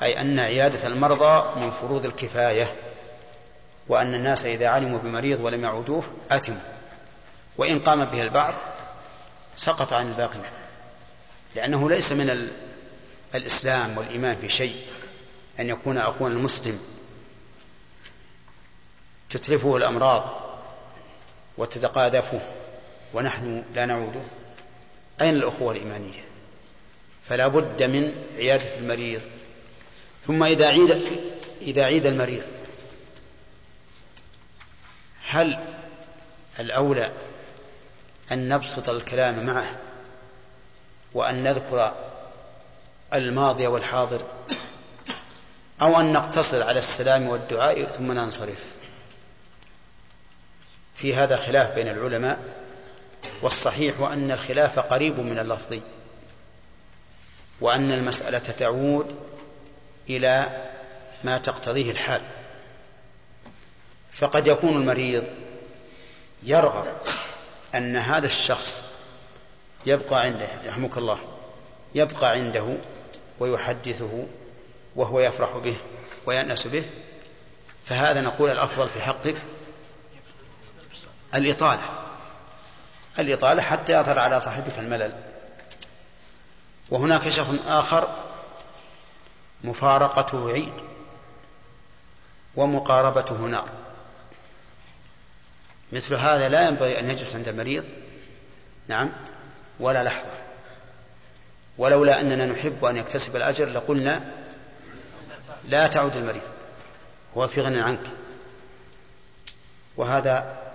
أي 0.02 0.20
أن 0.20 0.38
عيادة 0.38 0.86
المرضى 0.86 1.60
من 1.60 1.70
فروض 1.70 2.04
الكفاية 2.04 2.74
وأن 3.88 4.14
الناس 4.14 4.44
إذا 4.44 4.68
علموا 4.68 4.98
بمريض 4.98 5.40
ولم 5.40 5.64
يعودوه 5.64 6.04
أثموا 6.30 6.60
وإن 7.56 7.80
قام 7.80 8.04
به 8.04 8.22
البعض 8.22 8.54
سقط 9.56 9.92
عن 9.92 10.08
الباقين 10.08 10.42
لأنه 11.54 11.90
ليس 11.90 12.12
من 12.12 12.50
الإسلام 13.34 13.98
والإيمان 13.98 14.36
في 14.36 14.48
شيء 14.48 14.76
أن 15.60 15.68
يكون 15.68 15.98
أخونا 15.98 16.34
المسلم 16.34 16.80
تتلفه 19.30 19.76
الأمراض 19.76 20.24
وتتقاذفه 21.58 22.40
ونحن 23.14 23.64
لا 23.74 23.86
نعوده. 23.86 24.22
أين 25.20 25.34
الأخوة 25.34 25.72
الإيمانية؟ 25.72 26.24
فلا 27.28 27.46
بد 27.46 27.82
من 27.82 28.26
عيادة 28.36 28.76
المريض. 28.78 29.20
ثم 30.26 30.42
إذا 30.42 30.66
عيد 30.66 31.02
إذا 31.62 31.84
عيد 31.84 32.06
المريض 32.06 32.44
هل 35.28 35.58
الأولى 36.60 37.12
أن 38.32 38.48
نبسط 38.48 38.88
الكلام 38.88 39.46
معه 39.46 39.78
وأن 41.14 41.42
نذكر 41.42 41.94
الماضي 43.14 43.66
والحاضر 43.66 44.22
أو 45.82 46.00
أن 46.00 46.12
نقتصر 46.12 46.62
على 46.62 46.78
السلام 46.78 47.28
والدعاء 47.28 47.84
ثم 47.84 48.12
ننصرف؟ 48.12 48.64
في 50.94 51.14
هذا 51.14 51.36
خلاف 51.36 51.74
بين 51.74 51.88
العلماء. 51.88 52.65
والصحيح 53.42 54.00
أن 54.00 54.30
الخلاف 54.30 54.78
قريب 54.78 55.20
من 55.20 55.38
اللفظ 55.38 55.78
وأن 57.60 57.92
المسألة 57.92 58.38
تعود 58.38 59.16
إلى 60.10 60.64
ما 61.24 61.38
تقتضيه 61.38 61.90
الحال. 61.90 62.20
فقد 64.12 64.46
يكون 64.46 64.76
المريض 64.76 65.24
يرغب 66.42 66.96
أن 67.74 67.96
هذا 67.96 68.26
الشخص 68.26 68.82
يبقى 69.86 70.22
عنده 70.22 70.48
يرحمك 70.64 70.98
الله 70.98 71.18
يبقى 71.94 72.30
عنده 72.30 72.76
ويحدثه 73.38 74.26
وهو 74.96 75.20
يفرح 75.20 75.56
به 75.56 75.76
ويأنس 76.26 76.66
به 76.66 76.84
فهذا 77.86 78.20
نقول 78.20 78.50
الأفضل 78.50 78.88
في 78.88 79.00
حقك 79.00 79.36
الإطالة. 81.34 82.05
الإطالة 83.18 83.62
حتى 83.62 83.92
يظهر 83.92 84.18
على 84.18 84.40
صاحبك 84.40 84.78
الملل. 84.78 85.12
وهناك 86.90 87.28
شخص 87.28 87.54
آخر 87.66 88.08
مفارقته 89.64 90.50
عيد 90.50 90.72
ومقاربته 92.56 93.36
نار 93.36 93.68
مثل 95.92 96.14
هذا 96.14 96.48
لا 96.48 96.68
ينبغي 96.68 97.00
أن 97.00 97.10
يجلس 97.10 97.36
عند 97.36 97.48
المريض 97.48 97.84
نعم 98.88 99.12
ولا 99.80 100.04
لحظة. 100.04 100.46
ولولا 101.78 102.20
أننا 102.20 102.46
نحب 102.46 102.84
أن 102.84 102.96
يكتسب 102.96 103.36
الأجر 103.36 103.68
لقلنا 103.68 104.20
لا 105.64 105.86
تعود 105.86 106.16
المريض 106.16 106.42
هو 107.36 107.48
في 107.48 107.60
غنى 107.60 107.80
عنك. 107.80 108.06
وهذا 109.96 110.65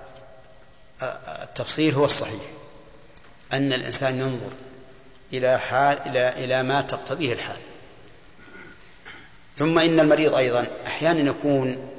التفصيل 1.02 1.94
هو 1.94 2.06
الصحيح 2.06 2.42
أن 3.54 3.74
الإنسان 3.74 4.20
ينظر 4.20 4.52
إلى 5.34 5.60
حال 5.60 5.98
إلى 6.08 6.44
إلى 6.44 6.64
ما 6.64 6.82
تقتضيه 6.82 7.34
الحال. 7.34 7.60
ثم 9.58 9.80
إن 9.80 10.00
المريض 10.00 10.36
أيضا 10.36 10.68
أحيانا 10.88 11.30
يكون 11.30 11.90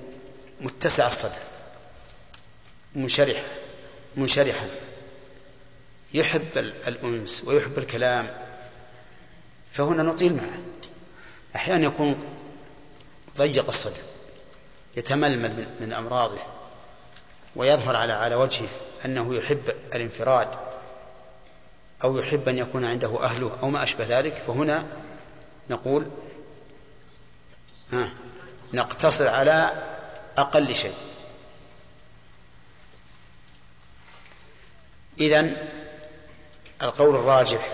متسع 0.61 1.07
الصدر 1.07 1.43
منشرح 2.95 3.43
منشرحا 4.17 4.69
يحب 6.15 6.59
الأنس 6.87 7.43
ويحب 7.45 7.79
الكلام 7.79 8.31
فهنا 9.73 10.03
نطيل 10.03 10.37
معه. 10.37 10.59
أحيانا 11.57 11.85
يكون 11.87 12.37
ضيق 13.37 13.69
الصدر 13.69 14.03
يتململ 14.97 15.67
من 15.81 15.93
أمراضه 15.93 16.39
ويظهر 17.57 17.97
على 17.97 18.13
على 18.13 18.35
وجهه. 18.35 18.69
أنه 19.05 19.35
يحب 19.35 19.75
الانفراد 19.95 20.49
أو 22.05 22.19
يحب 22.19 22.49
أن 22.49 22.59
يكون 22.59 22.85
عنده 22.85 23.25
أهله 23.25 23.59
أو 23.63 23.69
ما 23.69 23.83
أشبه 23.83 24.19
ذلك 24.19 24.35
فهنا 24.47 24.87
نقول 25.71 26.07
ها 27.93 28.11
نقتصر 28.73 29.29
على 29.29 29.73
أقل 30.39 30.75
شيء. 30.75 30.95
إذن 35.21 35.57
القول 36.83 37.15
الراجح 37.15 37.73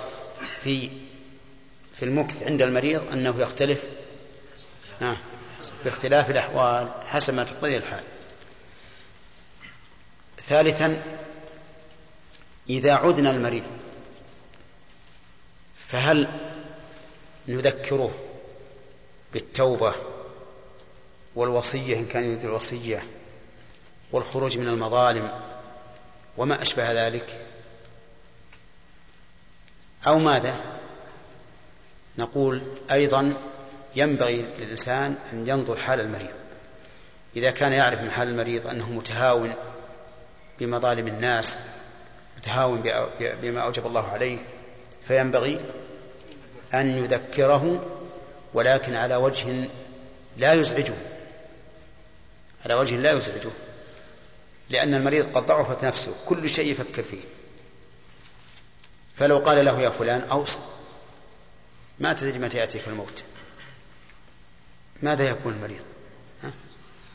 في 0.63 0.91
في 1.95 2.05
المكث 2.05 2.43
عند 2.43 2.63
المريض 2.63 3.13
أنه 3.13 3.41
يختلف 3.41 3.85
باختلاف 5.85 6.31
الأحوال 6.31 6.89
حسب 7.07 7.35
ما 7.35 7.45
تقتضي 7.45 7.77
الحال. 7.77 8.03
ثالثا 10.49 11.03
إذا 12.71 12.95
عدنا 12.95 13.31
المريض 13.31 13.65
فهل 15.89 16.29
نذكره 17.49 18.15
بالتوبة 19.33 19.95
والوصية 21.35 21.97
إن 21.99 22.07
كان 22.07 22.25
يريد 22.25 22.45
الوصية 22.45 23.03
والخروج 24.13 24.59
من 24.59 24.69
المظالم 24.69 25.31
وما 26.37 26.63
أشبه 26.63 27.07
ذلك؟ 27.07 27.41
أو 30.07 30.19
ماذا؟ 30.19 30.57
نقول 32.19 32.63
أيضا 32.91 33.35
ينبغي 33.97 34.43
للإنسان 34.59 35.17
أن 35.33 35.49
ينظر 35.49 35.77
حال 35.77 36.01
المريض. 36.01 36.35
إذا 37.37 37.51
كان 37.51 37.73
يعرف 37.73 38.01
من 38.01 38.11
حال 38.11 38.29
المريض 38.29 38.67
أنه 38.67 38.91
متهاون 38.91 39.55
بمظالم 40.61 41.07
الناس 41.07 41.59
متهاون 42.37 42.83
بما 43.21 43.61
أوجب 43.61 43.87
الله 43.87 44.09
عليه. 44.09 44.39
فينبغي 45.09 45.61
أن 46.75 47.05
يذكره 47.05 47.87
ولكن 48.55 48.95
على 48.95 49.17
وجه 49.17 49.69
لا 50.37 50.53
يزعجه. 50.53 50.95
على 52.65 52.75
وجه 52.75 52.97
لا 52.97 53.13
يزعجه. 53.13 53.51
لأن 54.71 54.95
المريض 54.95 55.37
قد 55.37 55.47
ضعفت 55.47 55.85
نفسه 55.85 56.15
كل 56.27 56.51
شيء 56.51 56.73
يفكر 56.73 57.03
فيه. 57.03 57.23
فلو 59.17 59.39
قال 59.39 59.65
له 59.65 59.81
يا 59.81 59.91
فلان 59.91 60.21
أوص. 60.21 60.59
ما 61.99 62.13
تدري 62.13 62.39
متى 62.39 62.59
يأتيك 62.59 62.89
الموت. 62.89 63.23
ماذا 65.03 65.29
يكون 65.29 65.53
المريض؟ 65.53 65.85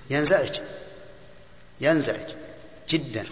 ينزعج. 0.09 0.59
ينزعج. 1.81 2.42
جدا. 2.89 3.25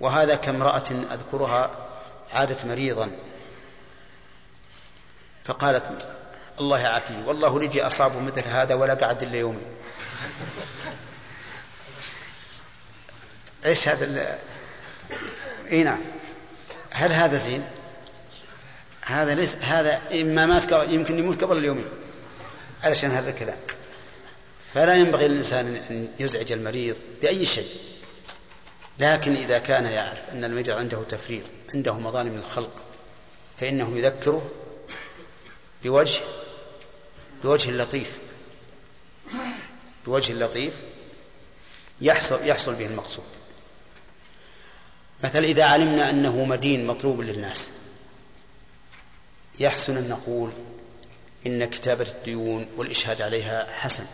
وهذا 0.00 0.34
كامرأة 0.34 0.90
أذكرها 1.12 1.70
عادت 2.32 2.64
مريضا. 2.64 3.10
فقالت 5.44 6.08
الله 6.60 6.78
يعافيه 6.78 7.24
والله 7.26 7.58
رجي 7.58 7.86
أصابه 7.86 8.20
مثل 8.20 8.40
هذا 8.40 8.74
ولا 8.74 8.94
قعد 8.94 9.22
إلا 9.22 9.36
يومين 9.36 9.66
إيش 13.66 13.88
هذا 13.88 14.04
ال... 14.04 14.38
إي 15.72 15.82
نعم. 15.82 16.00
هل 16.90 17.12
هذا 17.12 17.36
زين؟ 17.36 17.64
هذا 19.00 19.34
ليس 19.34 19.56
هذا 19.56 20.00
إما 20.12 20.46
مات 20.46 20.88
يمكن 20.88 21.18
يموت 21.18 21.44
قبل 21.44 21.56
اليومين. 21.58 21.88
علشان 22.82 23.10
هذا 23.10 23.30
الكلام 23.30 23.58
فلا 24.74 24.94
ينبغي 24.94 25.28
للإنسان 25.28 25.66
أن 25.90 26.08
يزعج 26.18 26.52
المريض 26.52 26.96
بأي 27.22 27.46
شيء. 27.46 27.68
لكن 29.00 29.36
إذا 29.36 29.58
كان 29.58 29.84
يعرف 29.84 30.30
أن 30.32 30.44
المريض 30.44 30.70
عنده 30.70 31.02
تفريط 31.02 31.42
عنده 31.74 31.98
مظالم 31.98 32.38
الخلق 32.38 32.82
فانه 33.60 33.98
يذكره 33.98 34.50
بوجه 35.84 36.20
بوجه 37.44 37.70
لطيف 37.70 38.18
بوجه 40.06 40.32
لطيف 40.32 40.74
يحصل 42.00 42.46
يحصل 42.46 42.74
به 42.74 42.86
المقصود. 42.86 43.24
مثلا 45.24 45.46
إذا 45.46 45.64
علمنا 45.64 46.10
أنه 46.10 46.44
مدين 46.44 46.86
مطلوب 46.86 47.20
للناس 47.20 47.70
يحسن 49.60 49.96
أن 49.96 50.08
نقول 50.08 50.50
إن 51.46 51.64
كتابة 51.64 52.06
الديون 52.10 52.66
والإشهاد 52.76 53.22
عليها 53.22 53.72
حسن 53.72 54.04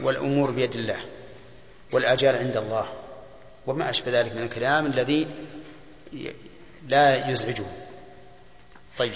والأمور 0.00 0.50
بيد 0.50 0.74
الله 0.74 1.00
والآجال 1.92 2.36
عند 2.36 2.56
الله 2.56 3.03
وما 3.66 3.90
أشبه 3.90 4.20
ذلك 4.20 4.32
من 4.32 4.42
الكلام 4.42 4.86
الذي 4.86 5.26
لا 6.88 7.30
يزعجه. 7.30 7.66
طيب. 8.98 9.12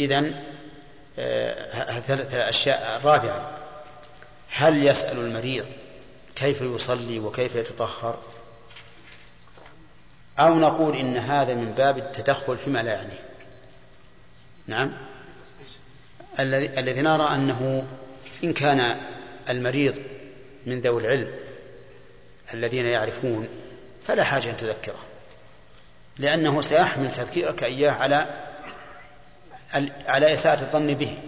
إذن 0.00 0.44
آه 1.18 2.00
ثلاثة 2.00 2.48
أشياء 2.48 3.00
رابعا 3.04 3.58
هل 4.50 4.86
يسأل 4.86 5.18
المريض 5.18 5.66
كيف 6.36 6.60
يصلي 6.60 7.18
وكيف 7.18 7.54
يتطهر؟ 7.54 8.18
أو 10.38 10.54
نقول 10.54 10.96
إن 10.96 11.16
هذا 11.16 11.54
من 11.54 11.72
باب 11.72 11.98
التدخل 11.98 12.58
فيما 12.58 12.82
لا 12.82 12.92
يعنيه. 12.92 13.24
نعم. 14.66 14.96
الذي 16.78 17.02
نرى 17.02 17.34
أنه 17.34 17.86
إن 18.44 18.52
كان 18.52 19.00
المريض 19.48 19.94
من 20.66 20.80
ذوي 20.80 21.02
العلم 21.02 21.47
الذين 22.54 22.86
يعرفون 22.86 23.48
فلا 24.06 24.24
حاجة 24.24 24.50
أن 24.50 24.56
تذكره. 24.56 25.04
لأنه 26.16 26.62
سيحمل 26.62 27.12
تذكيرك 27.12 27.64
إياه 27.64 27.92
على 27.92 28.26
على 30.06 30.34
إساءة 30.34 30.60
الظن 30.60 30.94
به. 30.94 31.18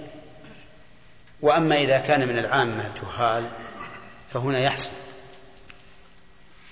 وأما 1.43 1.77
إذا 1.77 1.99
كان 1.99 2.29
من 2.29 2.39
العامة 2.39 2.87
الجهال 2.87 3.49
فهنا 4.33 4.59
يحسن. 4.59 4.91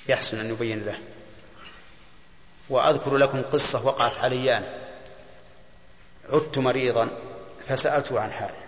يحسن 0.09 0.41
أن 0.41 0.51
يبين 0.51 0.85
له. 0.87 0.99
وأذكر 2.69 3.17
لكم 3.17 3.43
قصة 3.43 3.87
وقعت 3.87 4.19
علي 4.19 4.57
أنا. 4.57 4.75
عدت 6.31 6.59
مريضا 6.59 7.09
فسألته 7.69 8.21
عن 8.21 8.33
حاله. 8.33 8.65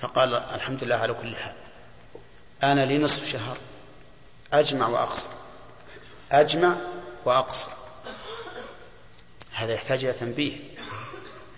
فقال 0.00 0.34
الحمد 0.34 0.84
لله 0.84 0.96
على 0.96 1.12
كل 1.12 1.36
حال. 1.36 1.54
أنا 2.62 2.84
لي 2.84 2.98
نصف 2.98 3.32
شهر. 3.32 3.56
أجمع 4.60 4.86
وأقصر. 4.88 5.30
أجمع 6.32 6.74
وأقصر. 7.24 7.70
هذا 9.54 9.74
يحتاج 9.74 10.04
إلى 10.04 10.12
تنبيه. 10.12 10.56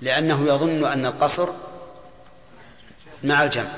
لأنه 0.03 0.47
يظن 0.47 0.85
أن 0.85 1.07
القصر 1.07 1.49
مع 3.25 3.43
الجمع 3.43 3.71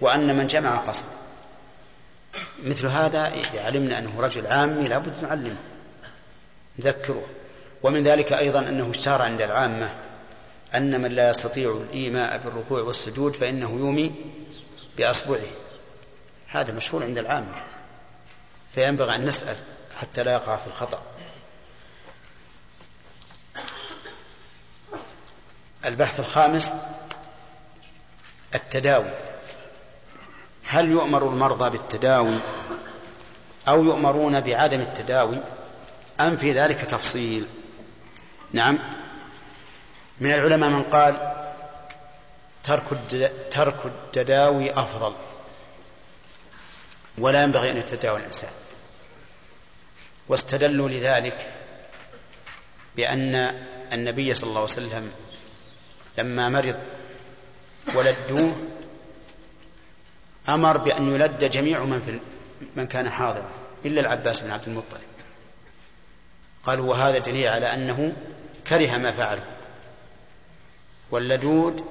وأن 0.00 0.36
من 0.36 0.46
جمع 0.46 0.76
قصر. 0.76 1.04
مثل 2.62 2.86
هذا 2.86 3.28
إذا 3.28 3.64
علمنا 3.64 3.98
أنه 3.98 4.20
رجل 4.20 4.46
عامي 4.46 4.88
لابد 4.88 5.22
نعلمه 5.22 5.56
نذكره. 6.78 7.26
ومن 7.82 8.04
ذلك 8.04 8.32
أيضا 8.32 8.58
أنه 8.58 8.90
اشتهر 8.90 9.22
عند 9.22 9.42
العامة 9.42 9.90
أن 10.74 11.00
من 11.00 11.10
لا 11.10 11.30
يستطيع 11.30 11.70
الإيماء 11.70 12.38
بالركوع 12.44 12.80
والسجود 12.80 13.36
فإنه 13.36 13.70
يومي 13.70 14.14
بأصبعه. 14.98 15.40
هذا 16.48 16.72
مشهور 16.72 17.04
عند 17.04 17.18
العامة. 17.18 17.54
فينبغي 18.74 19.16
أن 19.16 19.26
نسأل 19.26 19.56
حتى 20.00 20.22
لا 20.22 20.32
يقع 20.32 20.56
في 20.56 20.66
الخطأ. 20.66 21.02
البحث 25.84 26.20
الخامس 26.20 26.72
التداوي. 28.54 29.10
هل 30.64 30.88
يؤمر 30.88 31.28
المرضى 31.28 31.70
بالتداوي 31.70 32.38
أو 33.68 33.84
يؤمرون 33.84 34.40
بعدم 34.40 34.80
التداوي؟ 34.80 35.38
أم 36.20 36.36
في 36.36 36.52
ذلك 36.52 36.80
تفصيل؟ 36.80 37.46
نعم. 38.52 38.78
من 40.20 40.32
العلماء 40.32 40.70
من 40.70 40.82
قال 40.82 41.44
ترك 42.64 42.82
ترك 43.50 43.86
التداوي 43.86 44.72
أفضل 44.72 45.14
ولا 47.18 47.42
ينبغي 47.42 47.70
أن 47.70 47.76
يتداوى 47.76 48.18
الإنسان. 48.18 48.50
واستدلوا 50.28 50.88
لذلك 50.88 51.52
بأن 52.96 53.34
النبي 53.92 54.34
صلى 54.34 54.48
الله 54.48 54.60
عليه 54.60 54.72
وسلم 54.72 55.12
لما 56.18 56.48
مرض 56.48 56.76
ولدوه 57.94 58.56
أمر 60.48 60.76
بأن 60.76 61.14
يلد 61.14 61.44
جميع 61.44 61.84
من 61.84 62.02
في 62.06 62.20
من 62.76 62.86
كان 62.86 63.10
حاضرا 63.10 63.50
إلا 63.84 64.00
العباس 64.00 64.40
بن 64.40 64.50
عبد 64.50 64.68
المطلب. 64.68 65.00
قالوا 66.64 66.90
وهذا 66.90 67.18
دليل 67.18 67.46
على 67.46 67.74
أنه 67.74 68.12
كره 68.68 68.96
ما 68.96 69.12
فعله 69.12 69.44
واللدود 71.10 71.84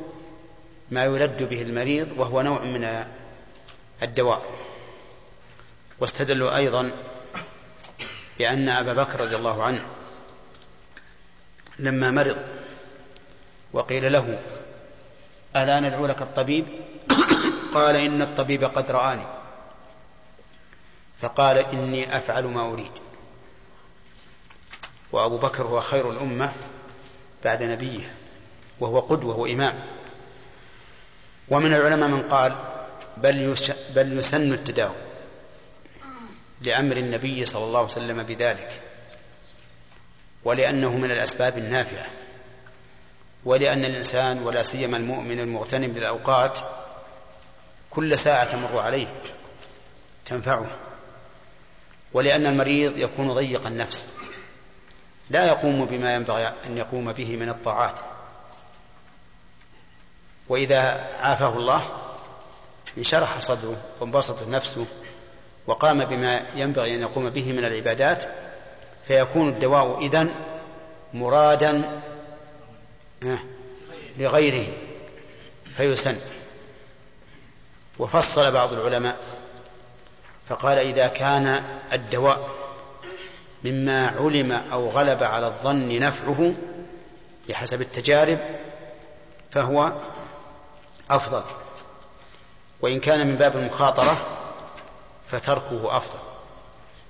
ما 0.91 1.03
يلد 1.03 1.43
به 1.43 1.61
المريض 1.61 2.11
وهو 2.17 2.41
نوع 2.41 2.63
من 2.63 3.05
الدواء. 4.03 4.43
واستدلوا 5.99 6.57
أيضا 6.57 6.91
بأن 8.41 8.69
أبا 8.69 8.93
بكر 8.93 9.19
رضي 9.19 9.35
الله 9.35 9.63
عنه 9.63 9.85
لما 11.80 12.11
مرض 12.11 12.38
وقيل 13.73 14.13
له 14.13 14.39
ألا 15.55 15.80
ندعو 15.80 16.05
لك 16.05 16.22
الطبيب؟ 16.22 16.65
قال 17.76 17.95
إن 17.95 18.22
الطبيب 18.22 18.63
قد 18.63 18.91
رآني. 18.91 19.26
فقال 21.22 21.57
إني 21.57 22.18
أفعل 22.18 22.43
ما 22.43 22.73
أريد. 22.73 22.91
وأبو 25.11 25.38
بكر 25.38 25.63
هو 25.63 25.81
خير 25.81 26.11
الأمة 26.11 26.53
بعد 27.43 27.63
نبيه 27.63 28.15
وهو 28.80 28.99
قدوة 28.99 29.39
وإمام 29.39 29.80
ومن 31.49 31.73
العلماء 31.73 32.09
من 32.09 32.22
قال 32.22 32.55
بل, 33.18 33.55
بل 33.95 34.19
يسن 34.19 34.53
التداوي. 34.53 35.10
لأمر 36.61 36.97
النبي 36.97 37.45
صلى 37.45 37.63
الله 37.63 37.79
عليه 37.79 37.89
وسلم 37.89 38.23
بذلك 38.23 38.81
ولأنه 40.43 40.97
من 40.97 41.11
الأسباب 41.11 41.57
النافعة 41.57 42.05
ولأن 43.45 43.85
الإنسان 43.85 44.43
ولا 44.43 44.63
سيما 44.63 44.97
المؤمن 44.97 45.39
المغتنم 45.39 45.97
للأوقات 45.97 46.59
كل 47.89 48.19
ساعة 48.19 48.51
تمر 48.51 48.79
عليه 48.79 49.07
تنفعه 50.25 50.71
ولأن 52.13 52.45
المريض 52.45 52.97
يكون 52.97 53.33
ضيق 53.33 53.67
النفس 53.67 54.07
لا 55.29 55.47
يقوم 55.47 55.85
بما 55.85 56.15
ينبغي 56.15 56.47
أن 56.65 56.77
يقوم 56.77 57.11
به 57.11 57.35
من 57.35 57.49
الطاعات. 57.49 57.99
وإذا 60.49 61.09
عافاه 61.21 61.57
الله 61.57 61.89
انشرح 62.97 63.39
صدره 63.39 63.77
وانبسطت 63.99 64.47
نفسه 64.47 64.85
وقام 65.67 66.05
بما 66.05 66.41
ينبغي 66.55 66.95
أن 66.95 67.01
يقوم 67.01 67.29
به 67.29 67.53
من 67.53 67.65
العبادات 67.65 68.23
فيكون 69.07 69.49
الدواء 69.49 70.05
إذن 70.05 70.31
مرادا 71.13 72.01
لغيره 74.17 74.65
فيسن. 75.77 76.15
وفصل 77.99 78.51
بعض 78.51 78.73
العلماء 78.73 79.17
فقال 80.49 80.77
إذا 80.77 81.07
كان 81.07 81.63
الدواء 81.93 82.49
مما 83.63 84.07
علم 84.07 84.51
أو 84.51 84.89
غلب 84.89 85.23
على 85.23 85.47
الظن 85.47 85.99
نفعه 85.99 86.53
بحسب 87.49 87.81
التجارب 87.81 88.39
فهو 89.51 89.91
أفضل. 91.09 91.43
وإن 92.81 92.99
كان 92.99 93.27
من 93.27 93.35
باب 93.35 93.57
المخاطرة 93.57 94.40
فتركه 95.31 95.97
أفضل. 95.97 96.19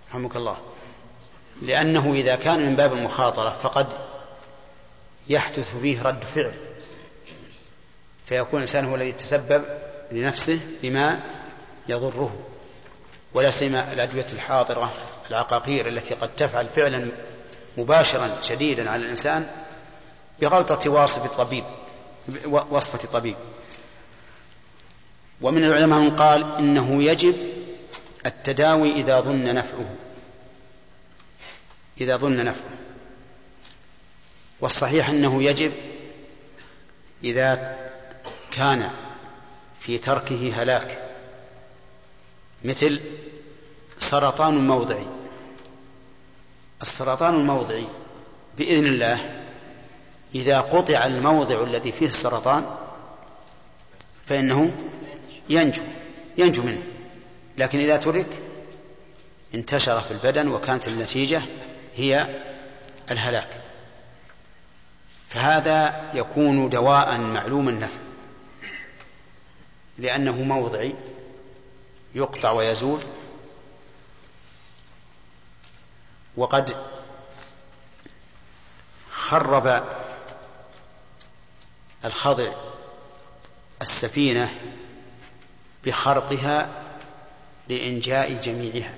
رحمك 0.09 0.35
الله. 0.35 0.57
لأنه 1.61 2.13
إذا 2.13 2.35
كان 2.35 2.65
من 2.65 2.75
باب 2.75 2.93
المخاطرة 2.93 3.49
فقد 3.49 3.87
يحدث 5.27 5.77
فيه 5.81 6.01
رد 6.01 6.23
فعل. 6.35 6.53
فيكون 8.25 8.59
الإنسان 8.59 8.85
هو 8.85 8.95
الذي 8.95 9.09
يتسبب 9.09 9.63
لنفسه 10.11 10.59
بما 10.81 11.19
يضره. 11.87 12.35
ولا 13.33 13.49
سيما 13.49 13.93
الأدوية 13.93 14.27
الحاضرة 14.33 14.91
العقاقير 15.29 15.87
التي 15.87 16.13
قد 16.13 16.29
تفعل 16.37 16.67
فعلا 16.75 17.07
مباشرا 17.77 18.29
شديدا 18.41 18.89
على 18.89 19.03
الإنسان 19.03 19.47
بغلطة 20.41 20.89
واصف 20.89 21.37
طبيب 21.37 21.63
وصفة 22.49 23.07
طبيب 23.13 23.35
ومن 25.41 25.65
العلماء 25.65 25.99
من 25.99 26.15
قال 26.15 26.55
إنه 26.55 27.03
يجب 27.03 27.35
التداوي 28.25 28.91
إذا 28.91 29.21
ظن 29.21 29.55
نفعه. 29.55 29.95
إذا 32.01 32.17
ظن 32.17 32.45
نفعه. 32.45 32.77
والصحيح 34.59 35.09
أنه 35.09 35.43
يجب 35.43 35.71
إذا 37.23 37.77
كان 38.51 38.91
في 39.79 39.97
تركه 39.97 40.53
هلاك. 40.55 41.09
مثل 42.63 43.01
سرطان 43.99 44.67
موضعي 44.67 45.07
السرطان 46.81 47.35
الموضعي 47.35 47.85
بإذن 48.57 48.85
الله 48.85 49.43
إذا 50.35 50.59
قطع 50.59 51.05
الموضع 51.05 51.63
الذي 51.63 51.91
فيه 51.91 52.05
السرطان 52.05 52.75
فإنه 54.25 54.71
ينجو. 55.49 55.81
ينجو 56.37 56.63
منه. 56.63 56.90
لكن 57.61 57.79
إذا 57.79 57.97
ترك 57.97 58.27
انتشر 59.53 60.01
في 60.01 60.11
البدن 60.11 60.47
وكانت 60.47 60.87
النتيجة 60.87 61.41
هي 61.95 62.41
الهلاك. 63.11 63.61
فهذا 65.29 66.09
يكون 66.13 66.69
دواء 66.69 67.17
معلوم 67.17 67.69
النفع 67.69 67.99
لأنه 69.97 70.31
موضعي 70.31 70.93
يقطع 72.15 72.51
ويزول 72.51 73.01
وقد 76.37 76.75
خرب 79.11 79.83
الخضر 82.05 82.53
السفينة 83.81 84.53
بخرقها 85.85 86.80
لإنجاء 87.69 88.33
جميعها. 88.33 88.93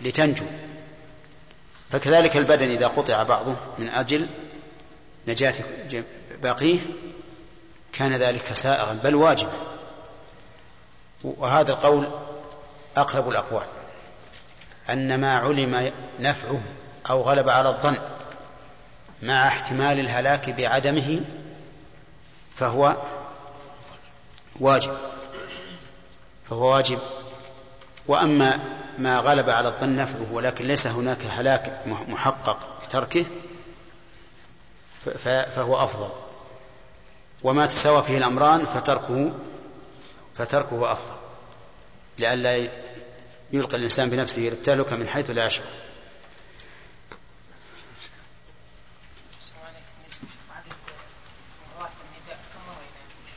لتنجو. 0.00 0.44
فكذلك 1.90 2.36
البدن 2.36 2.70
إذا 2.70 2.86
قطع 2.86 3.22
بعضه 3.22 3.56
من 3.78 3.88
أجل 3.88 4.26
نجاة 5.28 5.54
باقيه 6.42 6.78
كان 7.92 8.12
ذلك 8.12 8.52
سائغا 8.52 9.00
بل 9.04 9.14
واجبا. 9.14 9.52
وهذا 11.24 11.72
القول 11.72 12.08
أقرب 12.96 13.28
الأقوال. 13.28 13.66
أن 14.90 15.20
ما 15.20 15.38
علم 15.38 15.92
نفعه 16.20 16.60
أو 17.10 17.22
غلب 17.22 17.48
على 17.48 17.68
الظن 17.68 17.96
مع 19.22 19.48
احتمال 19.48 20.00
الهلاك 20.00 20.50
بعدمه 20.50 21.20
فهو 22.56 22.96
واجب 24.60 24.96
فهو 26.50 26.74
واجب. 26.74 26.98
وأما 28.06 28.58
ما 28.98 29.18
غلب 29.18 29.50
على 29.50 29.68
الظن 29.68 29.96
نفعه 29.96 30.32
ولكن 30.32 30.66
ليس 30.66 30.86
هناك 30.86 31.18
هلاك 31.30 31.82
محقق 31.86 32.86
بتركه 32.86 33.24
فهو 35.54 35.84
أفضل. 35.84 36.10
وما 37.42 37.66
تساوى 37.66 38.02
فيه 38.02 38.18
الأمران 38.18 38.66
فتركه 38.66 39.34
فتركه 40.36 40.92
أفضل. 40.92 41.16
لئلا 42.18 42.68
يلقي 43.52 43.76
الإنسان 43.76 44.10
بنفسه 44.10 44.48
التهلكة 44.48 44.96
من 44.96 45.08
حيث 45.08 45.30
لا 45.30 45.46
يشعر. 45.46 45.66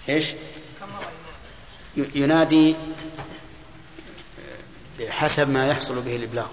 إيش؟ 0.10 0.34
ينادي 1.95 2.76
حسب 5.10 5.49
ما 5.49 5.68
يحصل 5.68 6.02
به 6.02 6.16
الإبلاغ. 6.16 6.48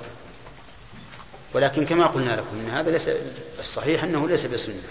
ولكن 1.55 1.87
كما 1.87 2.07
قلنا 2.07 2.31
لكم 2.31 2.59
إن 2.59 2.71
هذا 2.71 2.91
ليس 2.91 3.11
الصحيح 3.59 4.05
أنه 4.05 4.29
ليس 4.29 4.47
بسنة. 4.47 4.83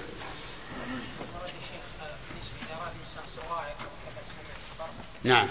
نعم. 5.23 5.47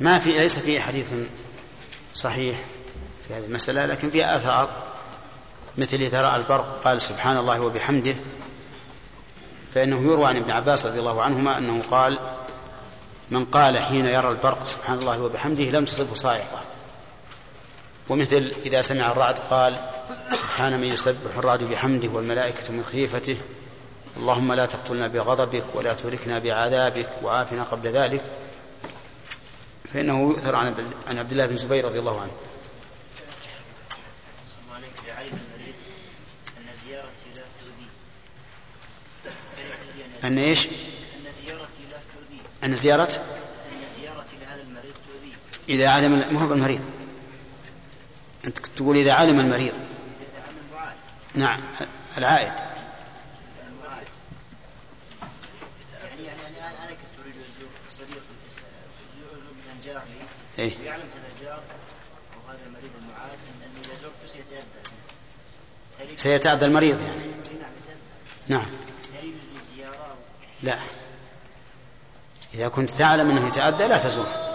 ما 0.00 0.18
في 0.18 0.38
ليس 0.38 0.58
في 0.58 0.80
حديث 0.80 1.12
صحيح 2.14 2.60
في 3.28 3.34
هذه 3.34 3.44
المسألة 3.44 3.86
لكن 3.86 4.10
في 4.10 4.36
آثار 4.36 4.90
مثل 5.78 5.96
إذا 5.96 6.22
رأى 6.22 6.36
البرق 6.36 6.80
قال 6.84 7.02
سبحان 7.02 7.36
الله 7.36 7.60
وبحمده 7.60 8.14
فإنه 9.74 10.02
يروى 10.02 10.26
عن 10.26 10.36
ابن 10.36 10.50
عباس 10.50 10.86
رضي 10.86 10.98
الله 10.98 11.22
عنهما 11.22 11.58
أنه 11.58 11.82
قال 11.90 12.18
من 13.30 13.44
قال 13.44 13.78
حين 13.78 14.06
يرى 14.06 14.28
البرق 14.30 14.66
سبحان 14.66 14.98
الله 14.98 15.22
وبحمده 15.22 15.64
لم 15.64 15.84
تصبه 15.84 16.14
صاعقة 16.14 16.62
ومثل 18.08 18.52
إذا 18.66 18.80
سمع 18.80 19.12
الرعد 19.12 19.38
قال 19.38 19.76
سبحان 20.32 20.80
من 20.80 20.86
يسبح 20.86 21.36
الرعد 21.36 21.62
بحمده 21.64 22.08
والملائكة 22.08 22.72
من 22.72 22.84
خيفته 22.84 23.36
اللهم 24.16 24.52
لا 24.52 24.66
تقتلنا 24.66 25.08
بغضبك 25.08 25.64
ولا 25.74 25.94
تهلكنا 25.94 26.38
بعذابك 26.38 27.08
وعافنا 27.22 27.62
قبل 27.62 27.88
ذلك 27.88 28.22
فإنه 29.94 30.20
يؤثر 30.20 30.56
عن 30.56 31.18
عبد 31.18 31.30
الله 31.32 31.46
بن 31.46 31.54
الزبير 31.54 31.84
رضي 31.84 31.98
الله 31.98 32.20
عنه. 32.20 32.32
أن 40.24 40.38
إيش؟ 40.38 40.66
أن 40.66 41.32
زيارتي 41.32 41.82
لا 41.90 41.98
تؤذيه. 42.14 42.46
أن 42.64 42.76
زيارة؟ 42.76 43.24
لهذا 44.40 44.62
المريض. 44.62 44.94
إذا 45.68 45.88
علم 45.88 46.34
ما 46.34 46.40
هو 46.40 46.52
المريض. 46.52 46.84
أنت 48.44 48.58
تقول 48.58 48.96
إذا 48.96 49.12
علم 49.12 49.40
المريض. 49.40 49.72
إذا 49.72 50.42
علم 50.46 50.56
المعاد. 50.70 50.96
نعم 51.34 51.60
العائد. 52.18 52.70
إيه؟ 60.60 60.72
يعلم 60.84 61.02
هذا 61.14 61.28
الجار 61.38 61.62
أو 62.34 62.50
هذا 62.50 62.58
المريض 62.66 62.90
المعاد 63.02 63.38
إذا 63.84 63.94
زرته 64.02 64.32
سيتأذى 64.32 66.16
سيتأذى 66.16 66.66
المريض 66.66 67.00
يعني 67.00 67.30
نعم 68.48 68.66
هل 69.14 69.24
يجوز 69.24 69.62
الزيارة 69.62 70.16
لا 70.62 70.78
إذا 72.54 72.68
كنت 72.68 72.90
تعلم 72.90 73.30
أنه 73.30 73.46
يتأذى 73.48 73.88
لا 73.88 73.98
تزوره 73.98 74.49